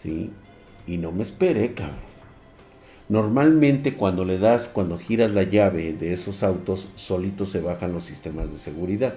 ¿Sí? 0.00 0.30
Y 0.86 0.96
no 0.98 1.10
me 1.10 1.22
esperé, 1.22 1.74
cabrón. 1.74 1.96
Normalmente 3.08 3.96
cuando 3.96 4.24
le 4.24 4.38
das, 4.38 4.68
cuando 4.68 5.00
giras 5.00 5.32
la 5.32 5.42
llave 5.42 5.92
de 5.92 6.12
esos 6.12 6.44
autos, 6.44 6.88
solitos 6.94 7.50
se 7.50 7.60
bajan 7.60 7.92
los 7.92 8.04
sistemas 8.04 8.52
de 8.52 8.58
seguridad. 8.58 9.14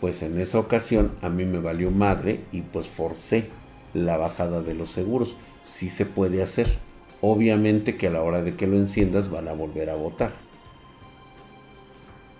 Pues 0.00 0.22
en 0.22 0.40
esa 0.40 0.58
ocasión 0.58 1.12
a 1.20 1.28
mí 1.28 1.44
me 1.44 1.58
valió 1.58 1.90
madre 1.90 2.40
y 2.50 2.62
pues 2.62 2.88
forcé 2.88 3.48
la 3.92 4.16
bajada 4.16 4.62
de 4.62 4.72
los 4.72 4.88
seguros. 4.88 5.36
Sí 5.64 5.90
se 5.90 6.06
puede 6.06 6.42
hacer. 6.42 6.78
Obviamente 7.20 7.98
que 7.98 8.06
a 8.06 8.10
la 8.10 8.22
hora 8.22 8.40
de 8.40 8.56
que 8.56 8.66
lo 8.66 8.78
enciendas 8.78 9.30
van 9.30 9.48
a 9.48 9.52
volver 9.52 9.90
a 9.90 9.96
botar. 9.96 10.47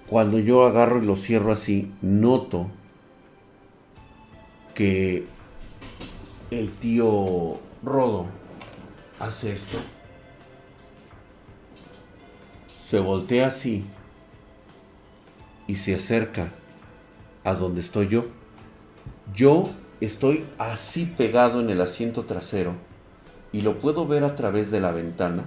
Cuando 0.09 0.39
yo 0.39 0.65
agarro 0.65 1.03
y 1.03 1.07
lo 1.07 1.17
cierro 1.17 1.53
así, 1.53 1.93
noto 2.01 2.69
que 4.75 5.27
el 6.51 6.71
tío 6.71 7.59
Rodo 7.83 8.27
hace 9.19 9.53
esto. 9.53 9.79
Se 12.69 13.01
voltea 13.01 13.49
así 13.49 13.85
y 15.67 15.77
se 15.77 15.95
acerca 15.95 16.49
a 17.45 17.53
donde 17.53 17.83
estoy 17.83 18.09
yo. 18.09 18.27
Yo 19.35 19.65
estoy 20.01 20.47
así 20.57 21.05
pegado 21.05 21.61
en 21.61 21.69
el 21.69 21.83
asiento 21.83 22.25
trasero 22.25 22.73
y 23.53 23.61
lo 23.61 23.79
puedo 23.79 24.07
ver 24.07 24.25
a 24.25 24.37
través 24.37 24.71
de 24.71 24.81
la 24.81 24.93
ventana. 24.93 25.45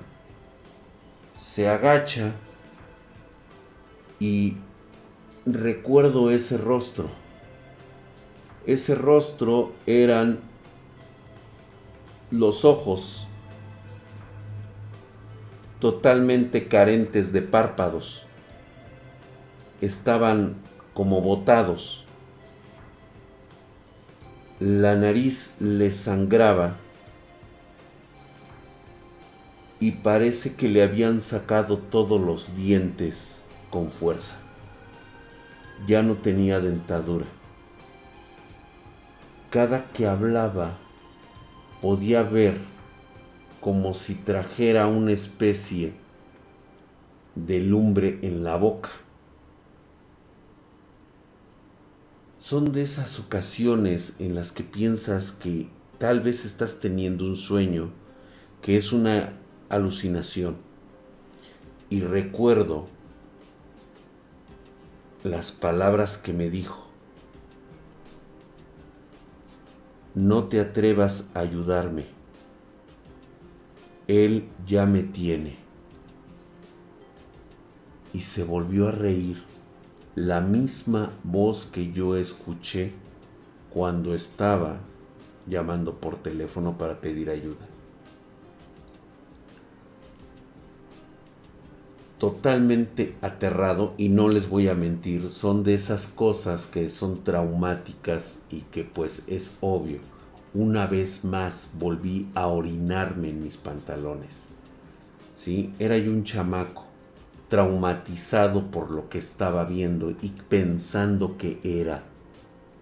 Se 1.40 1.68
agacha 1.68 2.34
y 4.22 4.56
recuerdo 5.48 6.30
ese 6.30 6.56
rostro. 6.56 7.10
Ese 8.68 8.94
rostro 8.94 9.74
eran 9.88 10.40
los 12.30 12.64
ojos 12.64 13.28
totalmente 15.80 16.68
carentes 16.68 17.34
de 17.34 17.42
párpados. 17.42 18.24
Estaban 19.82 20.56
como 20.94 21.22
botados. 21.22 22.06
La 24.60 24.96
nariz 24.96 25.52
le 25.60 25.90
sangraba 25.90 26.76
y 29.80 29.94
parece 29.94 30.54
que 30.54 30.70
le 30.70 30.84
habían 30.84 31.24
sacado 31.24 31.80
todos 31.80 32.22
los 32.22 32.56
dientes 32.56 33.41
con 33.72 33.90
fuerza. 33.90 34.36
Ya 35.88 36.04
no 36.04 36.16
tenía 36.16 36.60
dentadura. 36.60 37.26
Cada 39.50 39.86
que 39.92 40.06
hablaba 40.06 40.78
podía 41.82 42.22
ver 42.22 42.58
como 43.60 43.94
si 43.94 44.14
trajera 44.14 44.88
una 44.88 45.12
especie 45.12 45.94
de 47.36 47.62
lumbre 47.62 48.20
en 48.22 48.44
la 48.44 48.58
boca. 48.58 48.90
Son 52.40 52.72
de 52.72 52.84
esas 52.84 53.20
ocasiones 53.20 54.14
en 54.20 54.36
las 54.36 54.52
que 54.52 54.64
piensas 54.64 55.32
que 55.32 55.70
tal 56.00 56.20
vez 56.22 56.44
estás 56.44 56.80
teniendo 56.80 57.26
un 57.26 57.36
sueño, 57.36 57.92
que 58.62 58.78
es 58.78 58.92
una 58.92 59.34
alucinación. 59.70 60.58
Y 61.90 62.02
recuerdo 62.02 62.88
las 65.24 65.52
palabras 65.52 66.18
que 66.18 66.34
me 66.34 66.50
dijo. 66.50 66.88
No 70.16 70.46
te 70.46 70.60
atrevas 70.60 71.30
a 71.36 71.40
ayudarme. 71.42 72.06
Él 74.08 74.50
ya 74.66 74.86
me 74.86 75.04
tiene. 75.04 75.58
Y 78.14 78.22
se 78.22 78.44
volvió 78.44 78.88
a 78.88 78.92
reír 78.92 79.44
la 80.16 80.42
misma 80.42 81.12
voz 81.24 81.68
que 81.68 81.92
yo 81.92 82.18
escuché 82.18 82.92
cuando 83.70 84.16
estaba 84.16 84.80
llamando 85.48 86.00
por 86.00 86.18
teléfono 86.18 86.78
para 86.78 87.00
pedir 87.00 87.30
ayuda. 87.30 87.71
Totalmente 92.22 93.16
aterrado 93.22 93.96
y 93.98 94.10
no 94.10 94.30
les 94.30 94.48
voy 94.48 94.68
a 94.68 94.76
mentir, 94.76 95.32
son 95.32 95.64
de 95.64 95.74
esas 95.74 96.06
cosas 96.06 96.68
que 96.68 96.88
son 96.92 97.24
traumáticas 97.24 98.38
y 98.52 98.60
que 98.60 98.84
pues 98.84 99.24
es 99.26 99.58
obvio. 99.60 100.02
Una 100.54 100.86
vez 100.86 101.26
más 101.26 101.68
volví 101.80 102.28
a 102.36 102.46
orinarme 102.46 103.30
en 103.30 103.42
mis 103.42 103.58
pantalones. 103.58 104.44
¿Sí? 105.36 105.74
Era 105.80 105.98
yo 105.98 106.12
un 106.12 106.24
chamaco, 106.24 106.86
traumatizado 107.50 108.70
por 108.70 108.92
lo 108.92 109.10
que 109.10 109.18
estaba 109.18 109.66
viendo 109.66 110.12
y 110.12 110.30
pensando 110.48 111.40
que 111.40 111.60
era 111.64 112.04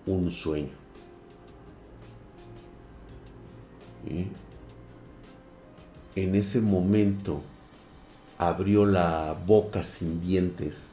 un 0.05 0.31
sueño. 0.31 0.73
En 6.17 6.35
ese 6.35 6.59
momento 6.59 7.41
abrió 8.39 8.85
la 8.85 9.35
boca 9.45 9.83
sin 9.83 10.21
dientes 10.21 10.87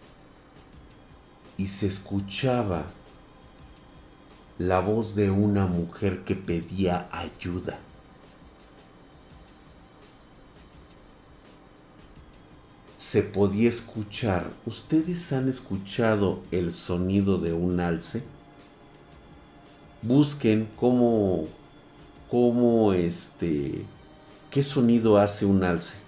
y 1.57 1.68
se 1.68 1.86
escuchaba 1.86 2.86
la 4.59 4.80
voz 4.80 5.14
de 5.14 5.30
una 5.30 5.66
mujer 5.66 6.24
que 6.24 6.34
pedía 6.34 7.09
ayuda. 7.12 7.78
Se 12.99 13.22
podía 13.22 13.68
escuchar. 13.68 14.51
¿Ustedes 14.64 15.32
han 15.32 15.49
escuchado 15.49 16.40
el 16.51 16.72
sonido 16.72 17.38
de 17.38 17.53
un 17.53 17.78
alce? 17.78 18.24
Busquen 20.03 20.68
cómo, 20.76 21.47
cómo 22.28 22.92
este, 22.92 23.84
qué 24.51 24.64
sonido 24.64 25.18
hace 25.18 25.47
un 25.47 25.62
alce. 25.62 26.06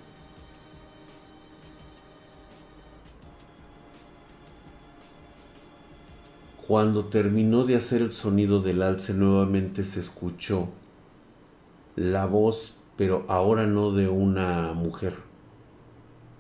Cuando 6.69 7.07
terminó 7.07 7.65
de 7.65 7.77
hacer 7.77 8.03
el 8.03 8.13
sonido 8.13 8.61
del 8.61 8.83
alce 8.83 9.15
nuevamente 9.15 9.85
se 9.85 10.01
escuchó 10.01 10.69
la 11.97 12.27
voz, 12.27 12.77
pero 12.99 13.25
ahora 13.27 13.67
no 13.67 13.93
de 13.93 14.07
una 14.09 14.75
mujer. 14.75 15.17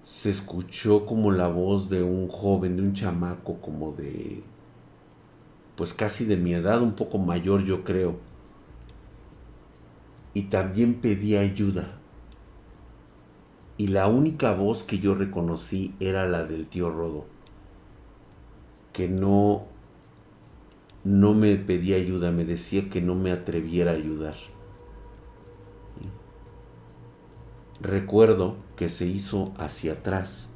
Se 0.03 0.29
escuchó 0.29 1.07
como 1.07 1.33
la 1.33 1.49
voz 1.49 1.89
de 1.89 2.03
un 2.03 2.29
joven, 2.29 2.77
de 2.77 2.83
un 2.83 2.93
chamaco, 2.93 3.55
como 3.63 3.93
de, 3.93 4.43
pues 5.77 5.95
casi 5.95 6.27
de 6.27 6.37
mi 6.37 6.53
edad, 6.53 6.83
un 6.83 6.93
poco 6.93 7.17
mayor 7.17 7.65
yo 7.65 7.83
creo. 7.83 8.17
Y 10.35 10.43
también 10.43 10.97
pedía 10.97 11.41
ayuda. 11.41 11.97
Y 13.79 13.87
la 13.87 14.09
única 14.09 14.53
voz 14.53 14.85
que 14.85 14.99
yo 14.99 15.15
reconocí 15.15 15.95
era 16.01 16.29
la 16.29 16.45
del 16.45 16.67
tío 16.67 16.91
Rodo 16.91 17.25
que 18.93 19.07
no 19.07 19.78
no 21.05 21.35
me 21.35 21.57
pedía 21.57 21.97
ayuda, 21.97 22.33
me 22.33 22.45
decía 22.45 22.91
que 22.91 23.01
no 23.01 23.15
me 23.15 23.33
atreviera 23.33 23.93
a 23.93 23.95
ayudar. 23.95 24.35
Recuerdo 27.81 28.57
que 28.77 28.89
se 28.89 29.07
hizo 29.07 29.53
hacia 29.57 29.93
atrás. 29.93 30.49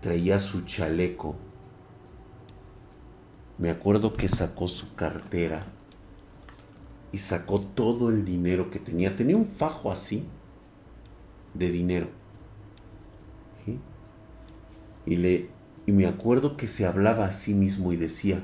Traía 0.00 0.38
su 0.38 0.62
chaleco. 0.62 1.34
Me 3.58 3.70
acuerdo 3.70 4.12
que 4.14 4.28
sacó 4.28 4.68
su 4.68 4.94
cartera 4.94 5.66
y 7.10 7.18
sacó 7.18 7.60
todo 7.60 8.10
el 8.10 8.24
dinero 8.24 8.70
que 8.70 8.78
tenía. 8.78 9.16
Tenía 9.16 9.36
un 9.36 9.46
fajo 9.46 9.90
así 9.90 10.24
de 11.54 11.70
dinero. 11.70 12.08
Y, 15.04 15.16
le, 15.16 15.48
y 15.86 15.92
me 15.92 16.06
acuerdo 16.06 16.56
que 16.56 16.66
se 16.66 16.84
hablaba 16.84 17.26
a 17.26 17.30
sí 17.30 17.54
mismo 17.54 17.92
y 17.92 17.96
decía, 17.96 18.42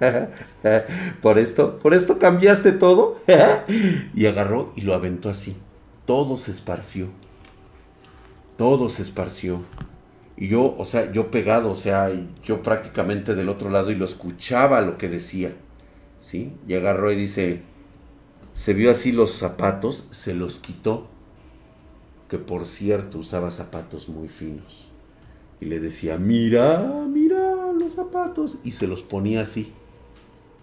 por 1.22 1.38
esto, 1.38 1.78
por 1.78 1.94
esto 1.94 2.18
cambiaste 2.18 2.72
todo. 2.72 3.20
y 4.14 4.26
agarró 4.26 4.72
y 4.76 4.82
lo 4.82 4.94
aventó 4.94 5.30
así 5.30 5.56
todo 6.10 6.38
se 6.38 6.50
esparció. 6.50 7.06
Todo 8.56 8.88
se 8.88 9.02
esparció. 9.02 9.62
Y 10.36 10.48
yo, 10.48 10.74
o 10.76 10.84
sea, 10.84 11.12
yo 11.12 11.30
pegado, 11.30 11.70
o 11.70 11.76
sea, 11.76 12.10
yo 12.42 12.64
prácticamente 12.64 13.36
del 13.36 13.48
otro 13.48 13.70
lado 13.70 13.92
y 13.92 13.94
lo 13.94 14.06
escuchaba 14.06 14.80
lo 14.80 14.98
que 14.98 15.08
decía. 15.08 15.54
¿Sí? 16.18 16.52
Y 16.66 16.74
agarró 16.74 17.12
y 17.12 17.14
dice, 17.14 17.62
se 18.54 18.74
vio 18.74 18.90
así 18.90 19.12
los 19.12 19.34
zapatos, 19.34 20.08
se 20.10 20.34
los 20.34 20.58
quitó. 20.58 21.06
Que 22.28 22.38
por 22.38 22.66
cierto 22.66 23.18
usaba 23.18 23.52
zapatos 23.52 24.08
muy 24.08 24.26
finos. 24.26 24.90
Y 25.60 25.66
le 25.66 25.78
decía, 25.78 26.18
mira, 26.18 27.06
mira 27.08 27.72
los 27.72 27.92
zapatos. 27.92 28.58
Y 28.64 28.72
se 28.72 28.88
los 28.88 29.04
ponía 29.04 29.42
así 29.42 29.72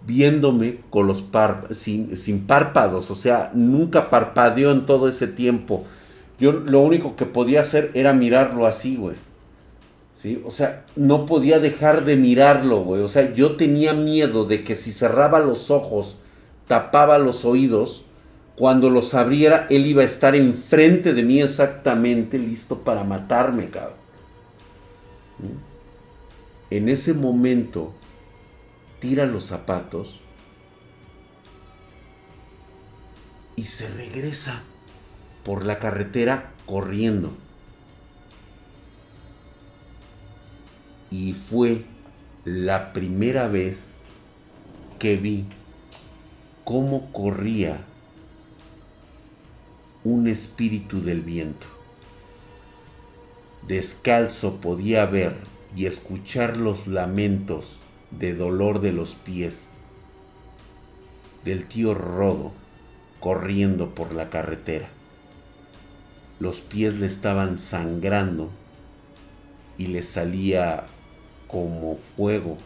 viéndome 0.06 0.80
con 0.90 1.08
los 1.08 1.24
sin, 1.72 2.16
sin, 2.16 2.48
párpados, 2.48 3.12
o 3.12 3.16
sea, 3.16 3.52
nunca 3.54 4.10
parpadeó 4.10 4.72
en 4.72 4.86
todo 4.86 5.08
ese 5.08 5.28
tiempo. 5.28 5.86
Yo 6.40 6.52
lo 6.52 6.82
único 6.82 7.16
que 7.16 7.26
podía 7.26 7.62
hacer 7.62 7.92
era 7.94 8.14
mirarlo 8.14 8.68
así, 8.68 8.96
güey. 8.96 9.16
¿Sí? 10.22 10.42
O 10.46 10.52
sea, 10.52 10.86
no 10.96 11.26
podía 11.26 11.60
dejar 11.60 12.06
de 12.06 12.16
mirarlo, 12.16 12.80
güey. 12.84 13.02
O 13.02 13.08
sea, 13.08 13.34
yo 13.34 13.56
tenía 13.56 13.94
miedo 13.94 14.46
de 14.46 14.64
que 14.64 14.76
si 14.76 14.92
cerraba 14.92 15.40
los 15.40 15.70
ojos, 15.70 16.18
tapaba 16.68 17.18
los 17.18 17.46
oídos, 17.46 18.04
cuando 18.58 18.90
los 18.90 19.14
abriera, 19.14 19.68
él 19.70 19.86
iba 19.86 20.02
a 20.02 20.06
estar 20.06 20.36
enfrente 20.36 21.14
de 21.14 21.22
mí 21.22 21.42
exactamente, 21.42 22.40
listo 22.40 22.80
para 22.80 23.04
matarme, 23.04 23.70
cabrón. 23.70 23.94
En 26.72 26.90
ese 26.90 27.14
momento, 27.14 27.94
tira 29.00 29.26
los 29.26 29.46
zapatos 29.46 30.20
y 33.56 33.66
se 33.66 33.90
regresa 33.90 34.64
por 35.44 35.66
la 35.66 35.80
carretera 35.80 36.54
corriendo. 36.66 37.32
Y 41.10 41.34
fue 41.34 41.86
la 42.46 42.94
primera 42.94 43.48
vez 43.48 43.96
que 45.00 45.16
vi 45.16 45.46
cómo 46.64 47.12
corría 47.12 47.86
un 50.04 50.28
espíritu 50.28 51.02
del 51.02 51.22
viento. 51.22 51.68
Descalzo 53.68 54.62
podía 54.62 55.06
ver 55.06 55.36
y 55.76 55.86
escuchar 55.86 56.58
los 56.58 56.88
lamentos 56.88 57.82
de 58.12 58.34
dolor 58.34 58.80
de 58.80 58.92
los 58.92 59.16
pies 59.16 59.68
del 61.44 61.66
tío 61.66 61.94
Rodo 61.94 62.52
corriendo 63.20 63.96
por 63.96 64.14
la 64.14 64.30
carretera. 64.30 64.90
Los 66.40 66.62
pies 66.62 67.00
le 67.00 67.08
estaban 67.08 67.58
sangrando 67.58 68.50
y 69.78 69.88
le 69.88 70.02
salía 70.02 70.86
como 71.48 71.98
fuego 72.16 72.58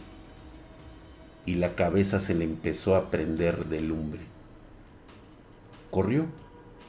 y 1.46 1.54
la 1.54 1.74
cabeza 1.74 2.20
se 2.20 2.34
le 2.34 2.44
empezó 2.44 2.96
a 2.96 3.10
prender 3.10 3.66
de 3.66 3.80
lumbre. 3.80 4.20
Corrió, 5.90 6.26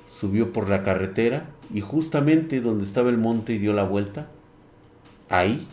subió 0.10 0.54
por 0.54 0.70
la 0.70 0.84
carretera 0.84 1.47
y 1.74 1.82
justamente 1.82 2.62
donde 2.62 2.86
estaba 2.86 3.10
el 3.10 3.18
monte 3.18 3.58
dio 3.60 3.74
la 3.74 3.84
vuelta, 3.84 4.28
ahí 5.30 5.68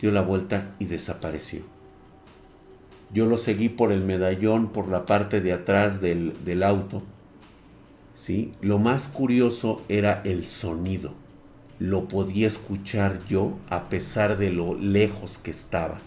dio 0.00 0.10
la 0.12 0.22
vuelta 0.22 0.74
y 0.78 0.86
desapareció. 0.86 1.62
Yo 3.12 3.26
lo 3.26 3.36
seguí 3.36 3.68
por 3.68 3.92
el 3.92 4.02
medallón, 4.02 4.68
por 4.72 4.88
la 4.88 5.04
parte 5.04 5.42
de 5.42 5.52
atrás 5.52 6.00
del, 6.00 6.62
auto. 6.62 7.02
¿sí? 8.16 8.52
Lo 8.62 8.78
más 8.78 9.08
curioso 9.08 9.82
era 9.88 10.22
el 10.24 10.46
sonido. 10.46 11.12
Lo 11.78 12.08
podía 12.08 12.46
escuchar 12.46 13.20
yo 13.28 13.58
a 13.68 13.88
pesar 13.90 14.38
de 14.38 14.50
lo 14.50 14.74
lejos 14.74 15.36
que 15.36 15.50
estaba. 15.50 15.98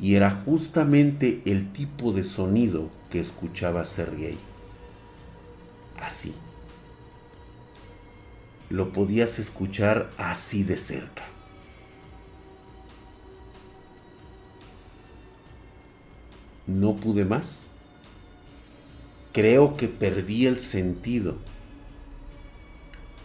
Y 0.00 0.14
era 0.14 0.30
justamente 0.30 1.42
el 1.44 1.70
tipo 1.72 2.12
de 2.12 2.24
sonido 2.24 2.88
que 3.10 3.20
escuchaba 3.20 3.84
Sergei. 3.84 4.38
Así. 6.00 6.34
Lo 8.70 8.90
podías 8.90 9.38
escuchar 9.38 10.10
así 10.16 10.62
de 10.64 10.78
cerca. 10.78 11.31
No 16.66 16.96
pude 16.96 17.24
más. 17.24 17.66
Creo 19.32 19.76
que 19.76 19.88
perdí 19.88 20.46
el 20.46 20.60
sentido. 20.60 21.36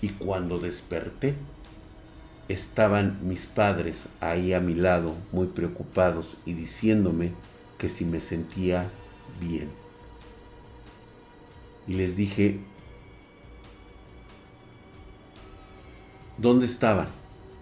Y 0.01 0.09
cuando 0.09 0.59
desperté, 0.59 1.35
estaban 2.47 3.19
mis 3.27 3.45
padres 3.45 4.07
ahí 4.21 4.53
a 4.53 4.59
mi 4.59 4.75
lado, 4.75 5.15
muy 5.31 5.47
preocupados 5.47 6.37
y 6.45 6.53
diciéndome 6.53 7.33
que 7.77 7.89
si 7.89 8.05
me 8.05 8.19
sentía 8.19 8.89
bien. 9.39 9.69
Y 11.87 11.93
les 11.93 12.15
dije, 12.15 12.59
¿dónde 16.37 16.65
estaban? 16.65 17.07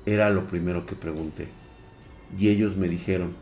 Era 0.05 0.29
lo 0.29 0.47
primero 0.47 0.85
que 0.85 0.95
pregunté. 0.95 1.47
Y 2.37 2.49
ellos 2.49 2.75
me 2.75 2.87
dijeron, 2.87 3.33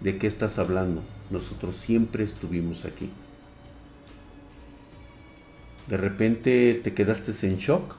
¿de 0.00 0.18
qué 0.18 0.26
estás 0.26 0.58
hablando? 0.58 1.02
Nosotros 1.30 1.76
siempre 1.76 2.24
estuvimos 2.24 2.84
aquí. 2.84 3.10
De 5.86 5.96
repente 5.96 6.80
te 6.82 6.94
quedaste 6.94 7.32
en 7.46 7.56
shock. 7.56 7.96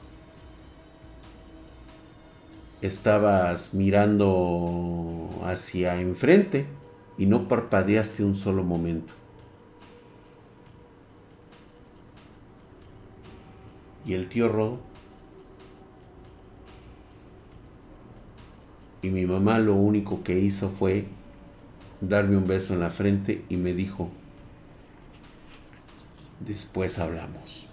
Estabas 2.80 3.74
mirando 3.74 5.28
hacia 5.44 6.00
enfrente 6.00 6.66
y 7.18 7.26
no 7.26 7.48
parpadeaste 7.48 8.24
un 8.24 8.34
solo 8.34 8.64
momento. 8.64 9.14
Y 14.04 14.14
el 14.14 14.28
tío 14.28 14.48
Rodo 14.48 14.80
y 19.02 19.10
mi 19.10 19.26
mamá 19.26 19.58
lo 19.58 19.74
único 19.74 20.22
que 20.22 20.38
hizo 20.38 20.70
fue 20.70 21.06
darme 22.02 22.36
un 22.36 22.46
beso 22.46 22.74
en 22.74 22.80
la 22.80 22.90
frente 22.90 23.44
y 23.48 23.56
me 23.56 23.74
dijo, 23.74 24.10
después 26.40 26.98
hablamos. 26.98 27.66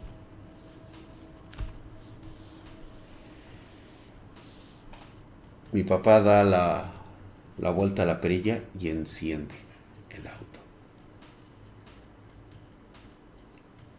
Mi 5.72 5.84
papá 5.84 6.22
da 6.22 6.44
la, 6.44 6.92
la 7.58 7.72
vuelta 7.72 8.04
a 8.04 8.06
la 8.06 8.22
perilla 8.22 8.62
y 8.80 8.90
enciende 8.90 9.56
el 10.12 10.28
auto. 10.28 10.60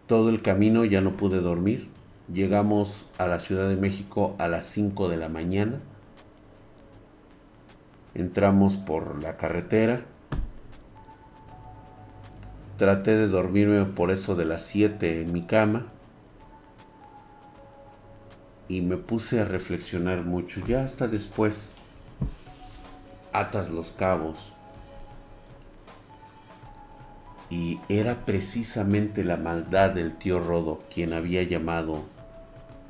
Todo 0.07 0.31
el 0.31 0.43
camino 0.43 0.85
ya 0.85 1.01
no 1.01 1.17
pude 1.17 1.41
dormir. 1.41 1.89
Llegamos 2.33 3.09
a 3.19 3.27
la 3.27 3.41
Ciudad 3.41 3.69
de 3.69 3.77
México 3.77 4.37
a 4.39 4.47
las 4.49 4.65
5 4.67 5.09
de 5.09 5.17
la 5.17 5.29
mañana. 5.29 5.81
Entramos 8.15 8.77
por 8.77 9.21
la 9.21 9.37
carretera 9.37 10.05
Traté 12.81 13.15
de 13.15 13.29
dormirme 13.29 13.85
por 13.85 14.11
eso 14.11 14.37
de 14.37 14.47
las 14.47 14.63
7 14.63 15.21
en 15.21 15.35
mi 15.35 15.43
cama. 15.43 15.89
Y 18.69 18.81
me 18.81 18.97
puse 18.97 19.39
a 19.39 19.45
reflexionar 19.45 20.23
mucho. 20.23 20.63
Ya 20.67 20.83
hasta 20.83 21.07
después 21.07 21.75
atas 23.35 23.69
los 23.69 23.93
cabos. 23.93 24.55
Y 27.51 27.81
era 27.91 28.25
precisamente 28.25 29.25
la 29.25 29.37
maldad 29.37 29.91
del 29.91 30.17
tío 30.17 30.41
Rodo 30.41 30.83
quien 30.91 31.13
había 31.13 31.43
llamado 31.43 32.05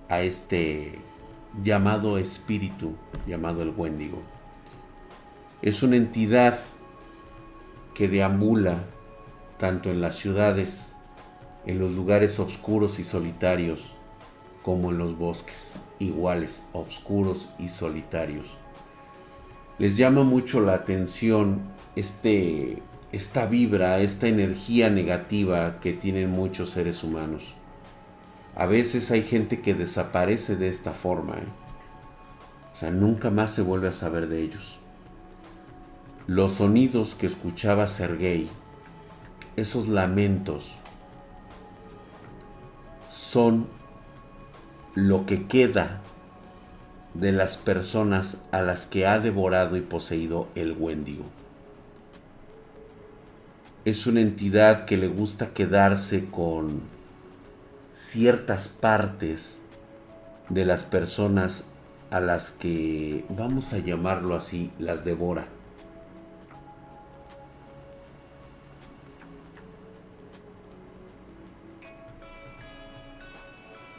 a 0.09 0.21
este 0.21 1.01
llamado 1.65 2.17
espíritu, 2.17 2.95
llamado 3.27 3.63
el 3.63 3.71
Wendigo. 3.77 4.23
Es 5.63 5.83
una 5.83 5.97
entidad 5.97 6.61
que 7.93 8.07
deambula 8.07 8.85
tanto 9.61 9.91
en 9.91 10.01
las 10.01 10.17
ciudades, 10.17 10.91
en 11.67 11.79
los 11.79 11.93
lugares 11.93 12.41
oscuros 12.41 12.99
y 12.99 13.05
solitarios, 13.05 13.95
como 14.63 14.91
en 14.91 14.97
los 14.97 15.19
bosques, 15.19 15.75
iguales, 15.99 16.63
oscuros 16.73 17.51
y 17.59 17.69
solitarios. 17.69 18.57
Les 19.79 19.99
llama 19.99 20.25
mucho 20.25 20.63
la 20.63 20.73
atención 20.73 21.61
este, 21.95 22.83
esta 23.13 23.45
vibra, 23.45 24.01
esta 24.01 24.29
energía 24.29 24.89
negativa 24.89 25.79
que 25.81 25.93
tienen 25.93 26.31
muchos 26.31 26.71
seres 26.71 27.05
humanos. 27.05 27.55
A 28.57 28.65
veces 28.65 29.11
hay 29.11 29.25
gente 29.25 29.61
que 29.61 29.75
desaparece 29.75 30.57
de 30.57 30.69
esta 30.69 30.93
forma. 30.93 31.35
¿eh? 31.35 31.49
O 32.73 32.77
sea, 32.77 32.91
nunca 32.91 33.29
más 33.29 33.51
se 33.51 33.61
vuelve 33.61 33.89
a 33.89 33.93
saber 33.93 34.29
de 34.29 34.41
ellos. 34.41 34.79
Los 36.27 36.55
sonidos 36.55 37.15
que 37.15 37.27
escuchaba 37.27 37.87
Sergei, 37.87 38.49
esos 39.57 39.89
lamentos, 39.89 40.73
son 43.09 43.67
lo 44.95 45.27
que 45.27 45.47
queda 45.47 46.01
de 47.15 47.33
las 47.33 47.57
personas 47.57 48.39
a 48.53 48.63
las 48.63 48.87
que 48.87 49.07
ha 49.07 49.19
devorado 49.19 49.77
y 49.77 49.81
poseído 49.81 50.49
el 50.55 50.77
Wendigo. 50.79 51.25
Es 53.85 54.07
una 54.07 54.21
entidad 54.21 54.85
que 54.85 54.97
le 54.97 55.09
gusta 55.09 55.53
quedarse 55.53 56.27
con 56.27 56.83
ciertas 57.93 58.69
partes 58.69 59.61
de 60.49 60.65
las 60.65 60.83
personas 60.83 61.65
a 62.11 62.21
las 62.21 62.53
que, 62.53 63.25
vamos 63.31 63.73
a 63.73 63.79
llamarlo 63.79 64.35
así, 64.35 64.71
las 64.79 65.05
devora. 65.05 65.47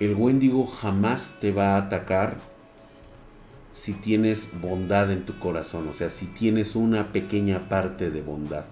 El 0.01 0.15
Wendigo 0.15 0.65
jamás 0.65 1.35
te 1.39 1.51
va 1.51 1.75
a 1.75 1.77
atacar 1.77 2.39
si 3.71 3.93
tienes 3.93 4.49
bondad 4.59 5.11
en 5.11 5.27
tu 5.27 5.37
corazón, 5.37 5.87
o 5.87 5.93
sea, 5.93 6.09
si 6.09 6.25
tienes 6.25 6.75
una 6.75 7.11
pequeña 7.11 7.69
parte 7.69 8.09
de 8.09 8.23
bondad. 8.23 8.65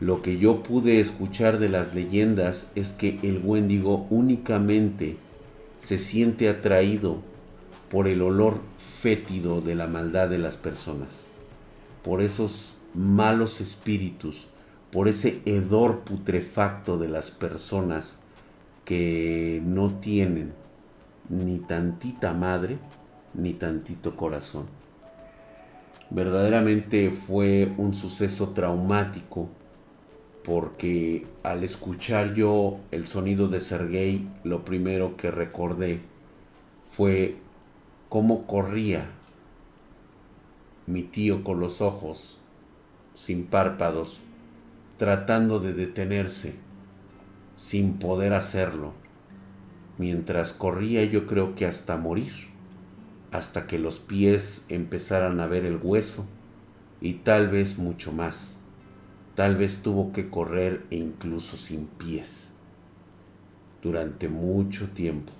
Lo 0.00 0.20
que 0.20 0.36
yo 0.38 0.64
pude 0.64 0.98
escuchar 0.98 1.60
de 1.60 1.68
las 1.68 1.94
leyendas 1.94 2.68
es 2.74 2.92
que 2.92 3.20
el 3.22 3.40
Wendigo 3.44 4.08
únicamente 4.10 5.18
se 5.78 5.98
siente 5.98 6.48
atraído 6.48 7.18
por 7.88 8.08
el 8.08 8.20
olor 8.22 8.58
fétido 9.00 9.60
de 9.60 9.76
la 9.76 9.86
maldad 9.86 10.28
de 10.28 10.38
las 10.38 10.56
personas, 10.56 11.28
por 12.02 12.22
esos 12.22 12.78
malos 12.92 13.60
espíritus, 13.60 14.48
por 14.90 15.06
ese 15.06 15.42
hedor 15.44 16.00
putrefacto 16.00 16.98
de 16.98 17.06
las 17.06 17.30
personas 17.30 18.17
que 18.88 19.60
no 19.66 20.00
tienen 20.00 20.54
ni 21.28 21.58
tantita 21.58 22.32
madre 22.32 22.78
ni 23.34 23.52
tantito 23.52 24.16
corazón. 24.16 24.64
Verdaderamente 26.08 27.10
fue 27.10 27.70
un 27.76 27.94
suceso 27.94 28.54
traumático 28.54 29.50
porque 30.42 31.26
al 31.42 31.64
escuchar 31.64 32.32
yo 32.32 32.78
el 32.90 33.06
sonido 33.06 33.48
de 33.48 33.60
Sergei, 33.60 34.26
lo 34.42 34.64
primero 34.64 35.18
que 35.18 35.30
recordé 35.30 36.00
fue 36.90 37.36
cómo 38.08 38.46
corría 38.46 39.04
mi 40.86 41.02
tío 41.02 41.44
con 41.44 41.60
los 41.60 41.82
ojos 41.82 42.38
sin 43.12 43.44
párpados, 43.44 44.22
tratando 44.96 45.60
de 45.60 45.74
detenerse, 45.74 46.54
sin 47.58 47.98
poder 47.98 48.32
hacerlo. 48.32 48.94
Mientras 49.98 50.54
corría 50.54 51.04
yo 51.04 51.26
creo 51.26 51.54
que 51.54 51.66
hasta 51.66 51.98
morir, 51.98 52.32
hasta 53.32 53.66
que 53.66 53.78
los 53.78 53.98
pies 54.00 54.64
empezaran 54.70 55.40
a 55.40 55.46
ver 55.46 55.66
el 55.66 55.78
hueso 55.82 56.26
y 57.02 57.14
tal 57.14 57.48
vez 57.48 57.76
mucho 57.76 58.12
más 58.12 58.58
Tal 59.38 59.54
vez 59.54 59.84
tuvo 59.84 60.10
que 60.10 60.30
correr 60.30 60.84
e 60.90 60.96
incluso 60.96 61.56
sin 61.56 61.86
pies 61.86 62.50
durante 63.80 64.28
mucho 64.28 64.88
tiempo 64.88 65.32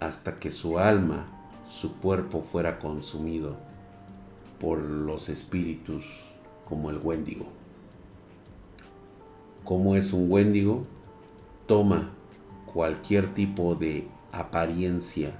hasta 0.00 0.38
que 0.38 0.50
su 0.50 0.78
alma, 0.78 1.24
su 1.64 1.96
cuerpo 1.96 2.42
fuera 2.42 2.78
consumido 2.78 3.56
por 4.60 4.82
los 4.82 5.30
espíritus 5.30 6.04
como 6.68 6.90
el 6.90 6.98
Wendigo. 6.98 7.46
¿Cómo 9.64 9.96
es 9.96 10.12
un 10.12 10.30
Wendigo? 10.30 10.84
Toma 11.72 12.10
cualquier 12.70 13.32
tipo 13.32 13.74
de 13.74 14.06
apariencia, 14.30 15.32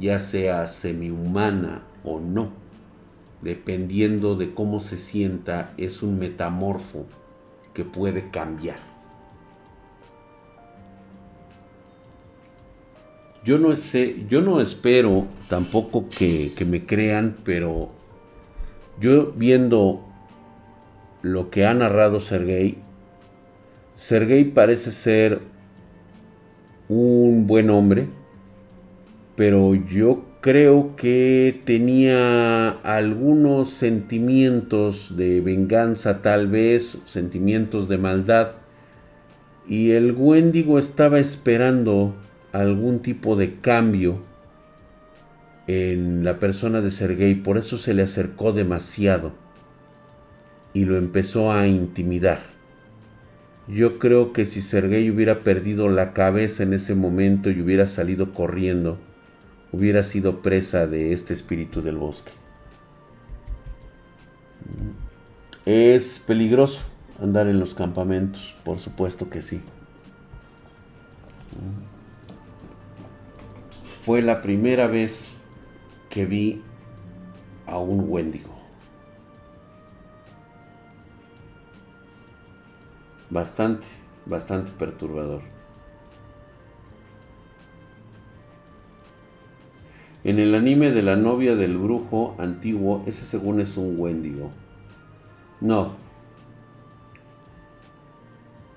ya 0.00 0.18
sea 0.18 0.66
semi-humana 0.66 1.82
o 2.04 2.18
no 2.18 2.50
dependiendo 3.42 4.34
de 4.34 4.54
cómo 4.54 4.80
se 4.80 4.96
sienta, 4.96 5.74
es 5.76 6.02
un 6.02 6.18
metamorfo 6.18 7.04
que 7.74 7.84
puede 7.84 8.30
cambiar. 8.30 8.78
Yo 13.44 13.58
no 13.58 13.76
sé, 13.76 14.24
yo 14.26 14.40
no 14.40 14.62
espero 14.62 15.26
tampoco 15.50 16.08
que, 16.08 16.50
que 16.56 16.64
me 16.64 16.86
crean, 16.86 17.36
pero 17.44 17.90
yo 18.98 19.32
viendo 19.32 20.00
lo 21.20 21.50
que 21.50 21.66
ha 21.66 21.74
narrado 21.74 22.20
Sergei, 22.20 22.85
Sergei 23.96 24.44
parece 24.44 24.92
ser 24.92 25.40
un 26.88 27.46
buen 27.46 27.70
hombre, 27.70 28.08
pero 29.36 29.74
yo 29.74 30.22
creo 30.42 30.94
que 30.96 31.62
tenía 31.64 32.68
algunos 32.68 33.70
sentimientos 33.70 35.16
de 35.16 35.40
venganza 35.40 36.20
tal 36.20 36.46
vez, 36.46 36.98
sentimientos 37.06 37.88
de 37.88 37.96
maldad, 37.96 38.52
y 39.66 39.92
el 39.92 40.12
Wendigo 40.12 40.78
estaba 40.78 41.18
esperando 41.18 42.14
algún 42.52 43.00
tipo 43.00 43.34
de 43.34 43.60
cambio 43.60 44.18
en 45.66 46.22
la 46.22 46.38
persona 46.38 46.82
de 46.82 46.90
Sergei, 46.90 47.34
por 47.34 47.56
eso 47.56 47.78
se 47.78 47.94
le 47.94 48.02
acercó 48.02 48.52
demasiado 48.52 49.32
y 50.74 50.84
lo 50.84 50.98
empezó 50.98 51.50
a 51.50 51.66
intimidar. 51.66 52.55
Yo 53.68 53.98
creo 53.98 54.32
que 54.32 54.44
si 54.44 54.60
Sergei 54.60 55.10
hubiera 55.10 55.42
perdido 55.42 55.88
la 55.88 56.12
cabeza 56.12 56.62
en 56.62 56.72
ese 56.72 56.94
momento 56.94 57.50
y 57.50 57.60
hubiera 57.60 57.86
salido 57.86 58.32
corriendo, 58.32 58.98
hubiera 59.72 60.04
sido 60.04 60.40
presa 60.40 60.86
de 60.86 61.12
este 61.12 61.34
espíritu 61.34 61.82
del 61.82 61.96
bosque. 61.96 62.30
Es 65.64 66.20
peligroso 66.20 66.82
andar 67.20 67.48
en 67.48 67.58
los 67.58 67.74
campamentos, 67.74 68.54
por 68.64 68.78
supuesto 68.78 69.28
que 69.28 69.42
sí. 69.42 69.60
Fue 74.02 74.22
la 74.22 74.42
primera 74.42 74.86
vez 74.86 75.38
que 76.08 76.24
vi 76.24 76.62
a 77.66 77.78
un 77.78 78.04
Wendigo. 78.08 78.55
Bastante, 83.30 83.86
bastante 84.24 84.70
perturbador. 84.78 85.42
En 90.22 90.38
el 90.38 90.54
anime 90.54 90.90
de 90.90 91.02
la 91.02 91.16
novia 91.16 91.54
del 91.54 91.76
brujo 91.76 92.34
antiguo, 92.38 93.04
ese 93.06 93.24
según 93.24 93.60
es 93.60 93.76
un 93.76 93.98
Wendigo. 93.98 94.50
No. 95.60 95.92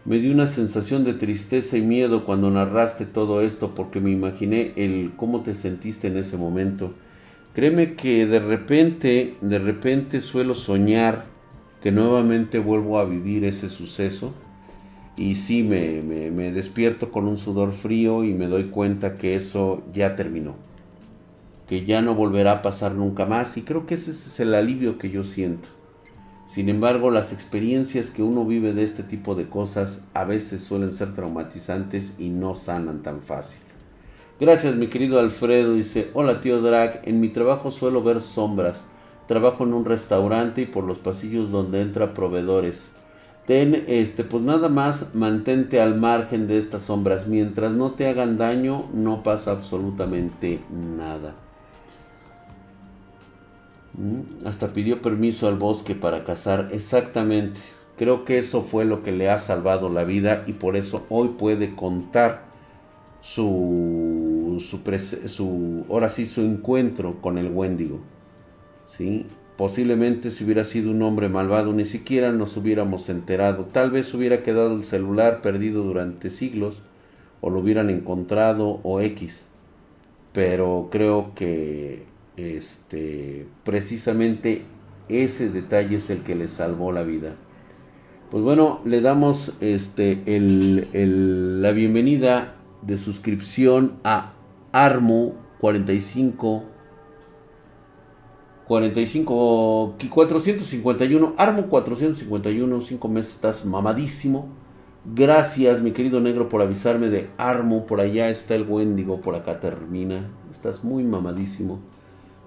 Me 0.05 0.19
dio 0.19 0.31
una 0.31 0.47
sensación 0.47 1.03
de 1.03 1.13
tristeza 1.13 1.77
y 1.77 1.81
miedo 1.81 2.25
cuando 2.25 2.49
narraste 2.49 3.05
todo 3.05 3.41
esto 3.41 3.75
porque 3.75 3.99
me 3.99 4.11
imaginé 4.11 4.73
el 4.75 5.13
cómo 5.15 5.41
te 5.41 5.53
sentiste 5.53 6.07
en 6.07 6.17
ese 6.17 6.37
momento. 6.37 6.93
Créeme 7.53 7.95
que 7.95 8.25
de 8.25 8.39
repente, 8.39 9.37
de 9.41 9.59
repente 9.59 10.21
suelo 10.21 10.53
soñar 10.53 11.25
que 11.82 11.91
nuevamente 11.91 12.59
vuelvo 12.59 12.99
a 12.99 13.05
vivir 13.05 13.45
ese 13.45 13.69
suceso 13.69 14.34
y 15.17 15.36
sí 15.36 15.63
me, 15.63 16.01
me 16.01 16.51
despierto 16.51 17.11
con 17.11 17.27
un 17.27 17.38
sudor 17.38 17.71
frío 17.71 18.23
y 18.23 18.34
me 18.34 18.47
doy 18.47 18.65
cuenta 18.65 19.17
que 19.17 19.36
eso 19.36 19.84
ya 19.93 20.15
terminó 20.15 20.55
que 21.69 21.86
ya 21.86 22.01
no 22.01 22.15
volverá 22.15 22.51
a 22.53 22.61
pasar 22.63 22.95
nunca 22.95 23.27
más 23.27 23.55
y 23.55 23.61
creo 23.61 23.86
que 23.86 23.93
ese 23.93 24.09
es 24.09 24.39
el 24.39 24.55
alivio 24.55 24.97
que 24.97 25.11
yo 25.11 25.23
siento. 25.23 25.69
Sin 26.47 26.67
embargo, 26.67 27.11
las 27.11 27.32
experiencias 27.32 28.09
que 28.09 28.23
uno 28.23 28.43
vive 28.43 28.73
de 28.73 28.84
este 28.84 29.03
tipo 29.03 29.36
de 29.36 29.47
cosas 29.47 30.07
a 30.15 30.23
veces 30.23 30.63
suelen 30.63 30.93
ser 30.93 31.13
traumatizantes 31.13 32.15
y 32.17 32.30
no 32.30 32.55
sanan 32.55 33.03
tan 33.03 33.21
fácil. 33.21 33.61
Gracias 34.39 34.75
mi 34.75 34.88
querido 34.88 35.19
Alfredo, 35.19 35.75
dice, 35.75 36.09
hola 36.15 36.41
tío 36.41 36.59
Drag, 36.59 37.01
en 37.05 37.19
mi 37.19 37.30
trabajo 37.30 37.69
suelo 37.69 38.01
ver 38.01 38.19
sombras, 38.19 38.88
trabajo 39.30 39.63
en 39.63 39.75
un 39.75 39.86
restaurante 39.86 40.63
y 40.63 40.65
por 40.65 40.86
los 40.86 40.97
pasillos 40.97 41.51
donde 41.51 41.82
entra 41.82 42.15
proveedores. 42.15 42.93
Ten, 43.45 43.86
este, 43.88 44.23
pues 44.23 44.41
nada 44.41 44.69
más 44.69 45.13
mantente 45.13 45.80
al 45.80 45.99
margen 45.99 46.47
de 46.47 46.57
estas 46.57 46.82
sombras. 46.84 47.27
Mientras 47.27 47.71
no 47.71 47.91
te 47.91 48.07
hagan 48.07 48.39
daño, 48.39 48.89
no 48.91 49.21
pasa 49.21 49.51
absolutamente 49.51 50.65
nada. 50.71 51.36
Mm, 53.93 54.47
Hasta 54.47 54.73
pidió 54.73 54.99
permiso 55.01 55.47
al 55.47 55.57
bosque 55.57 55.93
para 55.93 56.23
cazar. 56.23 56.69
Exactamente. 56.71 57.61
Creo 57.97 58.25
que 58.25 58.39
eso 58.39 58.63
fue 58.63 58.84
lo 58.84 59.03
que 59.03 59.11
le 59.11 59.30
ha 59.30 59.38
salvado 59.38 59.89
la 59.89 60.05
vida 60.05 60.43
y 60.47 60.53
por 60.53 60.75
eso 60.75 61.05
hoy 61.09 61.30
puede 61.38 61.75
contar 61.75 62.45
su, 63.21 64.57
su, 64.59 64.80
su 65.27 65.86
ahora 65.89 66.09
sí, 66.09 66.25
su 66.25 66.41
encuentro 66.41 67.21
con 67.21 67.38
el 67.38 67.51
Wendigo. 67.51 67.99
Posiblemente 69.57 70.29
si 70.29 70.45
hubiera 70.45 70.63
sido 70.63 70.91
un 70.91 71.01
hombre 71.01 71.27
malvado 71.27 71.73
ni 71.73 71.83
siquiera 71.83 72.31
nos 72.31 72.55
hubiéramos 72.55 73.09
enterado. 73.09 73.65
Tal 73.65 73.91
vez 73.91 74.13
hubiera 74.13 74.41
quedado 74.41 74.73
el 74.75 74.85
celular 74.85 75.41
perdido 75.41 75.83
durante 75.83 76.29
siglos 76.29 76.81
o 77.41 77.49
lo 77.49 77.59
hubieran 77.59 77.89
encontrado 77.89 78.79
o 78.83 79.01
X. 79.01 79.45
Pero 80.31 80.87
creo 80.91 81.33
que 81.35 82.03
este 82.37 83.47
precisamente 83.65 84.63
ese 85.09 85.49
detalle 85.49 85.97
es 85.97 86.09
el 86.09 86.19
que 86.19 86.35
le 86.35 86.47
salvó 86.47 86.91
la 86.93 87.03
vida. 87.03 87.35
Pues 88.31 88.43
bueno, 88.43 88.79
le 88.85 89.01
damos 89.01 89.55
este 89.59 90.21
el- 90.25 90.87
el- 90.93 91.61
la 91.61 91.71
bienvenida 91.71 92.55
de 92.83 92.97
suscripción 92.97 93.93
a 94.03 94.33
Armo 94.71 95.33
45 95.59 96.63
45 98.70 99.95
y 99.99 100.07
451 100.07 101.34
Armo 101.38 101.67
451 101.67 102.82
5 102.82 103.09
meses 103.09 103.36
estás 103.36 103.65
mamadísimo. 103.65 104.47
Gracias 105.03 105.82
mi 105.82 105.91
querido 105.91 106.22
negro 106.22 106.47
por 106.49 106.61
avisarme 106.61 107.09
de 107.09 107.30
Armo 107.38 107.86
por 107.86 107.99
allá 107.99 108.30
está 108.30 108.55
el 108.55 108.63
Wendigo 108.70 109.22
por 109.22 109.36
acá 109.36 109.59
termina. 109.59 110.32
Estás 110.51 110.84
muy 110.86 111.03
mamadísimo. 111.03 111.80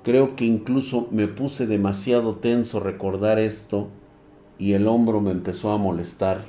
Creo 0.04 0.36
que 0.36 0.44
incluso 0.46 1.08
me 1.12 1.28
puse 1.28 1.66
demasiado 1.66 2.36
tenso 2.36 2.80
recordar 2.80 3.38
esto 3.40 3.88
y 4.58 4.74
el 4.74 4.86
hombro 4.88 5.20
me 5.20 5.32
empezó 5.32 5.72
a 5.72 5.78
molestar. 5.78 6.46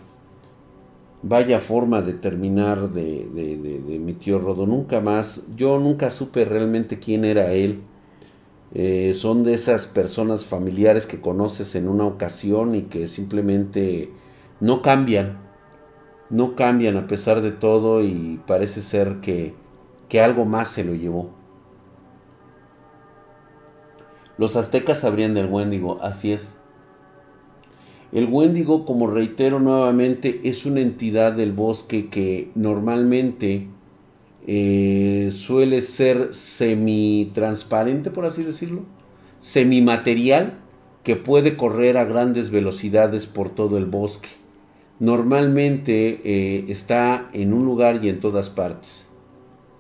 Vaya 1.24 1.60
forma 1.60 2.02
de 2.04 2.14
terminar 2.14 2.92
de, 2.92 3.28
de- 3.34 3.58
de- 3.58 3.80
de 3.82 4.00
mi 4.00 4.14
tío 4.14 4.40
Rodo. 4.40 4.66
Nunca 4.68 5.02
más 5.02 5.44
yo 5.56 5.80
nunca 5.80 6.10
supe 6.12 6.46
realmente 6.46 7.00
quién 7.00 7.26
era 7.26 7.54
él 7.54 7.82
eh, 8.74 9.14
son 9.14 9.44
de 9.44 9.54
esas 9.54 9.86
personas 9.86 10.46
familiares 10.46 11.06
que 11.06 11.22
conoces 11.22 11.76
en 11.76 11.88
una 11.88 12.06
ocasión 12.06 12.74
y 12.74 12.84
que 12.84 13.08
simplemente 13.08 14.10
no 14.60 14.82
cambian, 14.82 15.38
no 16.32 16.56
cambian 16.56 16.98
a 16.98 17.08
pesar 17.08 17.42
de 17.42 17.52
todo 17.52 18.04
y 18.04 18.42
parece 18.48 18.82
ser 18.82 19.22
que, 19.22 19.54
que 20.10 20.22
algo 20.22 20.46
más 20.46 20.70
se 20.70 20.84
lo 20.84 20.96
llevó. 20.96 21.30
Los 24.40 24.56
aztecas 24.56 25.02
sabrían 25.02 25.36
del 25.36 25.52
Wendigo, 25.52 26.00
así 26.02 26.32
es. 26.32 26.54
El 28.12 28.28
Wendigo, 28.32 28.86
como 28.86 29.06
reitero 29.06 29.60
nuevamente, 29.60 30.42
es 30.44 30.66
una 30.66 30.82
entidad 30.82 31.34
del 31.34 31.52
bosque 31.52 32.10
que 32.10 32.52
normalmente 32.56 33.68
eh, 34.46 35.30
suele 35.32 35.82
ser 35.82 36.34
semi-transparente, 36.34 38.12
por 38.12 38.26
así 38.26 38.44
decirlo, 38.44 38.82
semimaterial, 39.38 40.60
que 41.04 41.16
puede 41.16 41.56
correr 41.56 41.98
a 41.98 42.04
grandes 42.06 42.50
velocidades 42.50 43.26
por 43.26 43.50
todo 43.50 43.78
el 43.78 43.86
bosque. 43.86 44.30
Normalmente 45.00 46.22
eh, 46.24 46.66
está 46.68 47.30
en 47.34 47.54
un 47.54 47.66
lugar 47.66 48.04
y 48.04 48.10
en 48.10 48.20
todas 48.20 48.50
partes. 48.50 49.06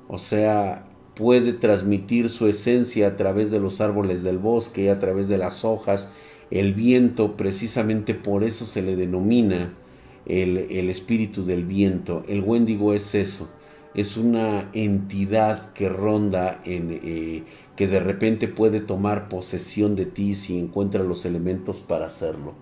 O 0.08 0.18
sea, 0.18 0.86
puede 1.16 1.54
transmitir 1.54 2.30
su 2.30 2.48
esencia 2.48 3.08
a 3.08 3.16
través 3.16 3.52
de 3.52 3.60
los 3.60 3.82
árboles 3.82 4.24
del 4.24 4.38
bosque, 4.38 4.90
a 4.90 5.00
través 5.00 5.28
de 5.28 5.38
las 5.38 5.66
hojas, 5.66 6.10
el 6.52 6.74
viento, 6.74 7.36
precisamente 7.36 8.14
por 8.14 8.44
eso 8.44 8.66
se 8.66 8.82
le 8.82 8.96
denomina 8.96 9.74
el, 10.26 10.58
el 10.70 10.90
espíritu 10.90 11.46
del 11.46 11.66
viento. 11.66 12.24
El 12.28 12.42
Wendigo 12.42 12.94
es 12.94 13.16
eso 13.16 13.50
es 13.96 14.18
una 14.18 14.70
entidad 14.74 15.72
que 15.74 15.90
ronda 15.90 16.62
en 16.66 17.00
eh, 17.04 17.44
que 17.76 17.88
de 17.88 18.00
repente 18.00 18.48
puede 18.48 18.80
tomar 18.80 19.30
posesión 19.30 19.96
de 19.96 20.06
ti 20.06 20.36
si 20.36 20.60
encuentra 20.60 21.04
los 21.04 21.26
elementos 21.26 21.80
para 21.80 22.08
hacerlo. 22.08 22.54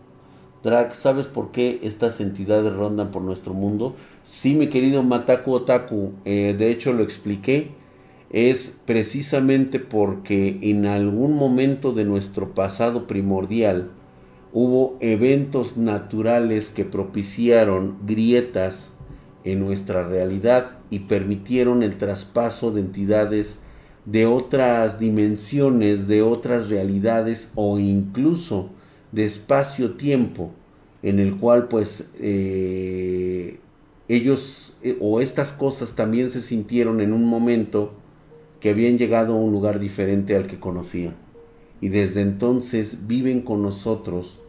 Drag, 0.63 0.93
¿sabes 0.93 1.25
por 1.25 1.51
qué 1.51 1.79
estas 1.83 2.21
entidades 2.21 2.73
rondan 2.73 3.11
por 3.11 3.23
nuestro 3.23 3.53
mundo? 3.53 3.95
Sí, 4.23 4.53
mi 4.53 4.67
querido 4.67 5.01
Mataku 5.03 5.53
Otaku, 5.53 6.11
eh, 6.23 6.55
de 6.57 6.71
hecho 6.71 6.93
lo 6.93 7.03
expliqué. 7.03 7.71
Es 8.29 8.79
precisamente 8.85 9.79
porque 9.79 10.59
en 10.61 10.85
algún 10.85 11.33
momento 11.33 11.91
de 11.91 12.05
nuestro 12.05 12.53
pasado 12.53 13.07
primordial 13.07 13.89
hubo 14.53 14.97
eventos 15.01 15.75
naturales 15.75 16.69
que 16.69 16.85
propiciaron 16.85 17.97
grietas 18.05 18.93
en 19.43 19.59
nuestra 19.59 20.07
realidad 20.07 20.77
y 20.89 20.99
permitieron 20.99 21.83
el 21.83 21.97
traspaso 21.97 22.71
de 22.71 22.81
entidades 22.81 23.59
de 24.05 24.25
otras 24.25 24.99
dimensiones, 24.99 26.07
de 26.07 26.21
otras 26.21 26.69
realidades 26.69 27.51
o 27.55 27.79
incluso 27.79 28.69
de 29.11 29.25
espacio-tiempo 29.25 30.51
en 31.03 31.19
el 31.19 31.37
cual 31.37 31.67
pues 31.67 32.11
eh, 32.19 33.59
ellos 34.07 34.77
eh, 34.83 34.97
o 34.99 35.21
estas 35.21 35.51
cosas 35.51 35.95
también 35.95 36.29
se 36.29 36.41
sintieron 36.41 37.01
en 37.01 37.13
un 37.13 37.25
momento 37.25 37.93
que 38.59 38.69
habían 38.69 38.97
llegado 38.97 39.33
a 39.33 39.37
un 39.37 39.51
lugar 39.51 39.79
diferente 39.79 40.35
al 40.35 40.47
que 40.47 40.59
conocían. 40.59 41.15
Y 41.79 41.89
desde 41.89 42.21
entonces 42.21 43.07
viven 43.07 43.41
con 43.41 43.63
nosotros 43.63 44.40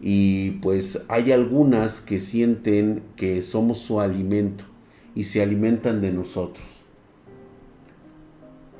y 0.00 0.52
pues 0.62 1.02
hay 1.08 1.32
algunas 1.32 2.00
que 2.00 2.18
sienten 2.18 3.02
que 3.16 3.42
somos 3.42 3.78
su 3.78 4.00
alimento 4.00 4.64
y 5.14 5.24
se 5.24 5.42
alimentan 5.42 6.00
de 6.00 6.12
nosotros. 6.12 6.64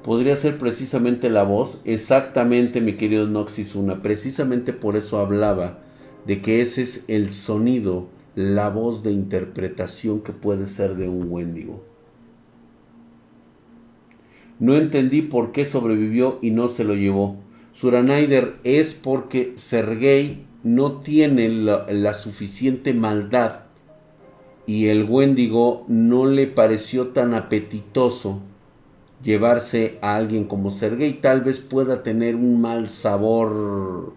Podría 0.02 0.36
ser 0.36 0.58
precisamente 0.58 1.30
la 1.30 1.42
voz, 1.42 1.80
exactamente 1.84 2.80
mi 2.80 2.96
querido 2.96 3.26
Noxis 3.26 3.74
Una, 3.74 4.02
precisamente 4.02 4.72
por 4.72 4.94
eso 4.94 5.18
hablaba 5.18 5.80
de 6.26 6.42
que 6.42 6.60
ese 6.60 6.82
es 6.82 7.04
el 7.08 7.32
sonido, 7.32 8.08
la 8.36 8.68
voz 8.68 9.02
de 9.02 9.10
interpretación 9.10 10.20
que 10.20 10.32
puede 10.32 10.66
ser 10.66 10.96
de 10.96 11.08
un 11.08 11.30
Wendigo. 11.30 11.82
No 14.58 14.76
entendí 14.76 15.22
por 15.22 15.52
qué 15.52 15.64
sobrevivió 15.64 16.38
y 16.40 16.50
no 16.50 16.68
se 16.68 16.84
lo 16.84 16.94
llevó. 16.94 17.36
Suranaider 17.72 18.56
es 18.64 18.94
porque 18.94 19.52
Sergei 19.56 20.45
no 20.66 20.94
tiene 20.94 21.48
la, 21.48 22.12
suficiente 22.12 22.92
maldad 22.92 23.66
y 24.66 24.88
el 24.88 25.04
Wendigo 25.04 25.84
no 25.86 26.26
le 26.26 26.48
pareció 26.48 27.10
tan 27.10 27.34
apetitoso 27.34 28.40
llevarse 29.22 29.96
a 30.02 30.16
alguien 30.16 30.42
como 30.42 30.70
Sergei. 30.70 31.12
Tal 31.20 31.42
vez 31.42 31.60
pueda 31.60 32.02
tener 32.02 32.34
un 32.34 32.60
mal 32.60 32.88
sabor 32.88 34.14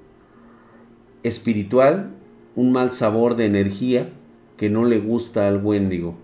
espiritual, 1.22 2.16
un 2.56 2.72
mal 2.72 2.94
sabor 2.94 3.36
de 3.36 3.46
energía 3.46 4.10
que 4.58 4.72
no 4.72 4.86
le 4.86 4.98
gusta 5.00 5.48
al 5.48 5.64
Wendigo. 5.64 6.16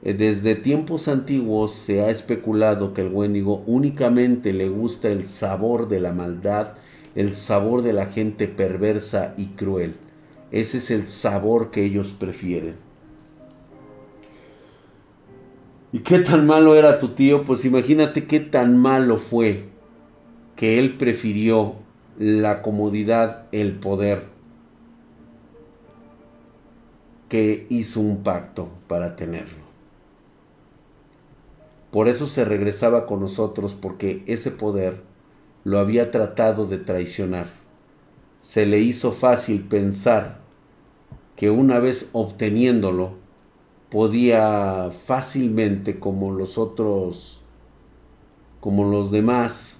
Desde 0.00 0.54
tiempos 0.54 1.08
antiguos 1.08 1.72
se 1.72 2.00
ha 2.00 2.08
especulado 2.08 2.94
que 2.94 3.02
el 3.02 3.12
Wendigo 3.12 3.62
únicamente 3.66 4.54
le 4.54 4.70
gusta 4.70 5.10
el 5.10 5.26
sabor 5.26 5.88
de 5.88 6.00
la 6.00 6.14
maldad, 6.14 6.68
el 7.14 7.36
sabor 7.36 7.82
de 7.82 7.92
la 7.92 8.06
gente 8.06 8.48
perversa 8.48 9.34
y 9.36 9.46
cruel. 9.48 9.96
Ese 10.50 10.78
es 10.78 10.90
el 10.90 11.08
sabor 11.08 11.70
que 11.70 11.84
ellos 11.84 12.10
prefieren. 12.12 12.76
¿Y 15.92 16.00
qué 16.00 16.18
tan 16.18 16.46
malo 16.46 16.74
era 16.74 16.98
tu 16.98 17.10
tío? 17.10 17.44
Pues 17.44 17.64
imagínate 17.64 18.26
qué 18.26 18.40
tan 18.40 18.76
malo 18.76 19.16
fue 19.16 19.68
que 20.56 20.78
él 20.78 20.96
prefirió 20.96 21.76
la 22.18 22.62
comodidad, 22.62 23.46
el 23.52 23.74
poder, 23.74 24.24
que 27.28 27.66
hizo 27.68 28.00
un 28.00 28.22
pacto 28.22 28.68
para 28.88 29.16
tenerlo. 29.16 29.64
Por 31.90 32.08
eso 32.08 32.26
se 32.26 32.44
regresaba 32.44 33.06
con 33.06 33.20
nosotros, 33.20 33.74
porque 33.74 34.24
ese 34.26 34.50
poder 34.50 35.00
lo 35.64 35.78
había 35.78 36.10
tratado 36.10 36.66
de 36.66 36.78
traicionar. 36.78 37.46
Se 38.40 38.66
le 38.66 38.78
hizo 38.80 39.12
fácil 39.12 39.62
pensar 39.62 40.38
que 41.36 41.50
una 41.50 41.80
vez 41.80 42.10
obteniéndolo, 42.12 43.14
podía 43.90 44.90
fácilmente, 44.90 45.98
como 45.98 46.32
los 46.32 46.58
otros, 46.58 47.40
como 48.60 48.90
los 48.90 49.10
demás, 49.10 49.78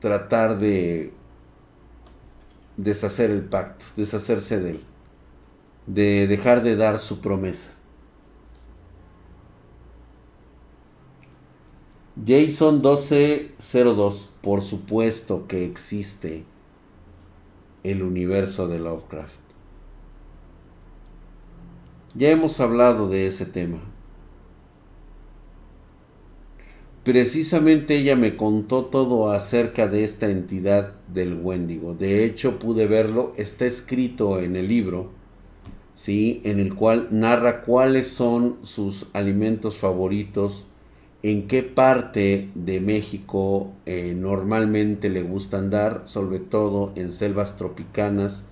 tratar 0.00 0.58
de 0.58 1.12
deshacer 2.76 3.30
el 3.30 3.44
pacto, 3.44 3.84
deshacerse 3.96 4.60
de 4.60 4.70
él, 4.70 4.84
de 5.86 6.26
dejar 6.26 6.62
de 6.62 6.74
dar 6.74 6.98
su 6.98 7.20
promesa. 7.20 7.72
Jason 12.14 12.82
1202, 12.82 14.34
por 14.42 14.60
supuesto 14.60 15.46
que 15.48 15.64
existe 15.64 16.44
el 17.82 18.02
universo 18.02 18.68
de 18.68 18.78
Lovecraft. 18.78 19.40
Ya 22.14 22.28
hemos 22.28 22.60
hablado 22.60 23.08
de 23.08 23.26
ese 23.26 23.46
tema. 23.46 23.78
Precisamente 27.02 27.96
ella 27.96 28.14
me 28.14 28.36
contó 28.36 28.84
todo 28.84 29.32
acerca 29.32 29.88
de 29.88 30.04
esta 30.04 30.28
entidad 30.28 30.94
del 31.08 31.40
Wendigo. 31.40 31.94
De 31.94 32.26
hecho, 32.26 32.58
pude 32.58 32.86
verlo, 32.86 33.32
está 33.38 33.64
escrito 33.64 34.38
en 34.38 34.54
el 34.56 34.68
libro, 34.68 35.10
¿sí? 35.94 36.42
en 36.44 36.60
el 36.60 36.74
cual 36.74 37.08
narra 37.10 37.62
cuáles 37.62 38.08
son 38.08 38.58
sus 38.60 39.06
alimentos 39.14 39.78
favoritos, 39.78 40.66
en 41.22 41.46
qué 41.46 41.62
parte 41.62 42.50
de 42.54 42.80
México 42.80 43.72
eh, 43.86 44.14
normalmente 44.16 45.08
le 45.08 45.22
gusta 45.22 45.58
andar, 45.58 46.02
sobre 46.04 46.38
todo 46.38 46.92
en 46.96 47.12
selvas 47.12 47.56
tropicanas. 47.56 48.44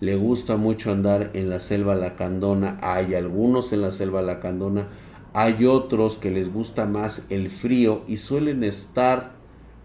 Le 0.00 0.16
gusta 0.16 0.56
mucho 0.56 0.92
andar 0.92 1.30
en 1.34 1.50
la 1.50 1.58
selva 1.58 1.94
lacandona. 1.94 2.78
Hay 2.82 3.14
algunos 3.14 3.72
en 3.72 3.82
la 3.82 3.90
selva 3.90 4.22
lacandona 4.22 4.88
hay 5.32 5.64
otros 5.64 6.16
que 6.16 6.30
les 6.32 6.52
gusta 6.52 6.86
más 6.86 7.26
el 7.30 7.50
frío 7.50 8.02
y 8.08 8.16
suelen 8.16 8.64
estar 8.64 9.32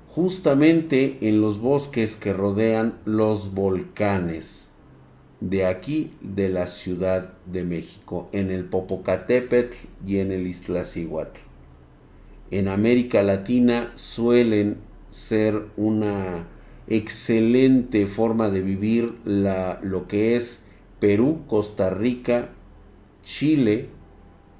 justamente 0.10 1.20
en 1.22 1.40
los 1.40 1.60
bosques 1.60 2.16
que 2.16 2.34
rodean 2.34 2.96
los 3.06 3.54
volcanes 3.54 4.70
de 5.42 5.68
aquí 5.68 6.14
de 6.22 6.50
la 6.50 6.66
Ciudad 6.66 7.34
de 7.46 7.64
México, 7.64 8.28
en 8.32 8.50
el 8.50 8.66
Popocatépetl 8.66 9.76
y 10.08 10.18
en 10.18 10.32
el 10.32 10.48
Iztaccíhuatl. 10.48 11.45
En 12.52 12.68
América 12.68 13.24
Latina 13.24 13.90
suelen 13.96 14.78
ser 15.10 15.66
una 15.78 16.46
excelente 16.88 18.06
forma 18.06 18.50
de 18.50 18.62
vivir 18.62 19.16
la, 19.26 19.80
lo 19.82 20.08
que 20.08 20.36
es 20.36 20.64
Perú, 21.00 21.42
Costa 21.48 21.90
Rica, 21.90 22.50
Chile 23.24 23.90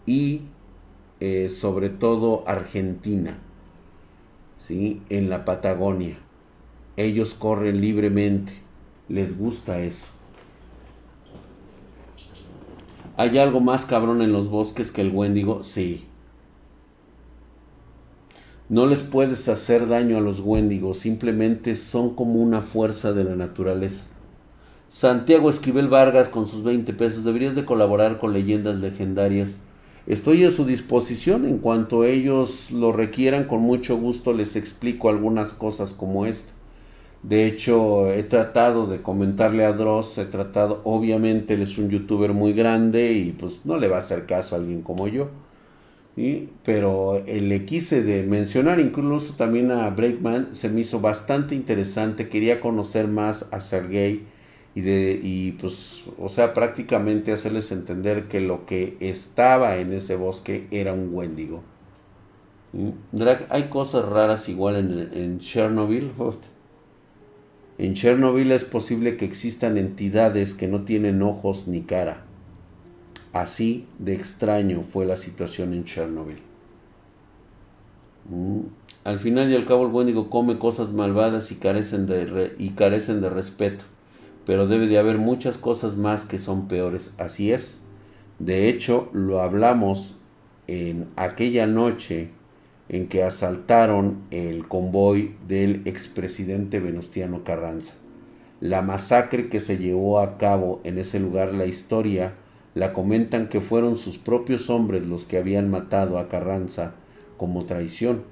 y 0.06 0.42
eh, 1.20 1.50
sobre 1.50 1.90
todo 1.90 2.44
Argentina, 2.48 3.38
¿sí? 4.58 5.02
en 5.10 5.30
la 5.30 5.46
Patagonia. 5.46 6.18
Ellos 6.98 7.34
corren 7.34 7.82
libremente, 7.82 8.54
les 9.10 9.38
gusta 9.38 9.82
eso. 9.82 10.08
¿Hay 13.18 13.38
algo 13.38 13.62
más 13.62 13.86
cabrón 13.86 14.22
en 14.22 14.34
los 14.34 14.50
bosques 14.50 14.92
que 14.92 15.02
el 15.02 15.12
Wendigo? 15.12 15.64
Sí. 15.64 16.06
No 18.70 18.88
les 18.88 19.02
puedes 19.02 19.48
hacer 19.48 19.88
daño 19.88 20.18
a 20.18 20.22
los 20.22 20.40
Wendigos, 20.40 20.98
simplemente 21.00 21.76
son 21.76 22.16
como 22.16 22.40
una 22.42 22.62
fuerza 22.62 23.14
de 23.14 23.24
la 23.24 23.36
naturaleza. 23.36 24.06
Santiago 24.88 25.50
Esquivel 25.50 25.88
Vargas 25.88 26.30
con 26.30 26.48
sus 26.48 26.64
20 26.64 26.94
pesos, 26.94 27.24
deberías 27.24 27.56
de 27.56 27.66
colaborar 27.66 28.18
con 28.18 28.34
leyendas 28.34 28.80
legendarias 28.80 29.58
Estoy 30.08 30.46
a 30.46 30.52
su 30.52 30.66
disposición 30.66 31.46
en 31.46 31.58
cuanto 31.58 32.04
ellos 32.04 32.70
lo 32.70 32.92
requieran, 32.92 33.46
con 33.46 33.62
mucho 33.62 33.98
gusto 33.98 34.34
les 34.34 34.56
explico 34.56 35.10
algunas 35.10 35.56
cosas 35.56 35.94
como 35.94 36.28
esta. 36.28 36.54
De 37.24 37.48
hecho, 37.48 38.12
he 38.12 38.22
tratado 38.22 38.86
de 38.86 39.02
comentarle 39.02 39.66
a 39.66 39.74
Dross, 39.74 40.20
he 40.20 40.26
tratado, 40.26 40.82
obviamente 40.84 41.56
él 41.56 41.64
es 41.64 41.80
un 41.80 41.90
youtuber 41.90 42.34
muy 42.34 42.54
grande 42.54 43.14
y 43.14 43.32
pues 43.32 43.66
no 43.66 43.78
le 43.78 43.88
va 43.88 43.96
a 43.96 44.00
hacer 44.00 44.28
caso 44.28 44.54
a 44.56 44.60
alguien 44.60 44.84
como 44.84 45.08
yo. 45.08 45.30
Pero 46.64 47.18
eh, 47.26 47.42
le 47.42 47.66
quise 47.66 48.02
de 48.02 48.24
mencionar 48.24 48.80
incluso 48.80 49.34
también 49.36 49.72
a 49.72 49.90
Breakman, 49.90 50.56
se 50.56 50.70
me 50.70 50.82
hizo 50.82 51.02
bastante 51.02 51.56
interesante, 51.56 52.30
quería 52.30 52.62
conocer 52.62 53.08
más 53.08 53.48
a 53.52 53.60
Sergey 53.60 54.24
y, 54.76 54.82
de, 54.82 55.20
y 55.22 55.52
pues, 55.54 56.04
o 56.18 56.30
sea, 56.30 56.54
prácticamente 56.54 57.34
hacerles 57.34 57.72
entender 57.72 58.28
que 58.30 58.40
lo 58.40 58.66
que 58.66 58.96
estaba 59.02 59.78
en 59.78 59.92
ese 59.94 60.16
bosque 60.16 60.68
era 60.72 60.94
un 60.94 61.14
Wendigo. 61.14 61.64
Drag, 63.12 63.48
hay 63.50 63.70
cosas 63.70 64.06
raras 64.06 64.48
igual 64.50 64.76
en, 64.76 65.10
en 65.14 65.40
Chernobyl. 65.40 66.12
En 67.78 67.94
Chernobyl 67.94 68.52
es 68.52 68.66
posible 68.66 69.16
que 69.18 69.26
existan 69.26 69.78
entidades 69.78 70.54
que 70.54 70.68
no 70.68 70.84
tienen 70.84 71.22
ojos 71.22 71.68
ni 71.68 71.84
cara. 71.84 72.25
Así 73.36 73.86
de 74.00 74.14
extraño 74.14 74.82
fue 74.82 75.06
la 75.06 75.18
situación 75.18 75.74
en 75.74 75.84
Chernobyl. 75.84 76.40
Al 79.04 79.20
final 79.20 79.52
y 79.52 79.56
al 79.56 79.66
cabo 79.66 79.86
el 79.86 79.94
Wendigo 79.94 80.32
come 80.32 80.58
cosas 80.58 80.92
malvadas 80.94 81.52
y 81.52 81.56
carecen 81.56 82.08
de, 82.08 82.56
y 82.58 82.72
carecen 82.72 83.22
de 83.22 83.30
respeto 83.30 83.86
pero 84.46 84.68
debe 84.68 84.88
de 84.88 85.00
haber 85.00 85.18
muchas 85.18 85.58
cosas 85.58 85.98
más 85.98 86.26
que 86.26 86.38
son 86.38 86.68
peores. 86.68 87.12
Así 87.18 87.52
es. 87.52 87.80
De 88.40 88.70
hecho, 88.70 89.10
lo 89.12 89.42
hablamos 89.42 90.18
en 90.68 91.08
aquella 91.16 91.66
noche 91.66 92.30
en 92.88 93.08
que 93.08 93.24
asaltaron 93.24 94.20
el 94.30 94.68
convoy 94.68 95.36
del 95.48 95.82
expresidente 95.86 96.80
Venustiano 96.80 97.44
Carranza. 97.44 97.96
La 98.62 98.82
masacre 98.82 99.50
que 99.50 99.60
se 99.60 99.78
llevó 99.78 100.20
a 100.20 100.38
cabo 100.38 100.80
en 100.84 101.00
ese 101.00 101.20
lugar, 101.20 101.54
la 101.54 101.66
historia, 101.66 102.36
la 102.76 102.94
comentan 102.94 103.50
que 103.50 103.62
fueron 103.62 103.96
sus 103.96 104.20
propios 104.20 104.70
hombres 104.70 105.08
los 105.08 105.26
que 105.26 105.38
habían 105.40 105.72
matado 105.72 106.20
a 106.20 106.30
Carranza 106.30 106.94
como 107.38 107.66
traición, 107.66 108.24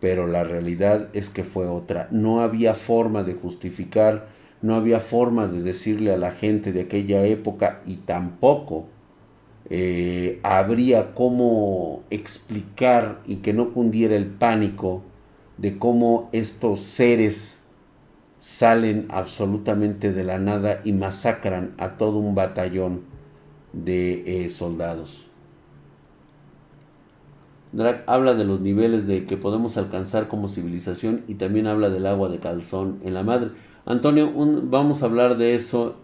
pero 0.00 0.26
la 0.26 0.44
realidad 0.44 1.10
es 1.12 1.28
que 1.28 1.44
fue 1.44 1.66
otra. 1.66 2.08
No 2.10 2.40
había 2.40 2.72
forma 2.74 3.22
de 3.22 3.34
justificar 3.34 4.28
no 4.62 4.76
había 4.76 5.00
forma 5.00 5.48
de 5.48 5.60
decirle 5.60 6.12
a 6.12 6.16
la 6.16 6.30
gente 6.30 6.72
de 6.72 6.82
aquella 6.82 7.24
época 7.26 7.82
y 7.84 7.96
tampoco 7.96 8.86
eh, 9.68 10.38
habría 10.44 11.14
cómo 11.14 12.04
explicar 12.10 13.20
y 13.26 13.36
que 13.36 13.52
no 13.52 13.72
cundiera 13.72 14.16
el 14.16 14.26
pánico 14.26 15.02
de 15.58 15.78
cómo 15.78 16.28
estos 16.32 16.80
seres 16.80 17.60
salen 18.38 19.06
absolutamente 19.10 20.12
de 20.12 20.24
la 20.24 20.38
nada 20.38 20.80
y 20.84 20.92
masacran 20.92 21.74
a 21.78 21.96
todo 21.96 22.18
un 22.18 22.34
batallón 22.34 23.02
de 23.72 24.44
eh, 24.44 24.48
soldados. 24.48 25.26
Drac 27.72 28.04
habla 28.06 28.34
de 28.34 28.44
los 28.44 28.60
niveles 28.60 29.06
de 29.06 29.24
que 29.24 29.38
podemos 29.38 29.76
alcanzar 29.78 30.28
como 30.28 30.48
civilización 30.48 31.24
y 31.26 31.34
también 31.34 31.66
habla 31.66 31.88
del 31.88 32.06
agua 32.06 32.28
de 32.28 32.38
calzón 32.38 33.00
en 33.02 33.14
la 33.14 33.22
madre. 33.22 33.50
Antonio, 33.86 34.30
vamos 34.64 35.02
a 35.02 35.06
hablar 35.06 35.38
de 35.38 35.54
eso. 35.54 35.96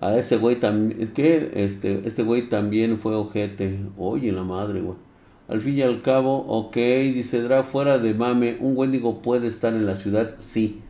A 0.00 0.16
ese 0.16 0.36
güey 0.36 0.60
también, 0.60 1.12
¿qué? 1.12 1.50
Este, 1.54 2.06
este 2.06 2.22
güey 2.22 2.48
también 2.48 3.00
fue 3.00 3.16
ojete. 3.16 3.80
Oye, 3.96 4.30
la 4.30 4.44
madre, 4.44 4.80
güey. 4.80 4.96
Al 5.48 5.60
fin 5.60 5.76
y 5.76 5.82
al 5.82 6.00
cabo, 6.02 6.44
ok, 6.46 6.76
dice 6.76 7.42
Dra, 7.42 7.64
fuera 7.64 7.98
de 7.98 8.14
mame, 8.14 8.58
¿un 8.60 8.76
Wendigo 8.76 9.22
puede 9.22 9.48
estar 9.48 9.74
en 9.74 9.86
la 9.86 9.96
ciudad? 9.96 10.36
Sí. 10.38 10.82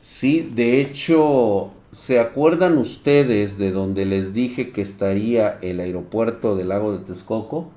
Sí, 0.00 0.50
de 0.54 0.80
hecho, 0.80 1.70
¿se 1.92 2.18
acuerdan 2.18 2.78
ustedes 2.78 3.58
de 3.58 3.70
donde 3.70 4.04
les 4.04 4.34
dije 4.34 4.72
que 4.72 4.82
estaría 4.82 5.58
el 5.62 5.78
aeropuerto 5.78 6.56
del 6.56 6.70
lago 6.70 6.92
de 6.92 7.04
Texcoco? 7.04 7.70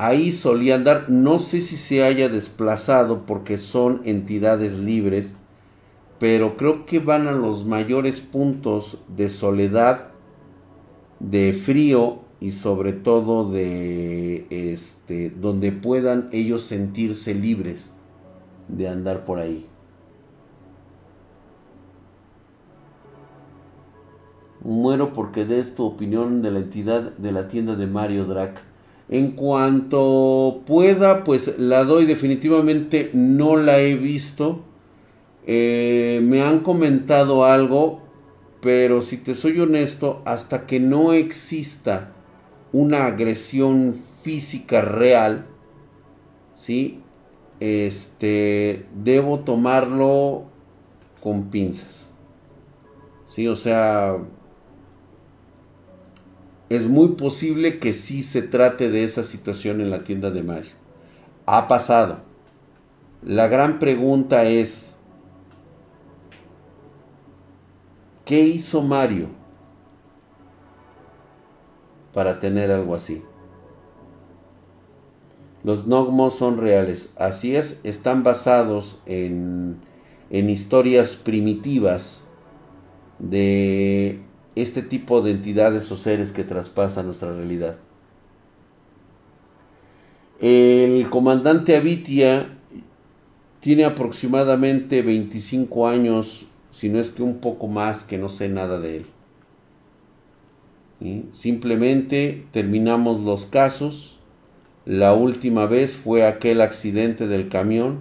ahí 0.00 0.32
solía 0.32 0.76
andar. 0.76 1.10
No 1.10 1.38
sé 1.38 1.60
si 1.60 1.76
se 1.76 2.02
haya 2.02 2.28
desplazado 2.28 3.26
porque 3.26 3.58
son 3.58 4.00
entidades 4.04 4.78
libres, 4.78 5.34
pero 6.18 6.56
creo 6.56 6.86
que 6.86 6.98
van 6.98 7.28
a 7.28 7.32
los 7.32 7.64
mayores 7.64 8.20
puntos 8.20 9.02
de 9.08 9.28
soledad, 9.28 10.08
de 11.18 11.52
frío 11.52 12.20
y 12.40 12.52
sobre 12.52 12.92
todo 12.94 13.50
de 13.50 14.46
este 14.50 15.30
donde 15.30 15.72
puedan 15.72 16.26
ellos 16.32 16.62
sentirse 16.62 17.34
libres 17.34 17.92
de 18.68 18.88
andar 18.88 19.24
por 19.24 19.38
ahí. 19.38 19.66
Muero 24.62 25.12
porque 25.12 25.44
des 25.44 25.74
tu 25.74 25.84
opinión 25.84 26.42
de 26.42 26.50
la 26.50 26.58
entidad 26.58 27.12
de 27.16 27.32
la 27.32 27.48
tienda 27.48 27.76
de 27.76 27.86
Mario 27.86 28.24
Drac. 28.24 28.60
En 29.08 29.32
cuanto 29.32 30.62
pueda, 30.66 31.24
pues 31.24 31.58
la 31.58 31.84
doy. 31.84 32.06
Definitivamente 32.06 33.10
no 33.12 33.56
la 33.56 33.80
he 33.80 33.96
visto. 33.96 34.60
Eh, 35.46 36.20
me 36.22 36.42
han 36.42 36.60
comentado 36.60 37.44
algo, 37.44 38.00
pero 38.60 39.02
si 39.02 39.16
te 39.16 39.34
soy 39.34 39.58
honesto, 39.58 40.22
hasta 40.24 40.66
que 40.66 40.78
no 40.78 41.12
exista 41.12 42.12
una 42.72 43.06
agresión 43.06 43.94
física 44.22 44.80
real, 44.80 45.46
¿sí? 46.54 47.00
este, 47.60 48.86
debo 48.94 49.40
tomarlo 49.40 50.44
con 51.22 51.50
pinzas. 51.50 52.08
Sí, 53.28 53.46
o 53.46 53.54
sea, 53.54 54.16
es 56.70 56.86
muy 56.86 57.08
posible 57.08 57.80
que 57.80 57.92
sí 57.92 58.22
se 58.22 58.42
trate 58.42 58.88
de 58.88 59.02
esa 59.02 59.24
situación 59.24 59.80
en 59.80 59.90
la 59.90 60.04
tienda 60.04 60.30
de 60.30 60.44
Mario. 60.44 60.70
Ha 61.44 61.66
pasado. 61.66 62.20
La 63.24 63.48
gran 63.48 63.80
pregunta 63.80 64.44
es, 64.44 64.96
¿qué 68.24 68.40
hizo 68.40 68.82
Mario 68.82 69.26
para 72.14 72.38
tener 72.38 72.70
algo 72.70 72.94
así? 72.94 73.20
Los 75.64 75.86
gnomos 75.86 76.36
son 76.38 76.56
reales. 76.56 77.12
Así 77.16 77.56
es, 77.56 77.80
están 77.82 78.22
basados 78.22 79.02
en, 79.06 79.80
en 80.30 80.48
historias 80.48 81.16
primitivas 81.16 82.22
de 83.18 84.20
este 84.56 84.82
tipo 84.82 85.22
de 85.22 85.32
entidades 85.32 85.90
o 85.92 85.96
seres 85.96 86.32
que 86.32 86.44
traspasan 86.44 87.06
nuestra 87.06 87.34
realidad. 87.34 87.76
El 90.40 91.08
comandante 91.10 91.76
Avitia 91.76 92.46
tiene 93.60 93.84
aproximadamente 93.84 95.02
25 95.02 95.86
años, 95.86 96.46
si 96.70 96.88
no 96.88 96.98
es 96.98 97.10
que 97.10 97.22
un 97.22 97.38
poco 97.38 97.68
más, 97.68 98.04
que 98.04 98.18
no 98.18 98.28
sé 98.28 98.48
nada 98.48 98.80
de 98.80 98.96
él. 98.96 99.06
Simplemente 101.32 102.46
terminamos 102.52 103.20
los 103.20 103.46
casos 103.46 104.20
la 104.86 105.12
última 105.12 105.66
vez 105.66 105.94
fue 105.94 106.26
aquel 106.26 106.62
accidente 106.62 107.28
del 107.28 107.48
camión 107.48 108.00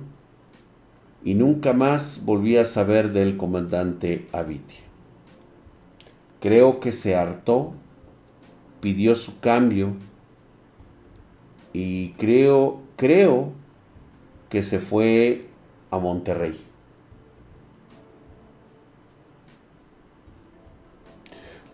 y 1.25 1.35
nunca 1.35 1.73
más 1.73 2.21
volví 2.23 2.55
a 2.55 2.63
saber 2.63 3.11
del 3.11 3.35
comandante 3.35 4.27
Avitia. 4.31 4.88
Creo 6.39 6.79
que 6.79 6.91
se 6.91 7.15
hartó, 7.15 7.73
pidió 8.81 9.15
su 9.15 9.39
cambio 9.39 9.93
y 11.73 12.11
creo, 12.13 12.79
creo 12.95 13.51
que 14.49 14.63
se 14.63 14.79
fue 14.79 15.47
a 15.91 15.99
Monterrey. 15.99 16.59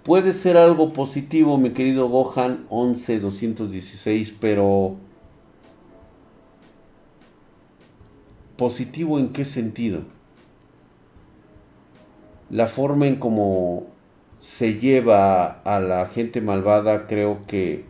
Puede 0.03 0.33
ser 0.33 0.55
algo 0.55 0.93
positivo, 0.93 1.57
mi 1.57 1.71
querido 1.71 2.07
Gohan 2.09 2.65
11216, 2.69 4.35
pero 4.39 4.97
positivo 8.55 9.17
en 9.17 9.29
qué 9.29 9.45
sentido? 9.45 10.01
La 12.51 12.67
forma 12.67 13.07
en 13.07 13.15
cómo 13.15 13.94
se 14.45 14.75
lleva 14.79 15.59
a 15.63 15.79
la 15.79 16.05
gente 16.05 16.39
malvada 16.39 17.07
creo 17.07 17.39
que 17.47 17.83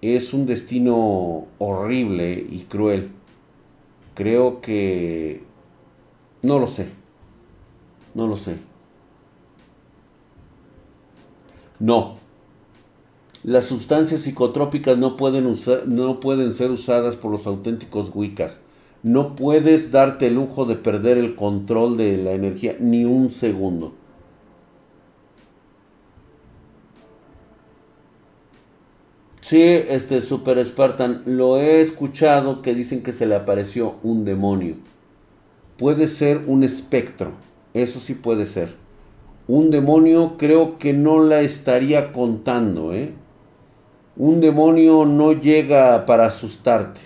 es 0.00 0.32
un 0.32 0.46
destino 0.46 1.46
horrible 1.58 2.32
y 2.50 2.60
cruel. 2.70 3.10
Creo 4.14 4.62
que 4.62 5.42
no 6.40 6.58
lo 6.58 6.68
sé. 6.68 6.88
No 8.14 8.26
lo 8.26 8.36
sé. 8.38 8.56
No. 11.78 12.16
Las 13.44 13.66
sustancias 13.66 14.22
psicotrópicas 14.22 14.96
no 14.96 15.18
pueden, 15.18 15.54
no 15.86 16.18
pueden 16.18 16.54
ser 16.54 16.70
usadas 16.70 17.14
por 17.16 17.30
los 17.30 17.46
auténticos 17.46 18.10
Wiccas. 18.14 18.58
No 19.02 19.36
puedes 19.36 19.92
darte 19.92 20.28
el 20.28 20.34
lujo 20.36 20.64
de 20.64 20.76
perder 20.76 21.18
el 21.18 21.36
control 21.36 21.98
de 21.98 22.16
la 22.16 22.32
energía 22.32 22.74
ni 22.80 23.04
un 23.04 23.30
segundo. 23.30 23.92
Sí, 29.52 29.60
este 29.60 30.22
Super 30.22 30.64
Spartan, 30.64 31.24
lo 31.26 31.58
he 31.58 31.82
escuchado 31.82 32.62
que 32.62 32.74
dicen 32.74 33.02
que 33.02 33.12
se 33.12 33.26
le 33.26 33.34
apareció 33.34 33.96
un 34.02 34.24
demonio. 34.24 34.76
Puede 35.76 36.08
ser 36.08 36.44
un 36.46 36.64
espectro, 36.64 37.32
eso 37.74 38.00
sí 38.00 38.14
puede 38.14 38.46
ser 38.46 38.82
un 39.46 39.70
demonio 39.70 40.38
creo 40.38 40.78
que 40.78 40.94
no 40.94 41.22
la 41.22 41.42
estaría 41.42 42.12
contando. 42.12 42.94
¿eh? 42.94 43.12
Un 44.16 44.40
demonio 44.40 45.04
no 45.04 45.32
llega 45.32 46.06
para 46.06 46.24
asustarte. 46.24 47.02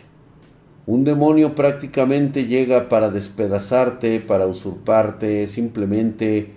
Un 0.86 1.02
demonio 1.02 1.56
prácticamente 1.56 2.46
llega 2.46 2.88
para 2.88 3.10
despedazarte, 3.10 4.20
para 4.20 4.46
usurparte, 4.46 5.48
simplemente 5.48 6.52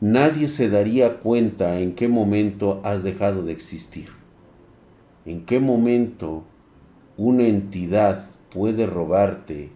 nadie 0.00 0.48
se 0.48 0.70
daría 0.70 1.18
cuenta 1.18 1.78
en 1.78 1.94
qué 1.94 2.08
momento 2.08 2.80
has 2.84 3.02
dejado 3.02 3.42
de 3.42 3.52
existir. 3.52 4.08
En 5.26 5.44
qué 5.44 5.58
momento 5.58 6.44
una 7.16 7.48
entidad 7.48 8.26
puede 8.48 8.86
robarte 8.86 9.70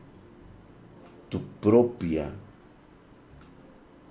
tu 1.28 1.42
propia 1.60 2.30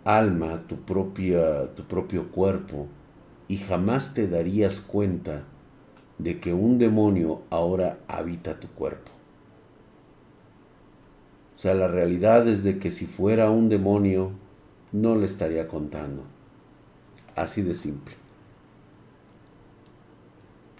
alma, 0.03 0.63
tu, 0.67 0.75
propia, 0.81 1.73
tu 1.75 1.83
propio 1.83 2.29
cuerpo, 2.29 2.87
y 3.47 3.57
jamás 3.57 4.13
te 4.13 4.27
darías 4.27 4.81
cuenta 4.81 5.43
de 6.17 6.41
que 6.41 6.53
un 6.53 6.77
demonio 6.77 7.41
ahora 7.49 7.99
habita 8.09 8.59
tu 8.59 8.67
cuerpo. 8.67 9.11
O 11.55 11.57
sea, 11.57 11.73
la 11.73 11.87
realidad 11.87 12.49
es 12.49 12.63
de 12.65 12.79
que 12.79 12.91
si 12.91 13.05
fuera 13.05 13.49
un 13.49 13.69
demonio, 13.69 14.31
no 14.91 15.15
le 15.15 15.25
estaría 15.25 15.69
contando. 15.69 16.23
Así 17.35 17.61
de 17.61 17.75
simple. 17.75 18.18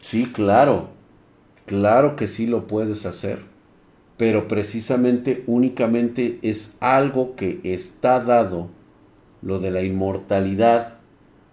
Sí, 0.02 0.32
claro, 0.32 0.90
claro 1.66 2.16
que 2.16 2.28
sí 2.28 2.48
lo 2.48 2.68
puedes 2.68 3.06
hacer, 3.06 3.40
pero 4.18 4.48
precisamente 4.48 5.44
únicamente 5.46 6.40
es 6.42 6.78
algo 6.80 7.36
que 7.36 7.60
está 7.64 8.20
dado 8.22 8.70
lo 9.42 9.60
de 9.60 9.72
la 9.72 9.82
inmortalidad. 9.82 10.96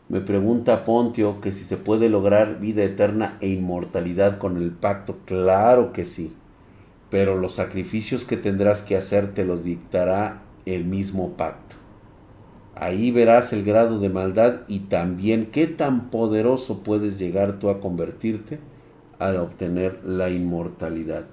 Me 0.09 0.21
pregunta 0.21 0.85
Pontio 0.85 1.41
que 1.41 1.51
si 1.51 1.65
se 1.65 1.77
puede 1.77 2.09
lograr 2.09 2.61
vida 2.61 2.85
eterna 2.85 3.37
e 3.41 3.49
inmortalidad 3.49 4.39
con 4.39 4.57
el 4.57 4.71
pacto. 4.71 5.19
Claro 5.25 5.93
que 5.93 6.05
sí. 6.05 6.33
Pero 7.11 7.37
los 7.37 7.55
sacrificios 7.55 8.25
que 8.25 8.37
tendrás 8.37 8.83
que 8.83 8.97
hacer 8.97 9.35
te 9.35 9.45
los 9.45 9.65
dictará 9.65 10.43
el 10.67 10.85
mismo 10.85 11.31
pacto. 11.37 11.66
Ahí 12.79 13.11
verás 13.11 13.55
el 13.55 13.65
grado 13.65 13.99
de 14.01 14.11
maldad 14.11 14.61
y 14.69 14.81
también 14.81 15.47
qué 15.47 15.67
tan 15.67 16.11
poderoso 16.11 16.83
puedes 16.83 17.19
llegar 17.19 17.59
tú 17.59 17.71
a 17.71 17.81
convertirte 17.81 18.61
al 19.19 19.37
obtener 19.37 20.01
la 20.05 20.29
inmortalidad. 20.29 21.25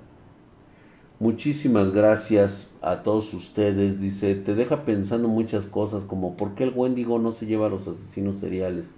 Muchísimas 1.20 1.92
gracias 1.92 2.72
a 2.82 3.04
todos 3.04 3.34
ustedes. 3.34 4.00
Dice, 4.00 4.36
te 4.36 4.56
deja 4.56 4.86
pensando 4.86 5.28
muchas 5.28 5.66
cosas 5.66 6.06
como 6.06 6.38
por 6.38 6.56
qué 6.56 6.64
el 6.64 6.74
Wendigo 6.74 7.20
no 7.20 7.32
se 7.32 7.46
lleva 7.46 7.68
a 7.68 7.70
los 7.70 7.90
asesinos 7.90 8.38
seriales. 8.38 8.96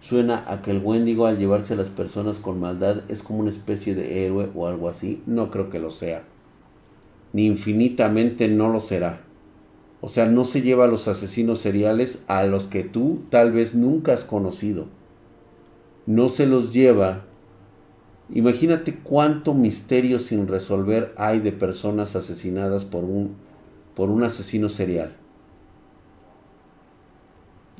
Suena 0.00 0.44
a 0.46 0.62
que 0.62 0.70
el 0.70 0.78
Wendigo 0.84 1.26
al 1.26 1.38
llevarse 1.38 1.74
a 1.74 1.76
las 1.76 1.90
personas 1.90 2.38
con 2.38 2.60
maldad 2.60 3.02
es 3.08 3.24
como 3.24 3.40
una 3.40 3.50
especie 3.50 3.96
de 3.96 4.24
héroe 4.24 4.50
o 4.54 4.68
algo 4.68 4.88
así. 4.88 5.20
No 5.26 5.50
creo 5.50 5.68
que 5.68 5.80
lo 5.80 5.90
sea. 5.90 6.22
Ni 7.32 7.46
infinitamente 7.46 8.46
no 8.46 8.68
lo 8.68 8.78
será. 8.78 9.31
O 10.02 10.08
sea, 10.08 10.26
no 10.26 10.44
se 10.44 10.60
lleva 10.60 10.84
a 10.84 10.88
los 10.88 11.08
asesinos 11.08 11.60
seriales 11.60 12.22
a 12.26 12.44
los 12.44 12.68
que 12.68 12.84
tú 12.84 13.22
tal 13.30 13.52
vez 13.52 13.74
nunca 13.74 14.12
has 14.12 14.24
conocido. 14.24 14.88
No 16.04 16.28
se 16.28 16.46
los 16.46 16.74
lleva 16.74 17.24
Imagínate 18.34 18.94
cuánto 18.94 19.52
misterio 19.52 20.18
sin 20.18 20.48
resolver 20.48 21.12
hay 21.18 21.40
de 21.40 21.52
personas 21.52 22.16
asesinadas 22.16 22.86
por 22.86 23.04
un, 23.04 23.36
por 23.94 24.08
un 24.08 24.22
asesino 24.22 24.70
serial. 24.70 25.12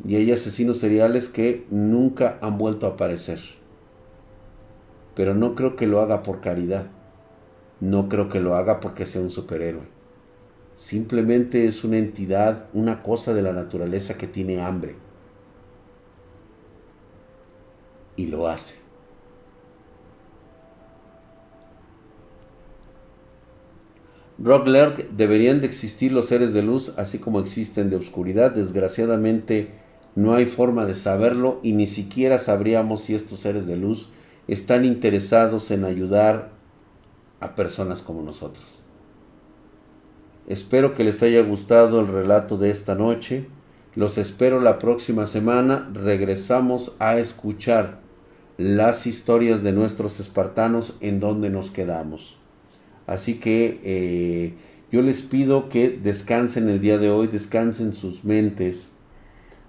Y 0.05 0.17
hay 0.17 0.31
asesinos 0.31 0.79
seriales 0.79 1.31
que 1.31 1.67
nunca 1.71 2.39
han 2.43 2.59
vuelto 2.59 2.87
a 2.87 2.91
aparecer. 2.91 3.39
Pero 5.15 5.35
no 5.35 5.55
creo 5.55 5.75
que 5.75 5.87
lo 5.87 6.01
haga 6.01 6.23
por 6.23 6.43
caridad. 6.43 6.87
No 7.81 8.11
creo 8.11 8.29
que 8.29 8.41
lo 8.41 8.55
haga 8.55 8.81
porque 8.81 9.07
sea 9.07 9.23
un 9.23 9.31
superhéroe. 9.31 10.02
Simplemente 10.75 11.67
es 11.67 11.85
una 11.85 11.99
entidad, 11.99 12.67
una 12.73 13.03
cosa 13.03 13.35
de 13.35 13.43
la 13.43 13.53
naturaleza 13.53 14.17
que 14.17 14.27
tiene 14.27 14.61
hambre. 14.61 14.97
Y 18.17 18.27
lo 18.27 18.49
hace. 18.49 18.83
Rock 24.39 24.67
deberían 25.13 25.61
de 25.61 25.67
existir 25.67 26.11
los 26.11 26.27
seres 26.27 26.53
de 26.53 26.63
luz 26.63 26.95
así 26.97 27.19
como 27.19 27.39
existen 27.39 27.91
de 27.91 27.97
oscuridad. 27.97 28.51
Desgraciadamente 28.51 29.71
no 30.17 30.35
hay 30.35 30.47
forma 30.47 30.85
de 30.85 30.97
saberlo 30.97 31.61
y 31.63 31.75
ni 31.75 31.87
siquiera 31.87 32.39
sabríamos 32.39 33.03
si 33.03 33.15
estos 33.15 33.39
seres 33.39 33.67
de 33.67 33.77
luz 33.77 34.09
están 34.49 34.85
interesados 34.85 35.71
en 35.71 35.85
ayudar 35.85 36.51
a 37.39 37.55
personas 37.55 38.03
como 38.03 38.23
nosotros. 38.23 38.82
Espero 40.49 40.95
que 40.95 41.05
les 41.05 41.23
haya 41.23 41.43
gustado 41.43 42.01
el 42.01 42.09
relato 42.09 42.59
de 42.59 42.71
esta 42.71 42.95
noche. 42.95 43.47
Los 43.95 44.19
espero 44.19 44.61
la 44.61 44.79
próxima 44.79 45.27
semana. 45.27 45.89
Regresamos 45.95 46.97
a 46.99 47.19
escuchar 47.19 48.01
las 48.59 49.07
historias 49.07 49.63
de 49.63 49.73
nuestros 49.73 50.19
espartanos 50.19 50.97
en 51.01 51.21
donde 51.21 51.49
nos 51.49 51.71
quedamos. 51.71 52.37
Así 53.07 53.35
que 53.35 53.81
eh, 53.85 54.55
yo 54.91 55.03
les 55.03 55.23
pido 55.23 55.69
que 55.69 55.89
descansen 55.91 56.69
el 56.69 56.81
día 56.81 56.99
de 56.99 57.11
hoy, 57.11 57.29
descansen 57.29 57.95
sus 57.95 58.25
mentes. 58.25 58.89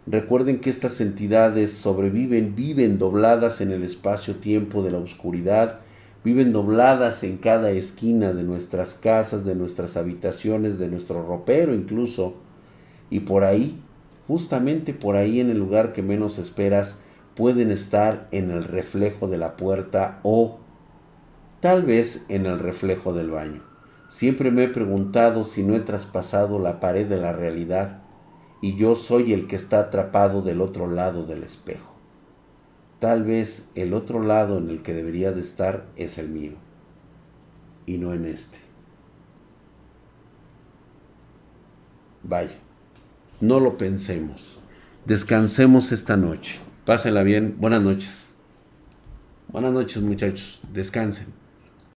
Recuerden 0.06 0.60
que 0.60 0.70
estas 0.70 1.00
entidades 1.02 1.72
sobreviven, 1.72 2.56
viven 2.56 2.98
dobladas 2.98 3.62
en 3.62 3.72
el 3.72 3.84
espacio-tiempo 3.84 4.84
de 4.84 4.92
la 4.92 4.98
oscuridad, 4.98 5.80
viven 6.24 6.54
dobladas 6.54 7.24
en 7.24 7.38
cada 7.38 7.72
esquina 7.72 8.34
de 8.34 8.44
nuestras 8.44 8.94
casas, 8.94 9.46
de 9.46 9.56
nuestras 9.56 9.98
habitaciones, 9.98 10.80
de 10.80 10.88
nuestro 10.88 11.26
ropero 11.26 11.74
incluso. 11.74 12.36
Y 13.10 13.22
por 13.22 13.44
ahí, 13.44 13.82
justamente 14.28 14.94
por 14.94 15.16
ahí 15.16 15.40
en 15.40 15.50
el 15.50 15.60
lugar 15.60 15.94
que 15.94 16.02
menos 16.02 16.40
esperas, 16.40 16.96
pueden 17.36 17.72
estar 17.72 18.28
en 18.32 18.52
el 18.52 18.64
reflejo 18.64 19.28
de 19.28 19.38
la 19.38 19.58
puerta 19.58 20.20
o 20.24 20.60
tal 21.60 21.84
vez 21.84 22.26
en 22.30 22.46
el 22.46 22.60
reflejo 22.60 23.14
del 23.14 23.32
baño. 23.32 23.62
Siempre 24.08 24.52
me 24.52 24.66
he 24.66 24.70
preguntado 24.70 25.44
si 25.44 25.64
no 25.64 25.76
he 25.76 25.80
traspasado 25.80 26.60
la 26.60 26.80
pared 26.80 27.08
de 27.08 27.18
la 27.18 27.34
realidad 27.34 28.02
y 28.62 28.76
yo 28.76 28.96
soy 28.96 29.34
el 29.34 29.48
que 29.48 29.56
está 29.56 29.80
atrapado 29.80 30.42
del 30.42 30.62
otro 30.62 30.88
lado 30.88 31.26
del 31.26 31.44
espejo. 31.44 31.93
Tal 33.04 33.26
vez 33.26 33.68
el 33.76 33.94
otro 33.94 34.24
lado 34.24 34.60
en 34.60 34.70
el 34.70 34.82
que 34.82 34.94
debería 34.94 35.34
de 35.34 35.42
estar 35.42 35.86
es 35.98 36.18
el 36.18 36.30
mío 36.30 36.54
y 37.86 37.98
no 37.98 38.14
en 38.14 38.24
este. 38.24 38.60
Vaya, 42.24 42.56
no 43.42 43.60
lo 43.60 43.78
pensemos. 43.78 44.58
Descansemos 45.04 45.92
esta 45.92 46.16
noche. 46.16 46.62
Pásenla 46.86 47.24
bien. 47.24 47.58
Buenas 47.60 47.82
noches. 47.82 48.28
Buenas 49.50 49.74
noches 49.74 50.02
muchachos. 50.02 50.62
Descansen. 50.72 51.43